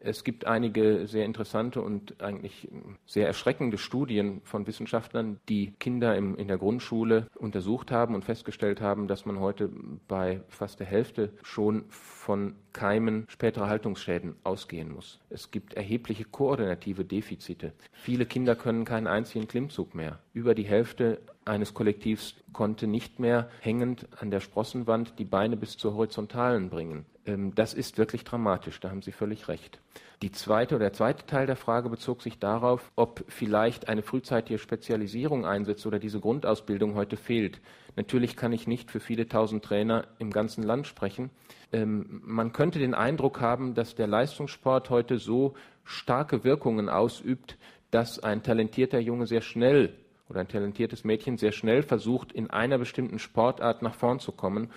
Es 0.00 0.24
gibt 0.24 0.46
einige 0.46 1.06
sehr 1.06 1.24
interessante 1.24 1.82
und 1.82 2.22
eigentlich 2.22 2.68
sehr 3.06 3.26
erschreckende 3.26 3.78
Studien 3.78 4.40
von 4.44 4.66
Wissenschaftlern, 4.66 5.40
die 5.48 5.72
Kinder 5.78 6.16
im, 6.16 6.36
in 6.36 6.48
der 6.48 6.58
Grundschule 6.58 7.26
untersucht 7.36 7.90
haben 7.90 8.14
und 8.14 8.24
festgestellt 8.24 8.80
haben, 8.80 9.08
dass 9.08 9.26
man 9.26 9.40
heute 9.40 9.70
bei 10.06 10.42
fast 10.48 10.80
der 10.80 10.86
Hälfte 10.86 11.32
schon 11.42 11.84
von 11.88 12.54
Keimen 12.72 13.24
späterer 13.28 13.68
Haltungsschäden 13.68 14.36
ausgehen 14.44 14.92
muss. 14.92 15.20
Es 15.30 15.50
gibt 15.50 15.74
erhebliche 15.74 16.24
koordinative 16.24 17.04
Defizite. 17.04 17.72
Viele 17.92 18.26
Kinder 18.26 18.54
können 18.54 18.84
keinen 18.84 19.06
einzigen 19.06 19.48
Klimmzug 19.48 19.94
mehr. 19.94 20.20
Über 20.32 20.54
die 20.54 20.64
Hälfte 20.64 21.20
eines 21.48 21.74
Kollektivs 21.74 22.34
konnte 22.52 22.86
nicht 22.86 23.18
mehr 23.18 23.48
hängend 23.60 24.06
an 24.20 24.30
der 24.30 24.40
Sprossenwand 24.40 25.18
die 25.18 25.24
Beine 25.24 25.56
bis 25.56 25.76
zur 25.76 25.94
Horizontalen 25.94 26.70
bringen. 26.70 27.06
Ähm, 27.26 27.54
das 27.54 27.74
ist 27.74 27.98
wirklich 27.98 28.24
dramatisch, 28.24 28.80
da 28.80 28.90
haben 28.90 29.02
Sie 29.02 29.12
völlig 29.12 29.48
recht. 29.48 29.80
Die 30.22 30.32
zweite 30.32 30.74
oder 30.74 30.86
der 30.86 30.92
zweite 30.94 31.26
Teil 31.26 31.46
der 31.46 31.54
Frage 31.54 31.88
bezog 31.88 32.22
sich 32.22 32.38
darauf, 32.40 32.90
ob 32.96 33.24
vielleicht 33.28 33.88
eine 33.88 34.02
frühzeitige 34.02 34.58
Spezialisierung 34.58 35.46
einsetzt 35.46 35.86
oder 35.86 36.00
diese 36.00 36.18
Grundausbildung 36.18 36.94
heute 36.94 37.16
fehlt. 37.16 37.60
Natürlich 37.94 38.36
kann 38.36 38.52
ich 38.52 38.66
nicht 38.66 38.90
für 38.90 38.98
viele 38.98 39.28
tausend 39.28 39.64
Trainer 39.64 40.06
im 40.18 40.30
ganzen 40.30 40.64
Land 40.64 40.88
sprechen. 40.88 41.30
Ähm, 41.72 42.20
man 42.24 42.52
könnte 42.52 42.78
den 42.78 42.94
Eindruck 42.94 43.40
haben, 43.40 43.74
dass 43.74 43.94
der 43.94 44.08
Leistungssport 44.08 44.90
heute 44.90 45.18
so 45.18 45.54
starke 45.84 46.42
Wirkungen 46.42 46.88
ausübt, 46.88 47.56
dass 47.90 48.18
ein 48.18 48.42
talentierter 48.42 48.98
Junge 48.98 49.26
sehr 49.26 49.40
schnell 49.40 49.94
oder 50.28 50.40
ein 50.40 50.48
talentiertes 50.48 51.04
Mädchen 51.04 51.38
sehr 51.38 51.52
schnell 51.52 51.82
versucht, 51.82 52.32
in 52.32 52.50
einer 52.50 52.78
bestimmten 52.78 53.18
Sportart 53.18 53.82
nach 53.82 53.94
vorn 53.94 54.20
zu 54.20 54.32
kommen 54.32 54.70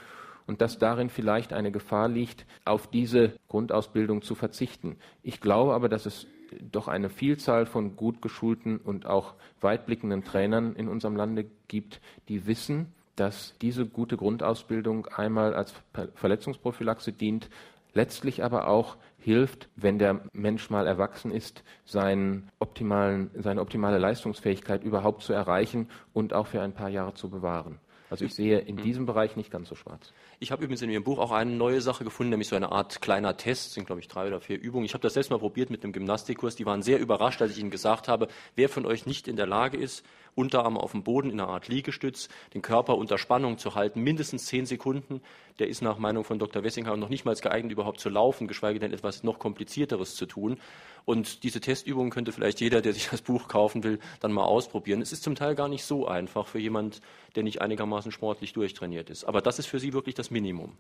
und 0.48 0.62
dass 0.62 0.80
darin 0.80 1.10
vielleicht 1.10 1.54
eine 1.54 1.72
Gefahr 1.72 2.08
liegt, 2.08 2.46
auf 2.66 2.88
diese 2.88 3.34
Grundausbildung 3.48 4.22
zu 4.22 4.36
verzichten. 4.36 4.98
Ich 5.24 5.40
glaube 5.40 5.74
aber, 5.74 5.90
dass 5.90 6.06
es 6.06 6.28
doch 6.72 6.88
eine 6.88 7.10
Vielzahl 7.10 7.66
von 7.66 7.96
gut 7.96 8.22
geschulten 8.22 8.78
und 8.78 9.06
auch 9.06 9.36
weitblickenden 9.62 10.24
Trainern 10.24 10.76
in 10.76 10.88
unserem 10.88 11.16
Lande 11.16 11.46
gibt, 11.68 12.02
die 12.28 12.46
wissen, 12.48 12.88
dass 13.16 13.56
diese 13.62 13.86
gute 13.86 14.18
Grundausbildung 14.18 15.06
einmal 15.08 15.54
als 15.54 15.74
Verletzungsprophylaxe 16.16 17.14
dient, 17.14 17.50
letztlich 17.94 18.44
aber 18.44 18.68
auch 18.68 18.98
hilft, 19.22 19.70
wenn 19.76 20.00
der 20.00 20.22
Mensch 20.34 20.70
mal 20.70 20.88
erwachsen 20.88 21.32
ist, 21.32 21.64
seinen 21.86 22.50
optimalen, 22.60 23.30
seine 23.36 23.62
optimale 23.62 24.00
Leistungsfähigkeit 24.00 24.84
überhaupt 24.84 25.22
zu 25.22 25.32
erreichen 25.32 25.88
und 26.12 26.34
auch 26.34 26.48
für 26.48 26.62
ein 26.62 26.74
paar 26.74 26.90
Jahre 26.90 27.14
zu 27.14 27.30
bewahren. 27.30 27.80
Also 28.12 28.26
ich 28.26 28.36
sehe 28.36 28.60
in 28.60 28.76
diesem 28.76 29.06
Bereich 29.06 29.38
nicht 29.38 29.52
ganz 29.52 29.70
so 29.70 29.76
schwarz. 29.76 30.12
Ich 30.42 30.52
habe 30.52 30.62
übrigens 30.62 30.82
in 30.82 30.90
Ihrem 30.90 31.06
Buch 31.06 31.18
auch 31.18 31.32
eine 31.32 31.52
neue 31.52 31.80
Sache 31.80 32.04
gefunden, 32.04 32.32
nämlich 32.32 32.50
so 32.50 32.58
eine 32.58 32.70
Art 32.70 33.00
kleiner 33.00 33.38
Test, 33.38 33.72
sind 33.72 33.86
glaube 33.86 34.02
ich 34.02 34.10
drei 34.10 34.28
oder 34.28 34.42
vier 34.42 34.60
Übungen. 34.60 34.84
Ich 34.84 34.94
habe 34.94 35.02
das 35.02 35.14
selbst 35.14 35.30
mal 35.30 35.40
probiert 35.40 35.70
mit 35.70 35.82
einem 35.82 35.94
Gymnastikkurs. 35.94 36.58
Die 36.58 36.66
waren 36.66 36.82
sehr 36.82 37.00
überrascht, 37.00 37.42
als 37.42 37.54
ich 37.54 37.60
ihnen 37.60 37.72
gesagt 37.72 38.10
habe, 38.10 38.28
wer 38.58 38.68
von 38.68 38.86
euch 38.86 39.06
nicht 39.06 39.30
in 39.30 39.38
der 39.38 39.48
Lage 39.48 39.78
ist, 39.78 40.04
Unterarme 40.36 40.82
auf 40.82 40.92
dem 40.92 41.04
Boden 41.04 41.30
in 41.30 41.40
einer 41.40 41.50
Art 41.50 41.70
Liegestütz, 41.70 42.28
den 42.54 42.62
Körper 42.62 42.98
unter 42.98 43.18
Spannung 43.18 43.58
zu 43.58 43.76
halten, 43.76 44.02
mindestens 44.02 44.46
zehn 44.46 44.66
Sekunden. 44.66 45.22
Der 45.60 45.70
ist 45.70 45.82
nach 45.82 45.98
Meinung 45.98 46.26
von 46.26 46.38
Dr. 46.38 46.64
Wessinghaus 46.64 46.98
noch 46.98 47.10
nicht 47.10 47.24
mal 47.24 47.36
geeignet, 47.36 47.72
überhaupt 47.72 48.02
zu 48.02 48.10
laufen, 48.10 48.48
geschweige 48.48 48.80
denn 48.80 48.92
etwas 48.92 49.24
noch 49.24 49.40
komplizierteres 49.40 50.16
zu 50.16 50.26
tun. 50.26 50.60
Und 51.06 51.44
diese 51.44 51.60
Testübungen 51.60 52.12
könnte 52.12 52.32
vielleicht 52.32 52.62
jeder, 52.62 52.82
der 52.82 52.94
sich 52.94 53.08
das 53.12 53.22
Buch 53.22 53.48
kaufen 53.48 53.84
will, 53.84 54.00
dann 54.20 54.32
mal 54.32 54.44
ausprobieren. 54.44 55.02
Es 55.02 55.12
ist 55.12 55.24
zum 55.24 55.36
Teil 55.36 55.56
gar 55.56 55.68
nicht 55.68 55.84
so 55.84 56.08
einfach 56.08 56.48
für 56.48 56.60
jemand, 56.60 57.02
der 57.36 57.44
nicht 57.44 57.62
einigermaßen 57.62 58.12
sportlich 58.12 58.54
durchtrainiert 58.54 59.10
ist. 59.10 59.24
Aber 59.26 59.42
das 59.42 59.60
ist 59.60 59.68
für 59.68 59.80
Sie 59.80 59.94
wirklich 59.94 60.16
das 60.16 60.32
Minimum. 60.32 60.74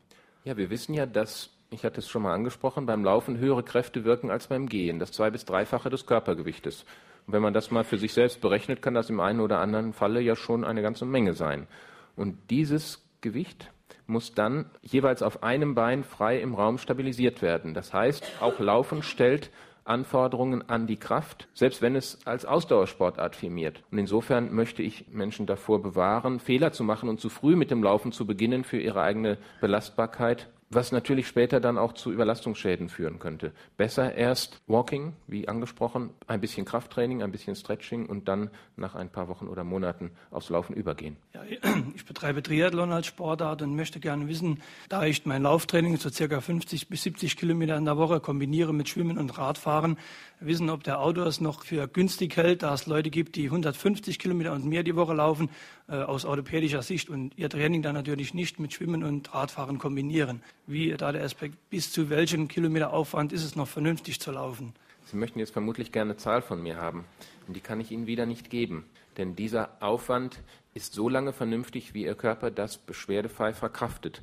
Ja, 0.44 0.58
wir 0.58 0.70
wissen 0.70 0.94
ja, 0.94 1.06
dass, 1.06 1.50
ich 1.70 1.84
hatte 1.86 2.00
es 2.00 2.10
schon 2.10 2.24
mal 2.24 2.34
angesprochen, 2.34 2.86
beim 2.86 3.04
Laufen 3.04 3.38
höhere 3.38 3.64
Kräfte 3.64 4.04
wirken 4.04 4.32
als 4.32 4.48
beim 4.48 4.68
Gehen. 4.68 5.00
Das 5.00 5.12
zwei- 5.12 5.30
bis 5.30 5.46
dreifache 5.46 5.90
des 5.90 6.06
Körpergewichtes. 6.06 6.86
Und 7.28 7.34
wenn 7.34 7.44
man 7.44 7.54
das 7.54 7.70
mal 7.70 7.84
für 7.84 8.00
sich 8.00 8.14
selbst 8.14 8.42
berechnet, 8.42 8.82
kann 8.82 8.96
das 8.96 9.10
im 9.10 9.20
einen 9.20 9.40
oder 9.40 9.60
anderen 9.60 9.94
Falle 9.94 10.22
ja 10.22 10.36
schon 10.36 10.64
eine 10.64 10.82
ganze 10.82 11.06
Menge 11.06 11.34
sein. 11.34 11.68
Und 12.16 12.38
dieses 12.50 13.04
Gewicht 13.22 13.72
muss 14.08 14.34
dann 14.34 14.66
jeweils 14.82 15.22
auf 15.22 15.44
einem 15.44 15.76
Bein 15.76 16.04
frei 16.04 16.40
im 16.42 16.56
Raum 16.56 16.78
stabilisiert 16.80 17.42
werden. 17.42 17.74
Das 17.74 17.94
heißt, 17.94 18.24
auch 18.42 18.60
Laufen 18.60 19.04
stellt 19.04 19.52
Anforderungen 19.84 20.70
an 20.70 20.88
die 20.88 20.98
Kraft, 20.98 21.48
selbst 21.54 21.82
wenn 21.82 21.96
es 21.96 22.20
als 22.26 22.46
Ausdauersportart 22.46 23.36
firmiert. 23.36 23.84
Und 23.92 23.98
insofern 23.98 24.54
möchte 24.54 24.84
ich 24.84 25.06
Menschen 25.10 25.46
davor 25.46 25.82
bewahren, 25.82 26.40
Fehler 26.40 26.72
zu 26.72 26.84
machen 26.84 27.10
und 27.10 27.20
zu 27.20 27.30
früh 27.30 27.56
mit 27.56 27.72
dem 27.72 27.84
Laufen 27.84 28.12
zu 28.12 28.26
beginnen 28.26 28.64
für 28.64 28.80
ihre 28.80 29.02
eigene 29.02 29.38
Belastbarkeit 29.60 30.48
was 30.74 30.92
natürlich 30.92 31.28
später 31.28 31.60
dann 31.60 31.78
auch 31.78 31.94
zu 31.94 32.12
Überlastungsschäden 32.12 32.90
führen 32.90 33.20
könnte. 33.20 33.52
Besser 33.78 34.16
erst 34.16 34.62
Walking, 34.68 35.14
wie 35.28 35.48
angesprochen, 35.48 36.12
ein 36.28 36.42
bisschen 36.42 36.66
Krafttraining, 36.66 37.22
ein 37.22 37.32
bisschen 37.32 37.56
Stretching 37.56 38.06
und 38.06 38.28
dann 38.28 38.50
nach 38.76 38.96
ein 38.96 39.10
paar 39.10 39.28
Wochen 39.28 39.48
oder 39.48 39.64
Monaten 39.64 40.12
aufs 40.32 40.50
Laufen 40.50 40.74
übergehen. 40.74 41.18
Ja, 41.34 41.44
ich 41.96 42.06
betreibe 42.06 42.42
Triathlon 42.42 42.92
als 42.92 43.08
Sportart 43.08 43.62
und 43.62 43.76
möchte 43.76 44.00
gerne 44.00 44.28
wissen, 44.28 44.62
da 44.90 45.06
ich 45.06 45.26
mein 45.26 45.44
Lauftraining 45.44 45.98
so 45.98 46.10
circa 46.10 46.42
50 46.42 46.88
bis 46.88 47.04
70 47.04 47.38
Kilometer 47.38 47.76
in 47.78 47.86
der 47.86 47.98
Woche 47.98 48.20
kombiniere 48.20 48.74
mit 48.74 48.90
Schwimmen 48.90 49.18
und 49.18 49.38
Radfahren, 49.38 49.98
wissen, 50.40 50.70
ob 50.70 50.84
der 50.84 51.00
Autor 51.00 51.28
es 51.28 51.40
noch 51.40 51.64
für 51.64 51.88
günstig 51.88 52.36
hält, 52.36 52.64
da 52.64 52.74
es 52.74 52.88
Leute 52.88 53.10
gibt, 53.10 53.36
die 53.36 53.46
150 53.46 54.20
Kilometer 54.20 54.54
und 54.54 54.66
mehr 54.66 54.84
die 54.84 54.96
Woche 54.96 55.14
laufen, 55.14 55.50
äh, 55.88 55.96
aus 55.96 56.26
orthopädischer 56.26 56.82
Sicht 56.82 57.10
und 57.10 57.38
ihr 57.38 57.50
Training 57.50 57.82
dann 57.82 57.96
natürlich 57.96 58.34
nicht 58.34 58.60
mit 58.60 58.74
Schwimmen 58.74 59.04
und 59.04 59.34
Radfahren 59.34 59.78
kombinieren. 59.78 60.42
Wie 60.68 60.92
da 60.92 61.12
der 61.12 61.24
Aspekt, 61.24 61.70
bis 61.70 61.92
zu 61.92 62.10
welchem 62.10 62.48
Kilometeraufwand 62.48 63.34
ist 63.34 63.44
es 63.44 63.56
noch 63.56 63.68
vernünftig 63.68 64.20
zu 64.20 64.32
laufen? 64.32 64.74
Sie 65.06 65.18
möchten 65.18 65.40
jetzt 65.40 65.52
vermutlich 65.52 65.92
gerne 65.92 66.12
eine 66.12 66.18
Zahl 66.18 66.42
von 66.42 66.62
mir 66.62 66.78
haben. 66.78 67.06
Und 67.48 67.56
die 67.56 67.62
kann 67.62 67.80
ich 67.80 67.92
Ihnen 67.92 68.08
wieder 68.08 68.26
nicht 68.26 68.50
geben. 68.50 68.86
Denn 69.18 69.36
dieser 69.36 69.82
Aufwand 69.82 70.40
ist 70.74 70.94
so 70.94 71.10
lange 71.10 71.34
vernünftig, 71.34 71.94
wie 71.94 72.06
Ihr 72.06 72.16
Körper 72.16 72.52
das 72.52 72.78
beschwerdefrei 72.78 73.54
verkraftet. 73.54 74.22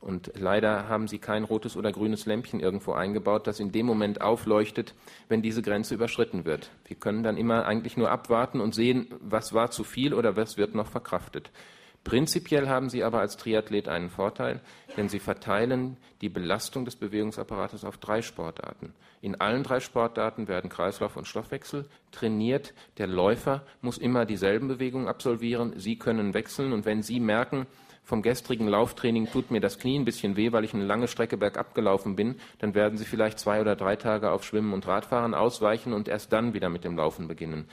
Und 0.00 0.30
leider 0.38 0.88
haben 0.88 1.08
sie 1.08 1.18
kein 1.18 1.42
rotes 1.42 1.76
oder 1.76 1.90
grünes 1.90 2.24
Lämpchen 2.24 2.60
irgendwo 2.60 2.92
eingebaut, 2.92 3.48
das 3.48 3.58
in 3.58 3.72
dem 3.72 3.86
Moment 3.86 4.20
aufleuchtet, 4.20 4.94
wenn 5.28 5.42
diese 5.42 5.60
Grenze 5.60 5.94
überschritten 5.94 6.44
wird. 6.44 6.70
Wir 6.86 6.96
können 6.96 7.24
dann 7.24 7.36
immer 7.36 7.66
eigentlich 7.66 7.96
nur 7.96 8.10
abwarten 8.10 8.60
und 8.60 8.74
sehen, 8.74 9.08
was 9.20 9.54
war 9.54 9.72
zu 9.72 9.82
viel 9.82 10.14
oder 10.14 10.36
was 10.36 10.56
wird 10.56 10.74
noch 10.74 10.86
verkraftet. 10.86 11.50
Prinzipiell 12.08 12.70
haben 12.70 12.88
sie 12.88 13.04
aber 13.04 13.20
als 13.20 13.36
Triathlet 13.36 13.86
einen 13.86 14.08
Vorteil, 14.08 14.62
denn 14.96 15.10
sie 15.10 15.18
verteilen 15.18 15.98
die 16.22 16.30
Belastung 16.30 16.86
des 16.86 16.96
Bewegungsapparates 16.96 17.84
auf 17.84 17.98
drei 17.98 18.22
Sportarten. 18.22 18.94
In 19.20 19.38
allen 19.42 19.62
drei 19.62 19.80
Sportarten 19.80 20.48
werden 20.48 20.70
Kreislauf 20.70 21.18
und 21.18 21.28
Stoffwechsel 21.28 21.84
trainiert. 22.10 22.72
Der 22.96 23.08
Läufer 23.08 23.62
muss 23.82 23.98
immer 23.98 24.24
dieselben 24.24 24.68
Bewegungen 24.68 25.06
absolvieren. 25.06 25.74
Sie 25.76 25.98
können 25.98 26.32
wechseln 26.32 26.72
und 26.72 26.86
wenn 26.86 27.02
Sie 27.02 27.20
merken, 27.20 27.66
vom 28.04 28.22
gestrigen 28.22 28.68
Lauftraining 28.68 29.30
tut 29.30 29.50
mir 29.50 29.60
das 29.60 29.78
Knie 29.78 29.98
ein 29.98 30.06
bisschen 30.06 30.34
weh, 30.36 30.50
weil 30.50 30.64
ich 30.64 30.72
eine 30.72 30.86
lange 30.86 31.08
Strecke 31.08 31.36
bergab 31.36 31.74
gelaufen 31.74 32.16
bin, 32.16 32.36
dann 32.58 32.74
werden 32.74 32.96
Sie 32.96 33.04
vielleicht 33.04 33.38
zwei 33.38 33.60
oder 33.60 33.76
drei 33.76 33.96
Tage 33.96 34.30
auf 34.30 34.44
Schwimmen 34.44 34.72
und 34.72 34.86
Radfahren 34.86 35.34
ausweichen 35.34 35.92
und 35.92 36.08
erst 36.08 36.32
dann 36.32 36.54
wieder 36.54 36.70
mit 36.70 36.84
dem 36.84 36.96
Laufen 36.96 37.28
beginnen. 37.28 37.68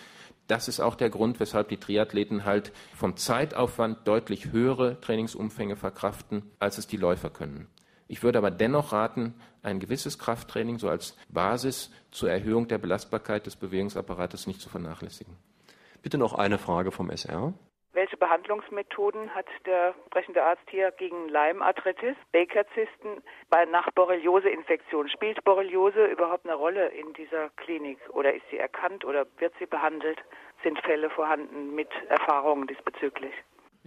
Das 0.47 0.67
ist 0.67 0.79
auch 0.79 0.95
der 0.95 1.09
Grund, 1.09 1.39
weshalb 1.39 1.69
die 1.69 1.77
Triathleten 1.77 2.45
halt 2.45 2.71
vom 2.95 3.17
Zeitaufwand 3.17 4.07
deutlich 4.07 4.51
höhere 4.51 4.99
Trainingsumfänge 5.01 5.75
verkraften, 5.75 6.43
als 6.59 6.77
es 6.77 6.87
die 6.87 6.97
Läufer 6.97 7.29
können. 7.29 7.67
Ich 8.07 8.21
würde 8.21 8.37
aber 8.37 8.51
dennoch 8.51 8.91
raten, 8.91 9.33
ein 9.63 9.79
gewisses 9.79 10.19
Krafttraining 10.19 10.77
so 10.77 10.89
als 10.89 11.15
Basis 11.29 11.89
zur 12.11 12.29
Erhöhung 12.29 12.67
der 12.67 12.77
Belastbarkeit 12.77 13.47
des 13.47 13.55
Bewegungsapparates 13.55 14.45
nicht 14.45 14.61
zu 14.61 14.69
vernachlässigen. 14.69 15.33
Bitte 16.03 16.19
noch 16.19 16.35
eine 16.35 16.59
Frage 16.59 16.91
vom 16.91 17.09
SR. 17.09 17.53
Welche 17.95 18.17
Behandlungsmethoden 18.17 19.33
hat 19.33 19.45
der 19.65 19.95
sprechende 20.07 20.43
Arzt 20.43 20.69
hier 20.69 20.91
gegen 20.91 21.29
Leimarthritis, 21.29 22.17
Baker-Zysten 22.33 23.23
bei 23.49 23.63
nach 23.63 23.89
Borreliose-Infektion? 23.91 25.07
Spielt 25.07 25.41
Borreliose 25.45 26.07
überhaupt 26.07 26.43
eine 26.43 26.55
Rolle 26.55 26.87
in 26.89 27.13
dieser 27.13 27.51
Klinik 27.51 27.97
oder 28.09 28.33
ist 28.33 28.43
sie 28.51 28.57
erkannt 28.57 29.05
oder 29.05 29.25
wird 29.37 29.53
sie 29.59 29.65
behandelt? 29.65 30.21
Sind 30.61 30.77
Fälle 30.81 31.09
vorhanden 31.09 31.73
mit 31.73 31.87
Erfahrungen 32.09 32.67
diesbezüglich? 32.67 33.33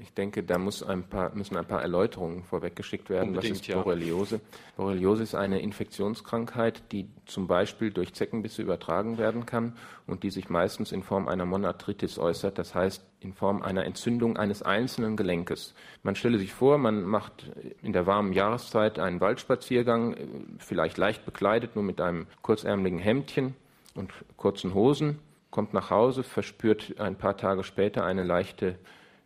Ich 0.01 0.15
denke, 0.15 0.45
da 0.45 0.59
muss 0.59 0.85
ein 0.85 1.03
paar, 1.03 1.35
müssen 1.35 1.57
ein 1.57 1.65
paar 1.65 1.83
Erläuterungen 1.83 2.45
vorweggeschickt 2.45 3.11
werden. 3.11 3.31
Unbedingt, 3.31 3.59
Was 3.59 3.69
ist 3.69 3.75
Borreliose? 3.75 4.37
Ja. 4.37 4.41
Borreliose 4.77 5.25
ist 5.25 5.35
eine 5.35 5.61
Infektionskrankheit, 5.61 6.93
die 6.93 7.09
zum 7.27 7.49
Beispiel 7.49 7.91
durch 7.91 8.15
Zeckenbisse 8.15 8.63
übertragen 8.63 9.19
werden 9.19 9.45
kann 9.45 9.77
und 10.07 10.23
die 10.23 10.31
sich 10.31 10.51
meistens 10.51 10.93
in 10.93 11.03
Form 11.03 11.27
einer 11.27 11.47
Monarthritis 11.47 12.17
äußert, 12.19 12.59
das 12.59 12.77
heißt 12.77 13.05
in 13.21 13.33
Form 13.33 13.61
einer 13.63 13.85
Entzündung 13.87 14.37
eines 14.37 14.63
einzelnen 14.63 15.17
Gelenkes. 15.17 15.75
Man 16.05 16.15
stelle 16.15 16.39
sich 16.39 16.53
vor, 16.53 16.79
man 16.79 17.03
macht 17.03 17.51
in 17.83 17.93
der 17.93 18.07
warmen 18.07 18.33
Jahreszeit 18.33 19.01
einen 19.01 19.21
Waldspaziergang, 19.21 20.15
vielleicht 20.59 20.97
leicht 20.97 21.25
bekleidet, 21.25 21.75
nur 21.75 21.83
mit 21.83 22.01
einem 22.01 22.29
kurzärmeligen 22.43 23.01
Hemdchen 23.01 23.57
und 23.97 24.13
kurzen 24.37 24.75
Hosen, 24.75 25.19
kommt 25.51 25.75
nach 25.75 25.91
Hause, 25.91 26.23
verspürt 26.23 27.01
ein 27.01 27.17
paar 27.17 27.37
Tage 27.37 27.65
später 27.65 28.05
eine 28.05 28.23
leichte 28.23 28.77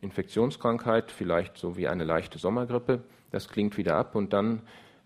Infektionskrankheit, 0.02 1.10
vielleicht 1.10 1.56
so 1.56 1.76
wie 1.76 1.88
eine 1.88 2.04
leichte 2.04 2.38
Sommergrippe. 2.38 3.02
Das 3.30 3.48
klingt 3.48 3.78
wieder 3.78 3.96
ab 3.96 4.14
und 4.14 4.34
dann 4.34 4.60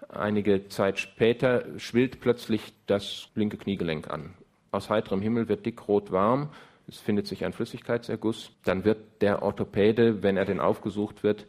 einige 0.09 0.69
Zeit 0.69 0.99
später 0.99 1.65
schwillt 1.79 2.21
plötzlich 2.21 2.73
das 2.87 3.29
linke 3.35 3.57
Kniegelenk 3.57 4.11
an. 4.11 4.35
Aus 4.73 4.91
heiterem 4.91 5.23
Himmel 5.23 5.49
wird 5.49 5.65
dickrot 5.65 6.11
warm, 6.11 6.51
es 6.89 6.99
findet 6.99 7.27
sich 7.27 7.45
ein 7.45 7.53
Flüssigkeitserguss. 7.53 8.51
Dann 8.65 8.85
wird 8.85 9.21
der 9.21 9.43
Orthopäde, 9.43 10.23
wenn 10.23 10.37
er 10.37 10.45
denn 10.45 10.61
aufgesucht 10.61 11.25
wird, 11.25 11.47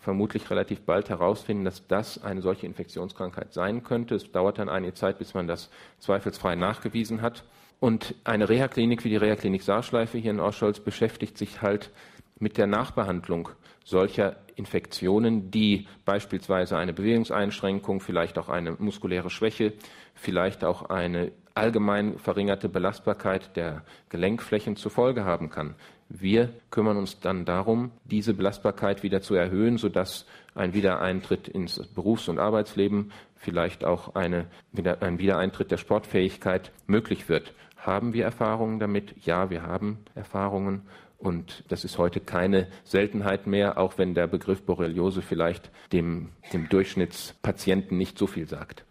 vermutlich 0.00 0.50
relativ 0.50 0.80
bald 0.80 1.08
herausfinden, 1.08 1.64
dass 1.64 1.86
das 1.86 2.22
eine 2.22 2.40
solche 2.40 2.66
Infektionskrankheit 2.66 3.52
sein 3.52 3.84
könnte. 3.84 4.14
Es 4.14 4.32
dauert 4.32 4.58
dann 4.58 4.68
einige 4.68 4.94
Zeit, 4.94 5.18
bis 5.18 5.34
man 5.34 5.46
das 5.46 5.70
zweifelsfrei 5.98 6.56
nachgewiesen 6.56 7.22
hat. 7.22 7.44
Und 7.78 8.14
eine 8.24 8.48
Reha-Klinik 8.48 9.04
wie 9.04 9.10
die 9.10 9.16
Reha-Klinik 9.16 9.62
Saarschleife 9.62 10.18
hier 10.18 10.32
in 10.32 10.40
Orscholz 10.40 10.80
beschäftigt 10.80 11.38
sich 11.38 11.62
halt 11.62 11.90
mit 12.40 12.58
der 12.58 12.66
Nachbehandlung 12.66 13.50
solcher 13.84 14.36
Infektionen, 14.56 15.50
die 15.50 15.86
beispielsweise 16.04 16.76
eine 16.76 16.92
Bewegungseinschränkung, 16.92 18.00
vielleicht 18.00 18.38
auch 18.38 18.48
eine 18.48 18.72
muskuläre 18.72 19.30
Schwäche, 19.30 19.72
vielleicht 20.14 20.64
auch 20.64 20.90
eine 20.90 21.32
allgemein 21.54 22.18
verringerte 22.18 22.68
Belastbarkeit 22.68 23.56
der 23.56 23.82
Gelenkflächen 24.08 24.76
zur 24.76 24.90
Folge 24.90 25.24
haben 25.24 25.50
kann. 25.50 25.74
Wir 26.08 26.50
kümmern 26.70 26.96
uns 26.96 27.20
dann 27.20 27.44
darum, 27.44 27.92
diese 28.04 28.34
Belastbarkeit 28.34 29.02
wieder 29.02 29.22
zu 29.22 29.34
erhöhen, 29.34 29.78
sodass 29.78 30.26
ein 30.54 30.74
Wiedereintritt 30.74 31.48
ins 31.48 31.78
Berufs- 31.94 32.28
und 32.28 32.38
Arbeitsleben, 32.38 33.12
vielleicht 33.36 33.84
auch 33.84 34.14
eine, 34.14 34.46
ein 35.00 35.18
Wiedereintritt 35.18 35.70
der 35.70 35.76
Sportfähigkeit 35.76 36.72
möglich 36.86 37.28
wird. 37.28 37.54
Haben 37.76 38.12
wir 38.12 38.24
Erfahrungen 38.24 38.78
damit? 38.78 39.14
Ja, 39.24 39.50
wir 39.50 39.62
haben 39.62 39.98
Erfahrungen. 40.14 40.82
Und 41.20 41.64
das 41.68 41.84
ist 41.84 41.98
heute 41.98 42.18
keine 42.18 42.66
Seltenheit 42.82 43.46
mehr, 43.46 43.78
auch 43.78 43.98
wenn 43.98 44.14
der 44.14 44.26
Begriff 44.26 44.62
Borreliose 44.62 45.20
vielleicht 45.20 45.70
dem, 45.92 46.30
dem 46.52 46.68
Durchschnittspatienten 46.68 47.96
nicht 47.96 48.18
so 48.18 48.26
viel 48.26 48.48
sagt. 48.48 48.84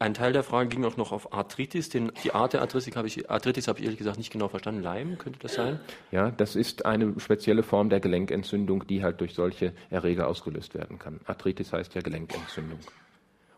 Ein 0.00 0.14
Teil 0.14 0.32
der 0.32 0.42
Frage 0.42 0.68
ging 0.68 0.84
auch 0.84 0.96
noch 0.96 1.12
auf 1.12 1.32
Arthritis. 1.32 1.88
Den, 1.88 2.12
die 2.24 2.32
Art 2.32 2.52
der 2.52 2.62
Arthritis 2.62 2.96
habe 2.96 3.06
ich, 3.06 3.30
Arthritis 3.30 3.68
habe 3.68 3.78
ich 3.78 3.84
ehrlich 3.84 3.98
gesagt 3.98 4.18
nicht 4.18 4.30
genau 4.30 4.48
verstanden. 4.48 4.82
Leim, 4.82 5.18
könnte 5.18 5.38
das 5.38 5.54
sein? 5.54 5.80
Ja, 6.10 6.30
das 6.30 6.56
ist 6.56 6.84
eine 6.84 7.18
spezielle 7.18 7.62
Form 7.62 7.88
der 7.88 8.00
Gelenkentzündung, 8.00 8.86
die 8.86 9.02
halt 9.02 9.20
durch 9.20 9.34
solche 9.34 9.72
Erreger 9.90 10.28
ausgelöst 10.28 10.74
werden 10.74 10.98
kann. 10.98 11.20
Arthritis 11.26 11.72
heißt 11.72 11.94
ja 11.94 12.02
Gelenkentzündung. 12.02 12.78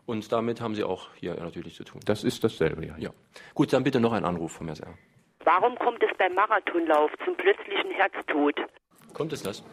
Und 0.05 0.31
damit 0.31 0.61
haben 0.61 0.75
Sie 0.75 0.83
auch 0.83 1.09
hier 1.15 1.35
natürlich 1.35 1.75
zu 1.75 1.83
tun. 1.83 2.01
Das 2.05 2.23
ist 2.23 2.43
dasselbe, 2.43 2.85
ja. 2.85 2.97
ja. 2.97 3.11
Gut, 3.53 3.71
dann 3.71 3.83
bitte 3.83 3.99
noch 3.99 4.13
ein 4.13 4.25
Anruf 4.25 4.53
vom 4.53 4.67
SR. 4.67 4.93
Warum 5.43 5.75
kommt 5.77 6.03
es 6.03 6.09
beim 6.17 6.35
Marathonlauf 6.35 7.11
zum 7.25 7.35
plötzlichen 7.35 7.91
Herztod? 7.91 8.55
Kommt 9.13 9.33
es 9.33 9.41
das? 9.43 9.63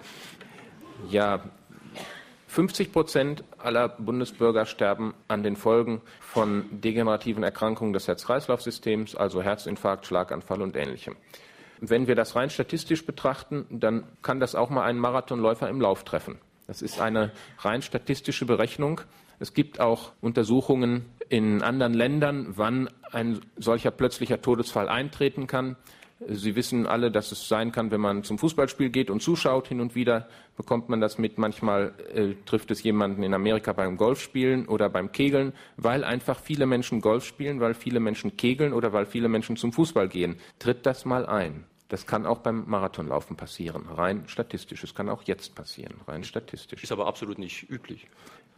Ja, 1.08 1.42
50 2.48 2.92
Prozent 2.92 3.44
aller 3.58 3.88
Bundesbürger 3.88 4.64
sterben 4.64 5.14
an 5.28 5.42
den 5.42 5.56
Folgen 5.56 6.00
von 6.20 6.80
degenerativen 6.80 7.42
Erkrankungen 7.42 7.92
des 7.92 8.08
Herz-Kreislauf-Systems, 8.08 9.14
also 9.14 9.42
Herzinfarkt, 9.42 10.06
Schlaganfall 10.06 10.62
und 10.62 10.74
ähnlichem. 10.74 11.16
Wenn 11.80 12.08
wir 12.08 12.14
das 12.14 12.34
rein 12.34 12.50
statistisch 12.50 13.04
betrachten, 13.04 13.66
dann 13.70 14.04
kann 14.22 14.40
das 14.40 14.54
auch 14.54 14.70
mal 14.70 14.84
einen 14.84 14.98
Marathonläufer 14.98 15.68
im 15.68 15.80
Lauf 15.80 16.02
treffen. 16.02 16.40
Das 16.66 16.82
ist 16.82 17.00
eine 17.00 17.32
rein 17.60 17.82
statistische 17.82 18.46
Berechnung. 18.46 19.02
Es 19.38 19.54
gibt 19.54 19.78
auch 19.78 20.12
Untersuchungen 20.20 21.04
in 21.28 21.62
anderen 21.62 21.94
Ländern, 21.94 22.46
wann 22.56 22.88
ein 23.12 23.40
solcher 23.56 23.90
plötzlicher 23.90 24.40
Todesfall 24.40 24.88
eintreten 24.88 25.46
kann. 25.46 25.76
Sie 26.26 26.56
wissen 26.56 26.86
alle, 26.86 27.12
dass 27.12 27.30
es 27.30 27.46
sein 27.46 27.70
kann, 27.70 27.92
wenn 27.92 28.00
man 28.00 28.24
zum 28.24 28.38
Fußballspiel 28.38 28.90
geht 28.90 29.08
und 29.08 29.22
zuschaut, 29.22 29.68
hin 29.68 29.80
und 29.80 29.94
wieder 29.94 30.28
bekommt 30.56 30.88
man 30.88 31.00
das 31.00 31.16
mit. 31.16 31.38
Manchmal 31.38 31.94
äh, 32.12 32.34
trifft 32.44 32.72
es 32.72 32.82
jemanden 32.82 33.22
in 33.22 33.34
Amerika 33.34 33.72
beim 33.72 33.96
Golfspielen 33.96 34.66
oder 34.66 34.88
beim 34.88 35.12
Kegeln, 35.12 35.52
weil 35.76 36.02
einfach 36.02 36.40
viele 36.40 36.66
Menschen 36.66 37.00
Golf 37.00 37.24
spielen, 37.24 37.60
weil 37.60 37.74
viele 37.74 38.00
Menschen 38.00 38.36
kegeln 38.36 38.72
oder 38.72 38.92
weil 38.92 39.06
viele 39.06 39.28
Menschen 39.28 39.56
zum 39.56 39.72
Fußball 39.72 40.08
gehen. 40.08 40.36
Tritt 40.58 40.86
das 40.86 41.04
mal 41.04 41.24
ein. 41.24 41.64
Das 41.88 42.06
kann 42.06 42.26
auch 42.26 42.38
beim 42.38 42.68
Marathonlaufen 42.68 43.36
passieren, 43.36 43.86
rein 43.88 44.24
statistisch. 44.26 44.84
Es 44.84 44.94
kann 44.94 45.08
auch 45.08 45.22
jetzt 45.22 45.54
passieren, 45.54 45.94
rein 46.06 46.22
statistisch. 46.22 46.82
Ist 46.82 46.92
aber 46.92 47.06
absolut 47.06 47.38
nicht 47.38 47.70
üblich. 47.70 48.08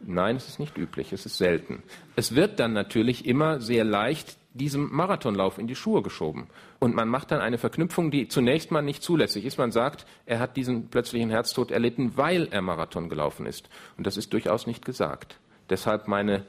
Nein, 0.01 0.35
es 0.35 0.49
ist 0.49 0.59
nicht 0.59 0.77
üblich, 0.77 1.13
es 1.13 1.25
ist 1.25 1.37
selten. 1.37 1.81
Es 2.15 2.35
wird 2.35 2.59
dann 2.59 2.73
natürlich 2.73 3.25
immer 3.25 3.61
sehr 3.61 3.85
leicht 3.85 4.37
diesem 4.53 4.91
Marathonlauf 4.91 5.57
in 5.57 5.67
die 5.67 5.75
Schuhe 5.75 6.01
geschoben. 6.01 6.47
Und 6.79 6.93
man 6.93 7.07
macht 7.07 7.31
dann 7.31 7.39
eine 7.39 7.57
Verknüpfung, 7.57 8.11
die 8.11 8.27
zunächst 8.27 8.71
mal 8.71 8.81
nicht 8.81 9.01
zulässig 9.01 9.45
ist. 9.45 9.57
Man 9.57 9.71
sagt, 9.71 10.05
er 10.25 10.39
hat 10.39 10.57
diesen 10.57 10.89
plötzlichen 10.89 11.29
Herztod 11.29 11.71
erlitten, 11.71 12.17
weil 12.17 12.49
er 12.51 12.61
Marathon 12.61 13.07
gelaufen 13.07 13.45
ist. 13.45 13.69
Und 13.97 14.07
das 14.07 14.17
ist 14.17 14.33
durchaus 14.33 14.67
nicht 14.67 14.83
gesagt. 14.83 15.39
Deshalb 15.69 16.09
meine 16.09 16.45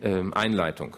ähm, 0.00 0.32
Einleitung. 0.32 0.96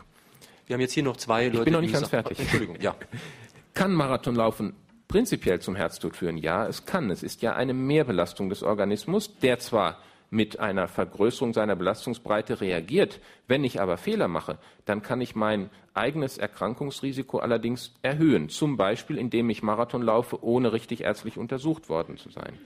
Wir 0.66 0.74
haben 0.74 0.80
jetzt 0.82 0.92
hier 0.92 1.04
noch 1.04 1.16
zwei 1.16 1.46
Leute. 1.46 1.58
Ich 1.58 1.64
bin 1.64 1.72
noch 1.72 1.80
nicht 1.80 1.94
ganz 1.94 2.08
fertig. 2.08 2.38
Entschuldigung, 2.38 2.76
ja. 2.80 2.94
Kann 3.74 3.94
Marathonlaufen 3.94 4.74
prinzipiell 5.08 5.60
zum 5.60 5.76
Herztod 5.76 6.16
führen? 6.16 6.36
Ja, 6.36 6.66
es 6.66 6.86
kann. 6.86 7.10
Es 7.10 7.22
ist 7.22 7.42
ja 7.42 7.54
eine 7.54 7.74
Mehrbelastung 7.74 8.48
des 8.48 8.62
Organismus, 8.62 9.36
der 9.38 9.58
zwar 9.58 9.98
mit 10.32 10.58
einer 10.58 10.88
Vergrößerung 10.88 11.52
seiner 11.52 11.76
Belastungsbreite 11.76 12.62
reagiert. 12.62 13.20
Wenn 13.48 13.64
ich 13.64 13.82
aber 13.82 13.98
Fehler 13.98 14.28
mache, 14.28 14.56
dann 14.86 15.02
kann 15.02 15.20
ich 15.20 15.34
mein 15.34 15.68
eigenes 15.92 16.38
Erkrankungsrisiko 16.38 17.38
allerdings 17.38 17.92
erhöhen. 18.00 18.48
Zum 18.48 18.78
Beispiel, 18.78 19.18
indem 19.18 19.50
ich 19.50 19.62
Marathon 19.62 20.00
laufe, 20.00 20.42
ohne 20.42 20.72
richtig 20.72 21.02
ärztlich 21.02 21.36
untersucht 21.36 21.90
worden 21.90 22.16
zu 22.16 22.30
sein. 22.30 22.58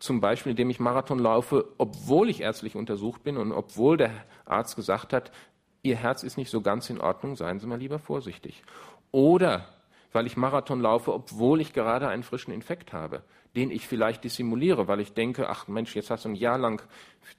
Zum 0.00 0.20
Beispiel, 0.20 0.50
indem 0.50 0.68
ich 0.68 0.80
Marathon 0.80 1.20
laufe, 1.20 1.66
obwohl 1.78 2.28
ich 2.28 2.40
ärztlich 2.40 2.74
untersucht 2.74 3.22
bin 3.22 3.36
und 3.36 3.52
obwohl 3.52 3.96
der 3.96 4.10
Arzt 4.44 4.74
gesagt 4.74 5.12
hat, 5.12 5.30
Ihr 5.84 5.96
Herz 5.96 6.24
ist 6.24 6.36
nicht 6.36 6.50
so 6.50 6.60
ganz 6.60 6.90
in 6.90 7.00
Ordnung, 7.00 7.36
seien 7.36 7.60
Sie 7.60 7.66
mal 7.66 7.78
lieber 7.78 8.00
vorsichtig. 8.00 8.62
Oder 9.12 9.68
weil 10.12 10.26
ich 10.26 10.36
Marathon 10.36 10.80
laufe, 10.80 11.12
obwohl 11.12 11.60
ich 11.60 11.72
gerade 11.72 12.08
einen 12.08 12.22
frischen 12.22 12.52
Infekt 12.52 12.92
habe, 12.92 13.22
den 13.56 13.70
ich 13.70 13.86
vielleicht 13.86 14.24
dissimuliere, 14.24 14.88
weil 14.88 15.00
ich 15.00 15.12
denke, 15.12 15.48
ach 15.48 15.68
Mensch, 15.68 15.94
jetzt 15.94 16.10
hast 16.10 16.24
du 16.24 16.30
ein 16.30 16.34
Jahr 16.34 16.58
lang 16.58 16.82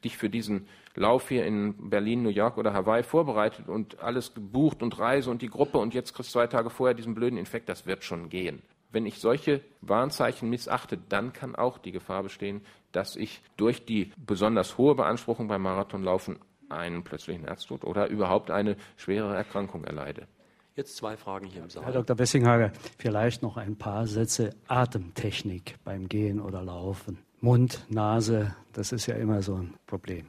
dich 0.04 0.18
für 0.18 0.30
diesen 0.30 0.68
Lauf 0.96 1.30
hier 1.30 1.46
in 1.46 1.90
Berlin, 1.90 2.24
New 2.24 2.30
York 2.30 2.58
oder 2.58 2.74
Hawaii 2.74 3.04
vorbereitet 3.04 3.68
und 3.68 4.00
alles 4.00 4.34
gebucht 4.34 4.84
und 4.84 5.00
Reise 5.00 5.32
und 5.32 5.42
die 5.42 5.50
Gruppe 5.50 5.80
und 5.80 5.94
jetzt 5.94 6.14
kriegst 6.14 6.30
du 6.32 6.40
zwei 6.40 6.48
Tage 6.48 6.70
vorher 6.70 6.94
diesen 6.94 7.16
blöden 7.16 7.38
Infekt, 7.38 7.70
das 7.70 7.86
wird 7.86 8.04
schon 8.04 8.30
gehen. 8.30 8.62
Wenn 8.92 9.08
ich 9.08 9.20
solche 9.20 9.62
Warnzeichen 9.82 10.50
missachte, 10.52 11.00
dann 11.10 11.34
kann 11.34 11.56
auch 11.56 11.80
die 11.80 11.92
Gefahr 11.92 12.22
bestehen, 12.22 12.62
dass 12.92 13.16
ich 13.16 13.42
durch 13.58 13.86
die 13.86 14.12
besonders 14.18 14.78
hohe 14.78 14.94
Beanspruchung 14.94 15.48
beim 15.48 15.64
Marathonlaufen 15.64 16.38
einen 16.70 17.04
plötzlichen 17.04 17.46
Herztod 17.46 17.84
oder 17.84 18.08
überhaupt 18.08 18.52
eine 18.52 18.78
schwere 18.96 19.36
Erkrankung 19.36 19.84
erleide. 19.84 20.28
Jetzt 20.76 20.96
zwei 20.96 21.18
Fragen 21.18 21.46
hier 21.46 21.62
im 21.62 21.70
Saal. 21.70 21.86
Herr 21.86 21.92
Dr. 21.92 22.16
Bessinghager, 22.16 22.72
vielleicht 22.98 23.44
noch 23.44 23.58
ein 23.58 23.76
paar 23.76 24.08
Sätze 24.08 24.56
Atemtechnik 24.68 25.76
beim 25.84 26.10
Gehen 26.10 26.42
oder 26.42 26.64
Laufen. 26.64 27.20
Mund, 27.42 27.86
Nase, 27.90 28.56
das 28.72 28.92
ist 28.92 29.06
ja 29.06 29.14
immer 29.16 29.44
so 29.44 29.54
ein 29.54 29.76
Problem. 29.86 30.26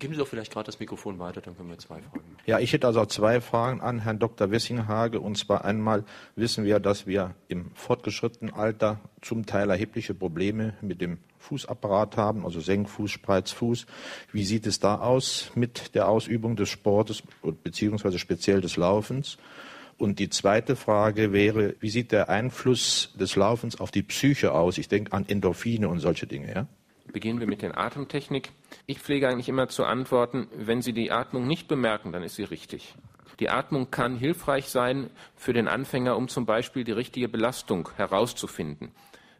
Geben 0.00 0.14
Sie 0.14 0.18
doch 0.18 0.26
vielleicht 0.26 0.52
gerade 0.52 0.66
das 0.66 0.80
Mikrofon 0.80 1.20
weiter, 1.20 1.40
dann 1.40 1.56
können 1.56 1.68
wir 1.68 1.78
zwei 1.78 2.02
Fragen. 2.02 2.36
Ja, 2.44 2.58
ich 2.58 2.72
hätte 2.72 2.88
also 2.88 3.06
zwei 3.06 3.40
Fragen 3.40 3.80
an 3.80 4.00
Herrn 4.00 4.18
Dr. 4.18 4.50
Wessinghage. 4.50 5.20
Und 5.20 5.38
zwar 5.38 5.64
einmal 5.64 6.04
wissen 6.34 6.64
wir, 6.64 6.80
dass 6.80 7.06
wir 7.06 7.36
im 7.46 7.70
fortgeschrittenen 7.74 8.52
Alter 8.52 8.98
zum 9.22 9.46
Teil 9.46 9.70
erhebliche 9.70 10.12
Probleme 10.12 10.74
mit 10.80 11.00
dem 11.00 11.18
Fußapparat 11.38 12.16
haben, 12.16 12.44
also 12.44 12.58
Senkfuß, 12.58 13.12
Spreizfuß. 13.12 13.86
Wie 14.32 14.44
sieht 14.44 14.66
es 14.66 14.80
da 14.80 14.98
aus 14.98 15.52
mit 15.54 15.94
der 15.94 16.08
Ausübung 16.08 16.56
des 16.56 16.68
Sportes 16.68 17.22
beziehungsweise 17.62 18.18
speziell 18.18 18.60
des 18.60 18.76
Laufens? 18.76 19.38
Und 19.96 20.18
die 20.18 20.28
zweite 20.28 20.76
Frage 20.76 21.32
wäre, 21.32 21.76
wie 21.80 21.90
sieht 21.90 22.12
der 22.12 22.28
Einfluss 22.28 23.12
des 23.18 23.36
Laufens 23.36 23.78
auf 23.80 23.90
die 23.90 24.02
Psyche 24.02 24.52
aus? 24.52 24.78
Ich 24.78 24.88
denke 24.88 25.12
an 25.12 25.24
Endorphine 25.28 25.88
und 25.88 26.00
solche 26.00 26.26
Dinge, 26.26 26.52
ja? 26.52 26.66
Beginnen 27.12 27.38
wir 27.38 27.46
mit 27.46 27.62
der 27.62 27.78
Atemtechnik. 27.78 28.50
Ich 28.86 28.98
pflege 28.98 29.28
eigentlich 29.28 29.48
immer 29.48 29.68
zu 29.68 29.84
antworten, 29.84 30.48
wenn 30.56 30.82
Sie 30.82 30.92
die 30.92 31.12
Atmung 31.12 31.46
nicht 31.46 31.68
bemerken, 31.68 32.10
dann 32.10 32.24
ist 32.24 32.34
sie 32.34 32.42
richtig. 32.42 32.94
Die 33.40 33.50
Atmung 33.50 33.90
kann 33.90 34.16
hilfreich 34.16 34.68
sein 34.68 35.10
für 35.36 35.52
den 35.52 35.68
Anfänger, 35.68 36.16
um 36.16 36.28
zum 36.28 36.46
Beispiel 36.46 36.84
die 36.84 36.92
richtige 36.92 37.28
Belastung 37.28 37.90
herauszufinden. 37.96 38.92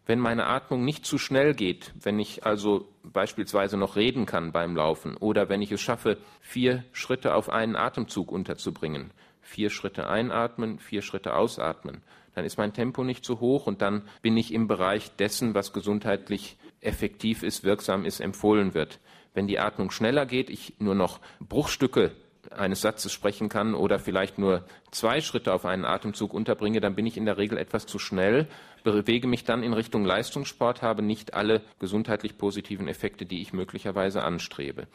Wenn 0.06 0.18
meine 0.18 0.46
Atmung 0.46 0.84
nicht 0.84 1.06
zu 1.06 1.16
schnell 1.16 1.54
geht, 1.54 1.92
wenn 2.00 2.18
ich 2.18 2.44
also 2.44 2.88
beispielsweise 3.02 3.76
noch 3.76 3.96
reden 3.96 4.26
kann 4.26 4.52
beim 4.52 4.76
Laufen 4.76 5.16
oder 5.16 5.48
wenn 5.48 5.62
ich 5.62 5.72
es 5.72 5.80
schaffe, 5.80 6.18
vier 6.40 6.84
Schritte 6.92 7.34
auf 7.34 7.48
einen 7.48 7.74
Atemzug 7.74 8.30
unterzubringen, 8.30 9.12
vier 9.44 9.70
Schritte 9.70 10.08
einatmen, 10.08 10.78
vier 10.78 11.02
Schritte 11.02 11.34
ausatmen. 11.34 12.02
Dann 12.34 12.44
ist 12.44 12.58
mein 12.58 12.72
Tempo 12.72 13.04
nicht 13.04 13.24
zu 13.24 13.40
hoch 13.40 13.66
und 13.66 13.80
dann 13.80 14.02
bin 14.22 14.36
ich 14.36 14.52
im 14.52 14.66
Bereich 14.66 15.14
dessen, 15.16 15.54
was 15.54 15.72
gesundheitlich 15.72 16.56
effektiv 16.80 17.42
ist, 17.42 17.64
wirksam 17.64 18.04
ist, 18.04 18.20
empfohlen 18.20 18.74
wird. 18.74 18.98
Wenn 19.32 19.46
die 19.46 19.58
Atmung 19.58 19.90
schneller 19.90 20.26
geht, 20.26 20.50
ich 20.50 20.74
nur 20.78 20.94
noch 20.94 21.20
Bruchstücke 21.40 22.12
eines 22.50 22.80
Satzes 22.80 23.12
sprechen 23.12 23.48
kann 23.48 23.74
oder 23.74 23.98
vielleicht 23.98 24.38
nur 24.38 24.64
zwei 24.90 25.20
Schritte 25.20 25.52
auf 25.52 25.64
einen 25.64 25.84
Atemzug 25.84 26.34
unterbringe, 26.34 26.80
dann 26.80 26.94
bin 26.94 27.06
ich 27.06 27.16
in 27.16 27.24
der 27.24 27.38
Regel 27.38 27.58
etwas 27.58 27.86
zu 27.86 27.98
schnell, 27.98 28.48
bewege 28.82 29.26
mich 29.26 29.44
dann 29.44 29.62
in 29.62 29.72
Richtung 29.72 30.04
Leistungssport, 30.04 30.82
habe 30.82 31.02
nicht 31.02 31.34
alle 31.34 31.62
gesundheitlich 31.78 32.36
positiven 32.36 32.86
Effekte, 32.86 33.26
die 33.26 33.40
ich 33.40 33.52
möglicherweise 33.52 34.22
anstrebe. 34.22 34.86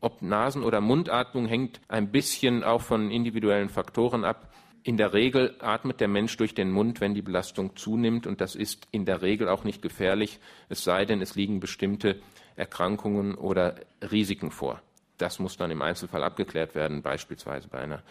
Ob 0.00 0.22
Nasen- 0.22 0.62
oder 0.62 0.80
Mundatmung 0.80 1.46
hängt 1.46 1.80
ein 1.88 2.10
bisschen 2.10 2.64
auch 2.64 2.82
von 2.82 3.10
individuellen 3.10 3.68
Faktoren 3.68 4.24
ab. 4.24 4.52
In 4.82 4.96
der 4.96 5.12
Regel 5.12 5.56
atmet 5.60 6.00
der 6.00 6.08
Mensch 6.08 6.36
durch 6.36 6.54
den 6.54 6.70
Mund, 6.70 7.00
wenn 7.00 7.14
die 7.14 7.22
Belastung 7.22 7.74
zunimmt, 7.76 8.26
und 8.26 8.40
das 8.40 8.54
ist 8.54 8.86
in 8.92 9.04
der 9.04 9.22
Regel 9.22 9.48
auch 9.48 9.64
nicht 9.64 9.82
gefährlich, 9.82 10.38
es 10.68 10.84
sei 10.84 11.04
denn, 11.04 11.20
es 11.20 11.34
liegen 11.34 11.58
bestimmte 11.58 12.20
Erkrankungen 12.54 13.34
oder 13.34 13.74
Risiken 14.00 14.50
vor. 14.50 14.80
Das 15.18 15.38
muss 15.38 15.56
dann 15.56 15.70
im 15.70 15.82
Einzelfall 15.82 16.22
abgeklärt 16.22 16.74
werden, 16.74 17.02
beispielsweise 17.02 17.68
bei 17.68 17.78
einer 17.78 18.02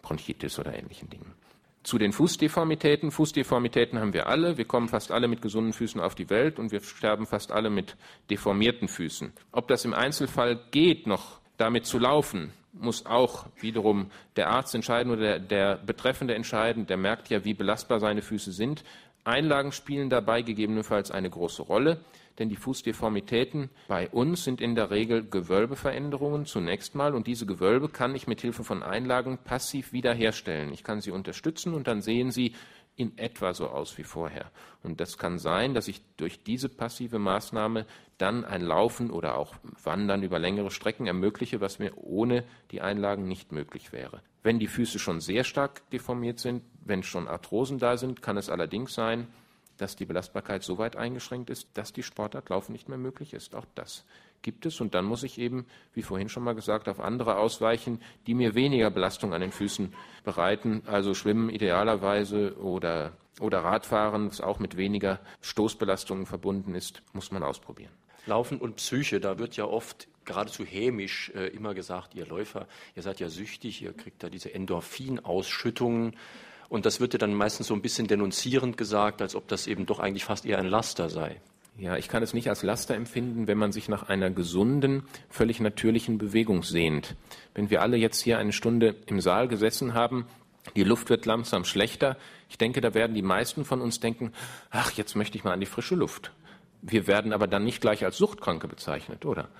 Bronchitis 0.00 0.58
oder 0.58 0.74
ähnlichen 0.74 1.10
Dingen. 1.10 1.34
Zu 1.82 1.98
den 1.98 2.12
Fußdeformitäten. 2.12 3.10
Fußdeformitäten 3.10 3.98
haben 3.98 4.12
wir 4.12 4.28
alle. 4.28 4.56
Wir 4.56 4.64
kommen 4.64 4.88
fast 4.88 5.10
alle 5.10 5.26
mit 5.26 5.42
gesunden 5.42 5.72
Füßen 5.72 6.00
auf 6.00 6.14
die 6.14 6.30
Welt 6.30 6.58
und 6.58 6.70
wir 6.70 6.80
sterben 6.80 7.26
fast 7.26 7.50
alle 7.50 7.70
mit 7.70 7.96
deformierten 8.30 8.88
Füßen. 8.88 9.32
Ob 9.50 9.66
das 9.68 9.84
im 9.84 9.92
Einzelfall 9.92 10.60
geht, 10.70 11.06
noch 11.06 11.40
damit 11.56 11.86
zu 11.86 11.98
laufen, 11.98 12.52
muss 12.72 13.04
auch 13.04 13.46
wiederum 13.60 14.10
der 14.36 14.48
Arzt 14.48 14.74
entscheiden 14.74 15.12
oder 15.12 15.38
der, 15.38 15.38
der 15.40 15.76
Betreffende 15.76 16.34
entscheiden. 16.34 16.86
Der 16.86 16.96
merkt 16.96 17.28
ja, 17.30 17.44
wie 17.44 17.54
belastbar 17.54 18.00
seine 18.00 18.22
Füße 18.22 18.52
sind. 18.52 18.84
Einlagen 19.24 19.72
spielen 19.72 20.08
dabei 20.08 20.42
gegebenenfalls 20.42 21.10
eine 21.10 21.30
große 21.30 21.62
Rolle 21.62 22.04
denn 22.38 22.48
die 22.48 22.56
Fußdeformitäten 22.56 23.70
bei 23.88 24.08
uns 24.08 24.44
sind 24.44 24.60
in 24.60 24.74
der 24.74 24.90
Regel 24.90 25.24
Gewölbeveränderungen 25.28 26.46
zunächst 26.46 26.94
mal 26.94 27.14
und 27.14 27.26
diese 27.26 27.46
Gewölbe 27.46 27.88
kann 27.88 28.14
ich 28.14 28.26
mit 28.26 28.40
Hilfe 28.40 28.64
von 28.64 28.82
Einlagen 28.82 29.38
passiv 29.38 29.92
wiederherstellen. 29.92 30.72
Ich 30.72 30.84
kann 30.84 31.00
sie 31.00 31.10
unterstützen 31.10 31.74
und 31.74 31.86
dann 31.86 32.02
sehen 32.02 32.30
Sie 32.30 32.54
in 32.96 33.16
etwa 33.16 33.54
so 33.54 33.68
aus 33.68 33.96
wie 33.96 34.04
vorher. 34.04 34.50
Und 34.82 35.00
das 35.00 35.16
kann 35.16 35.38
sein, 35.38 35.74
dass 35.74 35.88
ich 35.88 36.02
durch 36.16 36.42
diese 36.42 36.68
passive 36.68 37.18
Maßnahme 37.18 37.86
dann 38.18 38.44
ein 38.44 38.62
Laufen 38.62 39.10
oder 39.10 39.38
auch 39.38 39.54
Wandern 39.82 40.22
über 40.22 40.38
längere 40.38 40.70
Strecken 40.70 41.06
ermögliche, 41.06 41.60
was 41.60 41.78
mir 41.78 41.96
ohne 41.96 42.44
die 42.70 42.80
Einlagen 42.80 43.26
nicht 43.26 43.52
möglich 43.52 43.92
wäre. 43.92 44.20
Wenn 44.42 44.58
die 44.58 44.66
Füße 44.66 44.98
schon 44.98 45.20
sehr 45.20 45.44
stark 45.44 45.88
deformiert 45.90 46.38
sind, 46.38 46.62
wenn 46.84 47.02
schon 47.02 47.28
Arthrosen 47.28 47.78
da 47.78 47.96
sind, 47.96 48.22
kann 48.22 48.36
es 48.36 48.50
allerdings 48.50 48.92
sein, 48.92 49.28
dass 49.82 49.96
die 49.96 50.06
Belastbarkeit 50.06 50.62
so 50.62 50.78
weit 50.78 50.96
eingeschränkt 50.96 51.50
ist, 51.50 51.68
dass 51.74 51.92
die 51.92 52.04
Sportart 52.04 52.48
Laufen 52.48 52.72
nicht 52.72 52.88
mehr 52.88 52.98
möglich 52.98 53.34
ist. 53.34 53.54
Auch 53.54 53.66
das 53.74 54.04
gibt 54.42 54.64
es. 54.64 54.80
Und 54.80 54.94
dann 54.94 55.04
muss 55.04 55.24
ich 55.24 55.38
eben, 55.38 55.66
wie 55.92 56.02
vorhin 56.02 56.28
schon 56.28 56.44
mal 56.44 56.54
gesagt, 56.54 56.88
auf 56.88 57.00
andere 57.00 57.36
ausweichen, 57.36 58.00
die 58.26 58.34
mir 58.34 58.54
weniger 58.54 58.90
Belastung 58.90 59.34
an 59.34 59.40
den 59.40 59.52
Füßen 59.52 59.92
bereiten. 60.24 60.82
Also 60.86 61.14
Schwimmen 61.14 61.50
idealerweise 61.50 62.56
oder, 62.58 63.12
oder 63.40 63.64
Radfahren, 63.64 64.28
was 64.28 64.40
auch 64.40 64.60
mit 64.60 64.76
weniger 64.76 65.20
Stoßbelastungen 65.40 66.26
verbunden 66.26 66.74
ist, 66.74 67.02
muss 67.12 67.32
man 67.32 67.42
ausprobieren. 67.42 67.92
Laufen 68.26 68.58
und 68.58 68.76
Psyche, 68.76 69.18
da 69.18 69.38
wird 69.40 69.56
ja 69.56 69.64
oft 69.64 70.06
geradezu 70.24 70.64
hämisch 70.64 71.32
äh, 71.34 71.48
immer 71.48 71.74
gesagt, 71.74 72.14
ihr 72.14 72.26
Läufer, 72.26 72.68
ihr 72.94 73.02
seid 73.02 73.18
ja 73.18 73.28
süchtig, 73.28 73.82
ihr 73.82 73.92
kriegt 73.92 74.22
da 74.22 74.30
diese 74.30 74.54
Endorphinausschüttungen. 74.54 76.14
Und 76.72 76.86
das 76.86 77.00
wird 77.00 77.12
ja 77.12 77.18
dann 77.18 77.34
meistens 77.34 77.66
so 77.66 77.74
ein 77.74 77.82
bisschen 77.82 78.06
denunzierend 78.06 78.78
gesagt, 78.78 79.20
als 79.20 79.34
ob 79.34 79.46
das 79.46 79.66
eben 79.66 79.84
doch 79.84 79.98
eigentlich 79.98 80.24
fast 80.24 80.46
eher 80.46 80.58
ein 80.58 80.66
Laster 80.66 81.10
sei. 81.10 81.38
Ja, 81.76 81.98
ich 81.98 82.08
kann 82.08 82.22
es 82.22 82.32
nicht 82.32 82.48
als 82.48 82.62
Laster 82.62 82.94
empfinden, 82.94 83.46
wenn 83.46 83.58
man 83.58 83.72
sich 83.72 83.90
nach 83.90 84.08
einer 84.08 84.30
gesunden, 84.30 85.02
völlig 85.28 85.60
natürlichen 85.60 86.16
Bewegung 86.16 86.62
sehnt. 86.62 87.14
Wenn 87.52 87.68
wir 87.68 87.82
alle 87.82 87.98
jetzt 87.98 88.22
hier 88.22 88.38
eine 88.38 88.54
Stunde 88.54 88.94
im 89.04 89.20
Saal 89.20 89.48
gesessen 89.48 89.92
haben, 89.92 90.24
die 90.74 90.84
Luft 90.84 91.10
wird 91.10 91.26
langsam 91.26 91.66
schlechter. 91.66 92.16
Ich 92.48 92.56
denke, 92.56 92.80
da 92.80 92.94
werden 92.94 93.14
die 93.14 93.20
meisten 93.20 93.66
von 93.66 93.82
uns 93.82 94.00
denken, 94.00 94.32
ach, 94.70 94.92
jetzt 94.92 95.14
möchte 95.14 95.36
ich 95.36 95.44
mal 95.44 95.52
an 95.52 95.60
die 95.60 95.66
frische 95.66 95.94
Luft. 95.94 96.32
Wir 96.80 97.06
werden 97.06 97.34
aber 97.34 97.48
dann 97.48 97.64
nicht 97.64 97.82
gleich 97.82 98.02
als 98.02 98.16
Suchtkranke 98.16 98.66
bezeichnet, 98.66 99.26
oder? 99.26 99.50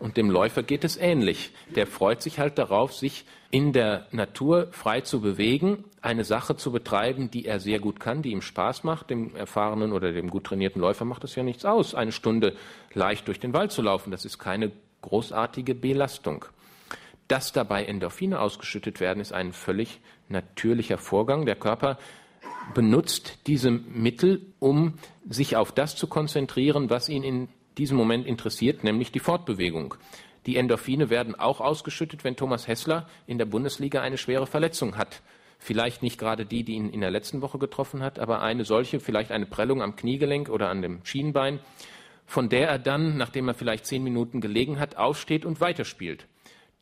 Und 0.00 0.16
dem 0.16 0.30
Läufer 0.30 0.62
geht 0.62 0.82
es 0.82 0.96
ähnlich. 0.96 1.52
Der 1.76 1.86
freut 1.86 2.22
sich 2.22 2.38
halt 2.40 2.58
darauf, 2.58 2.94
sich 2.94 3.26
in 3.50 3.72
der 3.74 4.06
Natur 4.12 4.68
frei 4.72 5.02
zu 5.02 5.20
bewegen, 5.20 5.84
eine 6.00 6.24
Sache 6.24 6.56
zu 6.56 6.72
betreiben, 6.72 7.30
die 7.30 7.44
er 7.44 7.60
sehr 7.60 7.80
gut 7.80 8.00
kann, 8.00 8.22
die 8.22 8.30
ihm 8.30 8.40
Spaß 8.40 8.82
macht. 8.82 9.10
Dem 9.10 9.36
erfahrenen 9.36 9.92
oder 9.92 10.12
dem 10.12 10.30
gut 10.30 10.44
trainierten 10.44 10.80
Läufer 10.80 11.04
macht 11.04 11.22
es 11.24 11.34
ja 11.34 11.42
nichts 11.42 11.66
aus, 11.66 11.94
eine 11.94 12.12
Stunde 12.12 12.56
leicht 12.94 13.28
durch 13.28 13.40
den 13.40 13.52
Wald 13.52 13.72
zu 13.72 13.82
laufen. 13.82 14.10
Das 14.10 14.24
ist 14.24 14.38
keine 14.38 14.72
großartige 15.02 15.74
Belastung. 15.74 16.46
Dass 17.28 17.52
dabei 17.52 17.84
Endorphine 17.84 18.40
ausgeschüttet 18.40 19.00
werden, 19.00 19.20
ist 19.20 19.32
ein 19.32 19.52
völlig 19.52 20.00
natürlicher 20.28 20.96
Vorgang. 20.96 21.44
Der 21.44 21.56
Körper 21.56 21.98
benutzt 22.74 23.46
diese 23.46 23.70
Mittel, 23.70 24.46
um 24.58 24.94
sich 25.28 25.56
auf 25.56 25.72
das 25.72 25.94
zu 25.94 26.06
konzentrieren, 26.06 26.88
was 26.88 27.08
ihn 27.08 27.22
in 27.22 27.48
diesem 27.78 27.96
Moment 27.96 28.26
interessiert, 28.26 28.84
nämlich 28.84 29.12
die 29.12 29.20
Fortbewegung. 29.20 29.94
Die 30.46 30.56
Endorphine 30.56 31.10
werden 31.10 31.34
auch 31.34 31.60
ausgeschüttet, 31.60 32.24
wenn 32.24 32.36
Thomas 32.36 32.66
Hessler 32.66 33.08
in 33.26 33.38
der 33.38 33.44
Bundesliga 33.44 34.00
eine 34.00 34.18
schwere 34.18 34.46
Verletzung 34.46 34.96
hat. 34.96 35.22
Vielleicht 35.58 36.02
nicht 36.02 36.18
gerade 36.18 36.46
die, 36.46 36.64
die 36.64 36.74
ihn 36.74 36.88
in 36.88 37.02
der 37.02 37.10
letzten 37.10 37.42
Woche 37.42 37.58
getroffen 37.58 38.02
hat, 38.02 38.18
aber 38.18 38.40
eine 38.40 38.64
solche, 38.64 38.98
vielleicht 38.98 39.30
eine 39.30 39.44
Prellung 39.44 39.82
am 39.82 39.96
Kniegelenk 39.96 40.48
oder 40.48 40.70
an 40.70 40.80
dem 40.80 41.04
Schienbein, 41.04 41.60
von 42.24 42.48
der 42.48 42.68
er 42.68 42.78
dann, 42.78 43.18
nachdem 43.18 43.48
er 43.48 43.54
vielleicht 43.54 43.84
zehn 43.84 44.02
Minuten 44.02 44.40
gelegen 44.40 44.80
hat, 44.80 44.96
aufsteht 44.96 45.44
und 45.44 45.60
weiterspielt. 45.60 46.26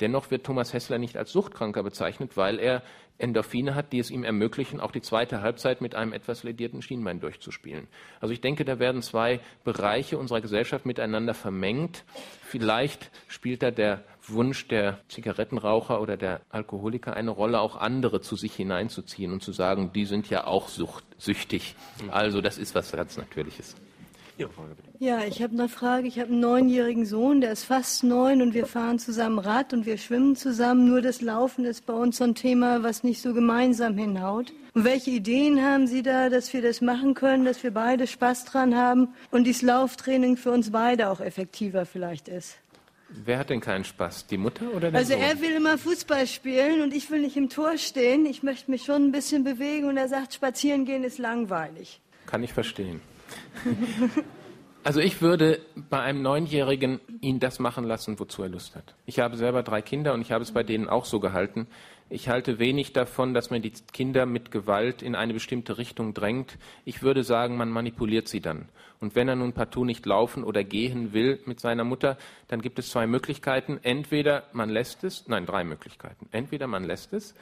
Dennoch 0.01 0.31
wird 0.31 0.47
Thomas 0.47 0.73
Hessler 0.73 0.99
nicht 0.99 1.17
als 1.17 1.33
Suchtkranker 1.33 1.83
bezeichnet, 1.83 2.37
weil 2.37 2.61
er 2.61 2.83
Endorphine 3.19 3.75
hat, 3.75 3.93
die 3.93 3.99
es 3.99 4.11
ihm 4.11 4.25
ermöglichen, 4.25 4.81
auch 4.81 4.93
die 4.93 5.03
zweite 5.03 5.43
Halbzeit 5.43 5.81
mit 5.81 5.95
einem 5.95 6.13
etwas 6.13 6.45
ledierten 6.45 6.83
Schienbein 6.83 7.21
durchzuspielen. 7.21 7.89
Also 8.21 8.33
ich 8.33 8.41
denke, 8.41 8.65
da 8.65 8.79
werden 8.79 9.03
zwei 9.03 9.41
Bereiche 9.65 10.19
unserer 10.19 10.41
Gesellschaft 10.41 10.87
miteinander 10.87 11.35
vermengt. 11.35 12.05
Vielleicht 12.43 13.11
spielt 13.27 13.63
da 13.63 13.71
der 13.71 14.05
Wunsch 14.29 14.69
der 14.69 15.01
Zigarettenraucher 15.09 16.01
oder 16.01 16.17
der 16.17 16.43
Alkoholiker 16.51 17.15
eine 17.15 17.31
Rolle, 17.31 17.61
auch 17.61 17.77
andere 17.77 18.21
zu 18.21 18.37
sich 18.37 18.55
hineinzuziehen 18.55 19.33
und 19.33 19.43
zu 19.43 19.53
sagen, 19.53 19.93
die 19.93 20.05
sind 20.05 20.31
ja 20.31 20.47
auch 20.47 20.69
sucht, 20.69 21.05
süchtig. 21.19 21.75
Also 22.11 22.41
das 22.41 22.59
ist 22.59 22.75
was 22.75 22.93
ganz 22.93 23.17
Natürliches. 23.17 23.75
Ihre 24.39 24.51
Frage 24.51 24.75
bitte. 24.75 24.89
Ja, 24.99 25.25
ich 25.25 25.43
habe 25.43 25.53
eine 25.55 25.69
Frage. 25.69 26.07
Ich 26.07 26.19
habe 26.19 26.31
einen 26.31 26.41
neunjährigen 26.41 27.07
Sohn, 27.07 27.41
der 27.41 27.53
ist 27.53 27.65
fast 27.65 28.05
neun 28.05 28.41
und 28.43 28.55
wir 28.55 28.67
fahren 28.67 28.99
zusammen 28.99 29.39
Rad 29.39 29.73
und 29.73 29.85
wir 29.87 29.99
schwimmen 29.99 30.37
zusammen. 30.37 30.87
Nur 30.89 31.01
das 31.03 31.21
Laufen 31.21 31.65
ist 31.65 31.87
bei 31.87 31.93
uns 31.93 32.19
so 32.19 32.25
ein 32.25 32.35
Thema, 32.35 32.83
was 32.83 33.03
nicht 33.05 33.21
so 33.21 33.35
gemeinsam 33.35 33.97
hinhaut. 33.99 34.53
Und 34.75 34.85
welche 34.85 35.11
Ideen 35.11 35.63
haben 35.63 35.87
Sie 35.87 36.03
da, 36.03 36.29
dass 36.29 36.53
wir 36.53 36.63
das 36.63 36.81
machen 36.81 37.15
können, 37.15 37.45
dass 37.45 37.63
wir 37.63 37.73
beide 37.73 38.07
Spaß 38.07 38.45
dran 38.45 38.77
haben 38.77 39.09
und 39.31 39.45
dieses 39.45 39.63
Lauftraining 39.63 40.37
für 40.37 40.53
uns 40.53 40.71
beide 40.71 41.09
auch 41.11 41.21
effektiver 41.21 41.85
vielleicht 41.87 42.29
ist? 42.29 42.59
Wer 43.11 43.39
hat 43.39 43.49
denn 43.49 43.61
keinen 43.63 43.85
Spaß? 43.85 44.27
Die 44.27 44.37
Mutter 44.37 44.67
oder 44.75 44.91
der 44.91 45.01
Also 45.01 45.15
Sohn? 45.15 45.23
er 45.23 45.41
will 45.41 45.53
immer 45.53 45.79
Fußball 45.79 46.27
spielen 46.27 46.83
und 46.83 46.93
ich 46.95 47.11
will 47.11 47.23
nicht 47.23 47.37
im 47.39 47.49
Tor 47.49 47.79
stehen. 47.79 48.27
Ich 48.27 48.43
möchte 48.43 48.71
mich 48.71 48.85
schon 48.85 49.07
ein 49.07 49.13
bisschen 49.13 49.45
bewegen 49.45 49.89
und 49.89 49.97
er 49.97 50.09
sagt, 50.09 50.35
spazieren 50.35 50.85
gehen 50.85 51.03
ist 51.05 51.19
langweilig. 51.19 52.01
Kann 52.27 52.43
ich 52.43 52.53
verstehen. 52.53 53.01
Also 54.85 55.01
ich 55.01 55.21
würde 55.21 55.61
bei 55.91 56.01
einem 56.01 56.23
Neunjährigen 56.23 57.01
ihn 57.21 57.41
das 57.41 57.59
machen 57.59 57.85
lassen, 57.85 58.19
wozu 58.19 58.43
er 58.43 58.49
Lust 58.49 58.75
hat. 58.75 58.95
Ich 59.07 59.19
habe 59.19 59.37
selber 59.37 59.63
drei 59.63 59.83
Kinder 59.83 60.15
und 60.15 60.23
ich 60.23 60.33
habe 60.33 60.43
es 60.43 60.53
bei 60.53 60.63
denen 60.63 60.89
auch 60.89 61.05
so 61.05 61.21
gehalten. 61.21 61.67
Ich 62.11 62.31
halte 62.31 62.59
wenig 62.59 62.95
davon, 62.95 63.35
dass 63.35 63.51
man 63.51 63.61
die 63.61 63.73
Kinder 63.93 64.25
mit 64.25 64.51
Gewalt 64.51 65.03
in 65.03 65.15
eine 65.15 65.35
bestimmte 65.35 65.77
Richtung 65.77 66.15
drängt. 66.15 66.57
Ich 66.87 67.03
würde 67.03 67.23
sagen, 67.23 67.59
man 67.59 67.69
manipuliert 67.69 68.29
sie 68.29 68.41
dann. 68.41 68.69
Und 69.01 69.15
wenn 69.15 69.29
er 69.29 69.37
nun 69.37 69.53
partout 69.53 69.85
nicht 69.85 70.07
laufen 70.07 70.43
oder 70.43 70.65
gehen 70.65 71.13
will 71.13 71.39
mit 71.45 71.61
seiner 71.61 71.85
Mutter, 71.85 72.17
dann 72.49 72.63
gibt 72.63 72.79
es 72.79 72.89
zwei 72.89 73.07
Möglichkeiten. 73.07 73.79
Entweder 73.83 74.45
man 74.53 74.71
lässt 74.71 75.05
es, 75.05 75.29
nein, 75.29 75.45
drei 75.45 75.65
Möglichkeiten. 75.65 76.29
Entweder 76.33 76.67
man 76.67 76.85
lässt 76.85 77.13
es 77.13 77.35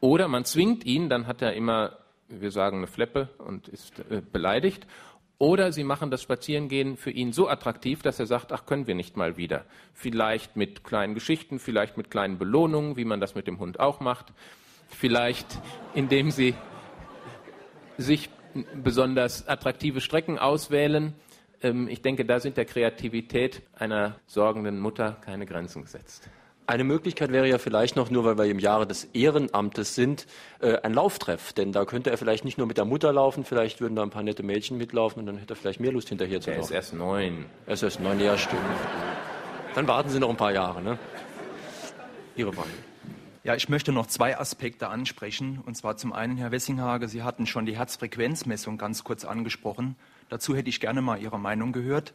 oder 0.00 0.28
man 0.28 0.44
zwingt 0.44 0.84
ihn, 0.84 1.08
dann 1.08 1.26
hat 1.26 1.42
er 1.42 1.54
immer, 1.54 1.96
wir 2.28 2.52
sagen, 2.52 2.78
eine 2.78 2.86
Fleppe 2.86 3.28
und 3.38 3.66
ist 3.66 3.98
äh, 4.08 4.20
beleidigt. 4.20 4.86
Oder 5.38 5.72
sie 5.72 5.82
machen 5.82 6.10
das 6.10 6.22
Spazierengehen 6.22 6.96
für 6.96 7.10
ihn 7.10 7.32
so 7.32 7.48
attraktiv, 7.48 8.02
dass 8.02 8.20
er 8.20 8.26
sagt, 8.26 8.52
ach, 8.52 8.64
können 8.64 8.86
wir 8.86 8.94
nicht 8.94 9.16
mal 9.16 9.36
wieder. 9.36 9.64
Vielleicht 9.92 10.56
mit 10.56 10.84
kleinen 10.84 11.14
Geschichten, 11.14 11.58
vielleicht 11.58 11.96
mit 11.96 12.10
kleinen 12.10 12.38
Belohnungen, 12.38 12.96
wie 12.96 13.04
man 13.04 13.20
das 13.20 13.34
mit 13.34 13.46
dem 13.46 13.58
Hund 13.58 13.80
auch 13.80 14.00
macht. 14.00 14.32
Vielleicht, 14.88 15.46
indem 15.94 16.30
sie 16.30 16.54
sich 17.98 18.30
besonders 18.74 19.48
attraktive 19.48 20.00
Strecken 20.00 20.38
auswählen. 20.38 21.14
Ähm, 21.62 21.88
ich 21.88 22.02
denke, 22.02 22.24
da 22.24 22.38
sind 22.38 22.56
der 22.56 22.64
Kreativität 22.64 23.62
einer 23.74 24.16
sorgenden 24.26 24.78
Mutter 24.78 25.16
keine 25.24 25.46
Grenzen 25.46 25.82
gesetzt. 25.82 26.28
Eine 26.72 26.84
Möglichkeit 26.84 27.32
wäre 27.32 27.46
ja 27.46 27.58
vielleicht 27.58 27.96
noch, 27.96 28.08
nur 28.08 28.24
weil 28.24 28.38
wir 28.38 28.44
im 28.46 28.58
Jahre 28.58 28.86
des 28.86 29.04
Ehrenamtes 29.12 29.94
sind, 29.94 30.26
äh, 30.60 30.78
ein 30.78 30.94
Lauftreff. 30.94 31.52
Denn 31.52 31.70
da 31.70 31.84
könnte 31.84 32.08
er 32.08 32.16
vielleicht 32.16 32.46
nicht 32.46 32.56
nur 32.56 32.66
mit 32.66 32.78
der 32.78 32.86
Mutter 32.86 33.12
laufen, 33.12 33.44
vielleicht 33.44 33.82
würden 33.82 33.94
da 33.94 34.02
ein 34.02 34.08
paar 34.08 34.22
nette 34.22 34.42
Mädchen 34.42 34.78
mitlaufen 34.78 35.20
und 35.20 35.26
dann 35.26 35.36
hätte 35.36 35.52
er 35.52 35.56
vielleicht 35.56 35.80
mehr 35.80 35.92
Lust 35.92 36.08
hinterher 36.08 36.40
zu 36.40 36.48
laufen. 36.48 36.60
Er 36.60 36.64
ist 36.64 36.70
erst 36.70 36.94
neun. 36.94 37.44
Er 37.66 37.74
ist 37.74 37.82
erst 37.82 38.00
neun, 38.00 38.18
ja, 38.20 38.38
stimmt. 38.38 38.62
Dann 39.74 39.86
warten 39.86 40.08
Sie 40.08 40.18
noch 40.18 40.30
ein 40.30 40.38
paar 40.38 40.52
Jahre, 40.52 40.80
ne? 40.80 40.98
Ihre 42.36 42.54
Frage. 42.54 42.70
Ja, 43.44 43.54
ich 43.54 43.68
möchte 43.68 43.92
noch 43.92 44.06
zwei 44.06 44.38
Aspekte 44.38 44.88
ansprechen. 44.88 45.62
Und 45.66 45.76
zwar 45.76 45.98
zum 45.98 46.14
einen, 46.14 46.38
Herr 46.38 46.52
Wessinghage, 46.52 47.06
Sie 47.06 47.22
hatten 47.22 47.46
schon 47.46 47.66
die 47.66 47.76
Herzfrequenzmessung 47.76 48.78
ganz 48.78 49.04
kurz 49.04 49.26
angesprochen. 49.26 49.96
Dazu 50.30 50.56
hätte 50.56 50.70
ich 50.70 50.80
gerne 50.80 51.02
mal 51.02 51.20
Ihre 51.20 51.38
Meinung 51.38 51.72
gehört. 51.72 52.14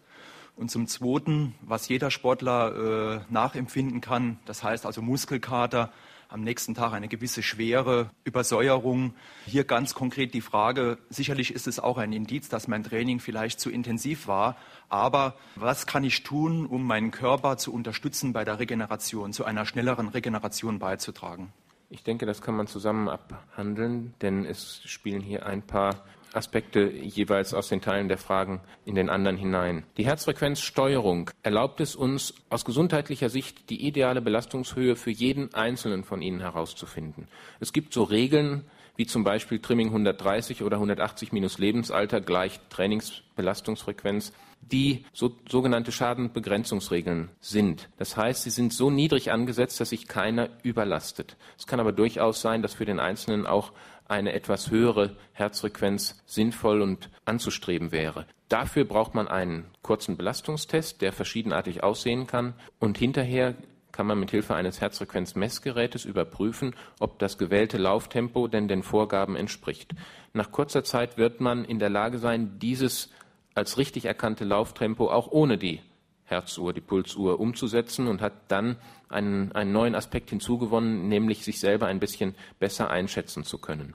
Und 0.58 0.72
zum 0.72 0.88
Zweiten, 0.88 1.54
was 1.62 1.88
jeder 1.88 2.10
Sportler 2.10 3.22
äh, 3.30 3.32
nachempfinden 3.32 4.02
kann, 4.02 4.40
das 4.46 4.64
heißt 4.64 4.88
also 4.88 5.04
Muskelkater, 5.04 5.92
am 6.30 6.42
nächsten 6.42 6.74
Tag 6.74 6.94
eine 6.94 7.08
gewisse 7.08 7.42
Schwere, 7.44 8.10
Übersäuerung. 8.24 9.14
Hier 9.46 9.64
ganz 9.64 9.94
konkret 9.94 10.34
die 10.34 10.42
Frage, 10.42 10.98
sicherlich 11.10 11.54
ist 11.54 11.68
es 11.68 11.80
auch 11.80 11.98
ein 11.98 12.12
Indiz, 12.12 12.50
dass 12.50 12.68
mein 12.68 12.84
Training 12.84 13.20
vielleicht 13.20 13.60
zu 13.60 13.70
intensiv 13.70 14.28
war, 14.28 14.58
aber 14.90 15.36
was 15.56 15.86
kann 15.86 16.04
ich 16.04 16.24
tun, 16.24 16.66
um 16.66 16.86
meinen 16.86 17.12
Körper 17.12 17.58
zu 17.58 17.72
unterstützen 17.72 18.34
bei 18.34 18.44
der 18.44 18.60
Regeneration, 18.60 19.34
zu 19.34 19.46
einer 19.46 19.66
schnelleren 19.66 20.10
Regeneration 20.10 20.80
beizutragen? 20.80 21.54
Ich 21.90 22.04
denke, 22.04 22.26
das 22.26 22.42
kann 22.42 22.56
man 22.56 22.68
zusammen 22.68 23.08
abhandeln, 23.08 24.14
denn 24.22 24.44
es 24.44 24.82
spielen 24.84 25.22
hier 25.22 25.46
ein 25.46 25.62
paar 25.62 26.04
Aspekte 26.38 26.90
jeweils 26.90 27.54
aus 27.54 27.68
den 27.68 27.82
Teilen 27.82 28.08
der 28.08 28.18
Fragen 28.18 28.62
in 28.86 28.96
den 28.96 29.10
anderen 29.10 29.36
hinein. 29.36 29.84
Die 29.98 30.06
Herzfrequenzsteuerung 30.06 31.32
erlaubt 31.44 31.82
es 31.82 31.96
uns 31.96 32.34
aus 32.50 32.64
gesundheitlicher 32.64 33.30
Sicht 33.30 33.70
die 33.70 33.86
ideale 33.86 34.22
Belastungshöhe 34.22 34.96
für 34.96 35.12
jeden 35.12 35.54
einzelnen 35.54 36.04
von 36.04 36.22
Ihnen 36.22 36.40
herauszufinden. 36.40 37.28
Es 37.60 37.74
gibt 37.74 37.94
so 37.94 38.04
Regeln, 38.04 38.64
wie 38.98 39.06
zum 39.06 39.24
Beispiel 39.24 39.60
Trimming 39.60 39.88
130 39.88 40.64
oder 40.64 40.78
180 40.78 41.32
minus 41.32 41.60
Lebensalter 41.60 42.20
gleich 42.20 42.60
Trainingsbelastungsfrequenz, 42.70 44.34
die 44.62 45.06
so, 45.14 45.36
sogenannte 45.48 45.92
Schadenbegrenzungsregeln 45.92 47.30
sind. 47.40 47.90
Das 47.98 48.18
heißt, 48.18 48.44
sie 48.44 48.50
sind 48.50 48.74
so 48.74 48.90
niedrig 48.90 49.32
angesetzt, 49.32 49.80
dass 49.80 49.90
sich 49.90 50.08
keiner 50.08 50.50
überlastet. 50.64 51.38
Es 51.58 51.68
kann 51.68 51.80
aber 51.80 51.94
durchaus 51.94 52.42
sein, 52.42 52.62
dass 52.62 52.74
für 52.74 52.86
den 52.86 53.00
Einzelnen 53.00 53.46
auch 53.46 53.72
eine 54.10 54.34
etwas 54.34 54.72
höhere 54.72 55.16
Herzfrequenz 55.34 56.22
sinnvoll 56.26 56.82
und 56.82 57.10
anzustreben 57.26 57.92
wäre. 57.92 58.26
Dafür 58.50 58.86
braucht 58.86 59.14
man 59.14 59.28
einen 59.28 59.66
kurzen 59.82 60.18
Belastungstest, 60.18 61.02
der 61.02 61.12
verschiedenartig 61.12 61.84
aussehen 61.84 62.28
kann 62.28 62.54
und 62.80 62.98
hinterher 62.98 63.56
kann 63.92 64.06
man 64.06 64.20
mit 64.20 64.32
Hilfe 64.32 64.54
eines 64.54 64.80
Herzfrequenzmessgerätes 64.80 66.06
überprüfen, 66.06 66.76
ob 67.00 67.18
das 67.18 67.38
gewählte 67.38 67.78
Lauftempo 67.78 68.48
denn 68.48 68.68
den 68.68 68.84
Vorgaben 68.84 69.36
entspricht. 69.36 69.96
Nach 70.34 70.52
kurzer 70.52 70.84
Zeit 70.84 71.18
wird 71.18 71.42
man 71.42 71.66
in 71.66 71.80
der 71.80 71.90
Lage 71.90 72.20
sein, 72.20 72.60
dieses 72.60 73.10
als 73.56 73.80
richtig 73.80 74.06
erkannte 74.06 74.46
Lauftempo 74.46 75.10
auch 75.10 75.32
ohne 75.32 75.58
die 75.58 75.82
Herzuhr, 76.28 76.74
die 76.74 76.82
Pulsuhr 76.82 77.40
umzusetzen 77.40 78.08
und 78.08 78.22
hat 78.22 78.34
dann 78.50 78.76
einen, 79.10 79.52
einen 79.54 79.72
neuen 79.72 79.96
Aspekt 79.96 80.30
hinzugewonnen, 80.30 81.08
nämlich 81.08 81.44
sich 81.44 81.60
selber 81.60 81.88
ein 81.88 82.00
bisschen 82.00 82.36
besser 82.60 82.90
einschätzen 82.90 83.44
zu 83.44 83.58
können. 83.58 83.94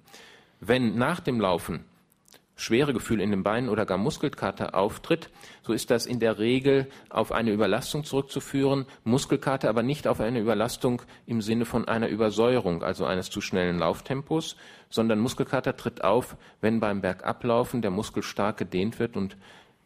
Wenn 0.61 0.97
nach 0.97 1.20
dem 1.20 1.41
Laufen 1.41 1.85
Schweregefühl 2.55 3.20
in 3.20 3.30
den 3.30 3.43
Beinen 3.43 3.68
oder 3.68 3.87
gar 3.87 3.99
Muskelkater 3.99 4.74
auftritt, 4.74 5.30
so 5.62 5.72
ist 5.72 5.91
das 5.91 6.07
in 6.07 6.20
der 6.20 6.39
Regel 6.39 6.89
auf 7.09 7.33
eine 7.33 7.51
Überlastung 7.51 8.05
zurückzuführen, 8.05 8.87
Muskelkater 9.05 9.68
aber 9.68 9.83
nicht 9.83 10.07
auf 10.07 10.20
eine 10.20 10.39
Überlastung 10.39 11.03
im 11.26 11.43
Sinne 11.43 11.64
von 11.64 11.89
einer 11.89 12.09
Übersäuerung, 12.09 12.83
also 12.83 13.05
eines 13.05 13.30
zu 13.30 13.41
schnellen 13.41 13.78
Lauftempos, 13.78 14.57
sondern 14.91 15.18
Muskelkater 15.18 15.76
tritt 15.76 16.05
auf, 16.05 16.37
wenn 16.61 16.78
beim 16.78 17.01
Bergablaufen 17.01 17.83
der 17.83 17.91
Muskel 17.91 18.22
stark 18.22 18.59
gedehnt 18.59 18.99
wird 18.99 19.16
und 19.16 19.37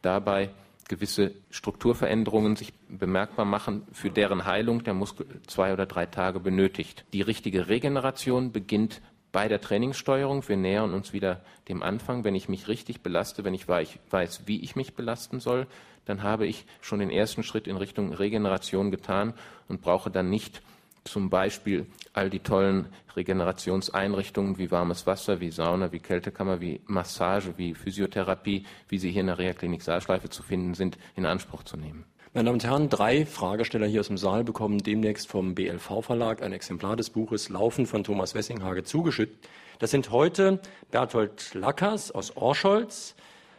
dabei 0.03 0.51
gewisse 0.89 1.35
Strukturveränderungen 1.51 2.57
sich 2.57 2.73
bemerkbar 2.89 3.45
machen, 3.45 3.87
für 3.93 4.11
deren 4.11 4.45
Heilung 4.45 4.85
der 4.85 4.95
Muskel 4.95 5.27
zwei 5.47 5.73
oder 5.73 5.87
drei 5.87 6.07
Tage 6.07 6.41
benötigt. 6.41 7.05
Die 7.13 7.23
richtige 7.23 7.69
Regeneration 7.69 8.53
beginnt 8.53 9.03
bei 9.33 9.49
der 9.49 9.61
Trainingssteuerung. 9.61 10.49
Wir 10.49 10.57
nähern 10.57 10.95
uns 10.95 11.13
wieder 11.13 11.43
dem 11.69 11.83
Anfang. 11.83 12.25
Wenn 12.25 12.35
ich 12.35 12.49
mich 12.49 12.69
richtig 12.69 13.03
belaste, 13.03 13.45
wenn 13.45 13.55
ich 13.55 13.69
weiß, 13.69 14.43
wie 14.47 14.63
ich 14.63 14.77
mich 14.77 14.95
belasten 14.95 15.41
soll, 15.41 15.67
dann 16.05 16.23
habe 16.23 16.47
ich 16.47 16.65
schon 16.81 17.01
den 17.01 17.11
ersten 17.11 17.43
Schritt 17.43 17.67
in 17.67 17.77
Richtung 17.77 18.13
Regeneration 18.13 18.91
getan 18.91 19.35
und 19.69 19.83
brauche 19.83 20.11
dann 20.11 20.31
nicht 20.31 20.63
zum 21.07 21.31
Beispiel 21.31 21.87
all 22.13 22.31
die 22.31 22.41
tollen 22.41 22.87
Regenerationseinrichtungen 23.17 24.59
wie 24.59 24.71
warmes 24.71 25.07
Wasser, 25.07 25.41
wie 25.41 25.51
Sauna, 25.51 25.93
wie 25.93 26.01
Kältekammer, 26.01 26.61
wie 26.61 26.81
Massage, 26.87 27.55
wie 27.57 27.75
Physiotherapie, 27.75 28.65
wie 28.89 28.99
sie 28.99 29.11
hier 29.11 29.23
in 29.23 29.29
der 29.29 29.39
Reha-Klinik 29.39 29.83
Saalschleife 29.83 30.29
zu 30.29 30.43
finden 30.43 30.75
sind, 30.75 30.99
in 31.15 31.27
Anspruch 31.27 31.63
zu 31.63 31.77
nehmen. 31.77 32.05
Meine 32.35 32.49
Damen 32.49 32.57
und 32.57 32.65
Herren, 32.65 32.89
drei 32.91 33.25
Fragesteller 33.25 33.87
hier 33.87 34.01
aus 34.01 34.09
dem 34.09 34.19
Saal 34.19 34.45
bekommen 34.45 34.79
demnächst 34.83 35.27
vom 35.27 35.55
BLV-Verlag 35.55 36.43
ein 36.43 36.53
Exemplar 36.53 36.95
des 36.95 37.09
Buches 37.09 37.49
Laufen 37.49 37.87
von 37.87 38.05
Thomas 38.05 38.35
Wessinghage 38.35 38.85
zugeschüttet. 38.85 39.49
Das 39.79 39.91
sind 39.91 40.11
heute 40.11 40.61
Berthold 40.91 41.55
Lackers 41.55 42.11
aus 42.11 42.37
Orscholz, 42.37 43.15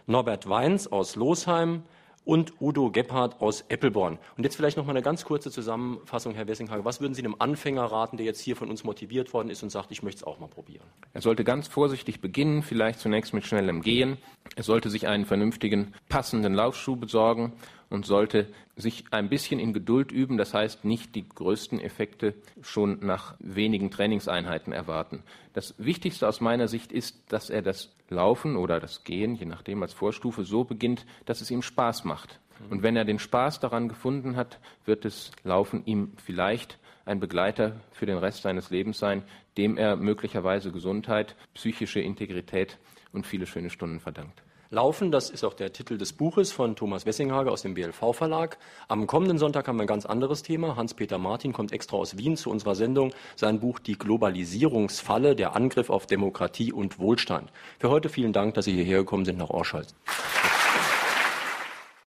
Norbert 0.05 0.47
Weins 0.47 0.91
aus 0.91 1.15
Losheim, 1.15 1.83
und 2.27 2.53
Udo 2.59 2.91
Gebhardt 2.91 3.39
aus 3.41 3.63
Eppelborn. 3.69 4.19
Und 4.35 4.43
jetzt 4.43 4.57
vielleicht 4.57 4.75
noch 4.75 4.85
mal 4.85 4.91
eine 4.91 5.01
ganz 5.01 5.23
kurze 5.23 5.49
Zusammenfassung, 5.49 6.35
Herr 6.35 6.47
Wessinghage. 6.47 6.83
Was 6.83 6.99
würden 6.99 7.13
Sie 7.13 7.21
einem 7.21 7.35
Anfänger 7.39 7.85
raten, 7.85 8.17
der 8.17 8.25
jetzt 8.25 8.41
hier 8.41 8.57
von 8.57 8.69
uns 8.69 8.83
motiviert 8.83 9.33
worden 9.33 9.49
ist 9.49 9.63
und 9.63 9.69
sagt, 9.69 9.91
ich 9.91 10.03
möchte 10.03 10.19
es 10.19 10.23
auch 10.25 10.37
mal 10.37 10.47
probieren? 10.47 10.83
Er 11.13 11.21
sollte 11.21 11.45
ganz 11.45 11.69
vorsichtig 11.69 12.19
beginnen, 12.19 12.63
vielleicht 12.63 12.99
zunächst 12.99 13.33
mit 13.33 13.45
schnellem 13.45 13.81
Gehen. 13.81 14.17
Er 14.57 14.63
sollte 14.63 14.89
sich 14.89 15.07
einen 15.07 15.25
vernünftigen, 15.25 15.93
passenden 16.09 16.53
Laufschuh 16.53 16.97
besorgen 16.97 17.53
und 17.89 18.05
sollte 18.05 18.47
sich 18.75 19.05
ein 19.11 19.29
bisschen 19.29 19.59
in 19.59 19.73
Geduld 19.73 20.11
üben, 20.11 20.37
das 20.37 20.53
heißt 20.53 20.85
nicht 20.85 21.15
die 21.15 21.27
größten 21.27 21.79
Effekte 21.79 22.33
schon 22.61 22.99
nach 23.05 23.35
wenigen 23.39 23.91
Trainingseinheiten 23.91 24.73
erwarten. 24.73 25.23
Das 25.53 25.75
Wichtigste 25.77 26.27
aus 26.27 26.41
meiner 26.41 26.67
Sicht 26.67 26.91
ist, 26.91 27.17
dass 27.29 27.49
er 27.49 27.61
das 27.61 27.95
Laufen 28.09 28.55
oder 28.55 28.79
das 28.79 29.03
Gehen, 29.03 29.35
je 29.35 29.45
nachdem 29.45 29.81
als 29.81 29.93
Vorstufe, 29.93 30.43
so 30.43 30.63
beginnt, 30.63 31.05
dass 31.25 31.41
es 31.41 31.51
ihm 31.51 31.61
Spaß 31.61 32.03
macht. 32.03 32.39
Und 32.69 32.81
wenn 32.81 32.95
er 32.95 33.05
den 33.05 33.19
Spaß 33.19 33.59
daran 33.59 33.87
gefunden 33.87 34.35
hat, 34.35 34.59
wird 34.85 35.05
das 35.05 35.31
Laufen 35.43 35.85
ihm 35.85 36.13
vielleicht 36.17 36.79
ein 37.05 37.19
Begleiter 37.19 37.79
für 37.91 38.05
den 38.05 38.17
Rest 38.17 38.41
seines 38.41 38.69
Lebens 38.69 38.97
sein, 38.99 39.23
dem 39.57 39.77
er 39.77 39.95
möglicherweise 39.95 40.71
Gesundheit, 40.71 41.35
psychische 41.53 41.99
Integrität 41.99 42.77
und 43.13 43.25
viele 43.25 43.45
schöne 43.45 43.69
Stunden 43.69 43.99
verdankt 43.99 44.41
laufen. 44.69 45.11
Das 45.11 45.29
ist 45.29 45.43
auch 45.43 45.53
der 45.53 45.73
Titel 45.73 45.97
des 45.97 46.13
Buches 46.13 46.51
von 46.51 46.75
Thomas 46.75 47.05
Wessinghage 47.05 47.51
aus 47.51 47.61
dem 47.61 47.73
BLV 47.73 48.13
Verlag. 48.13 48.57
Am 48.87 49.07
kommenden 49.07 49.37
Sonntag 49.37 49.67
haben 49.67 49.77
wir 49.77 49.83
ein 49.83 49.87
ganz 49.87 50.05
anderes 50.05 50.43
Thema. 50.43 50.75
Hans-Peter 50.75 51.17
Martin 51.17 51.53
kommt 51.53 51.71
extra 51.71 51.97
aus 51.97 52.17
Wien 52.17 52.37
zu 52.37 52.49
unserer 52.49 52.75
Sendung. 52.75 53.13
Sein 53.35 53.59
Buch 53.59 53.79
Die 53.79 53.97
Globalisierungsfalle, 53.97 55.35
der 55.35 55.55
Angriff 55.55 55.89
auf 55.89 56.07
Demokratie 56.07 56.73
und 56.73 56.99
Wohlstand. 56.99 57.51
Für 57.79 57.89
heute 57.89 58.09
vielen 58.09 58.33
Dank, 58.33 58.53
dass 58.55 58.65
Sie 58.65 58.73
hierher 58.73 58.99
gekommen 58.99 59.25
sind 59.25 59.37
nach 59.37 59.49
Orscholz. 59.49 59.95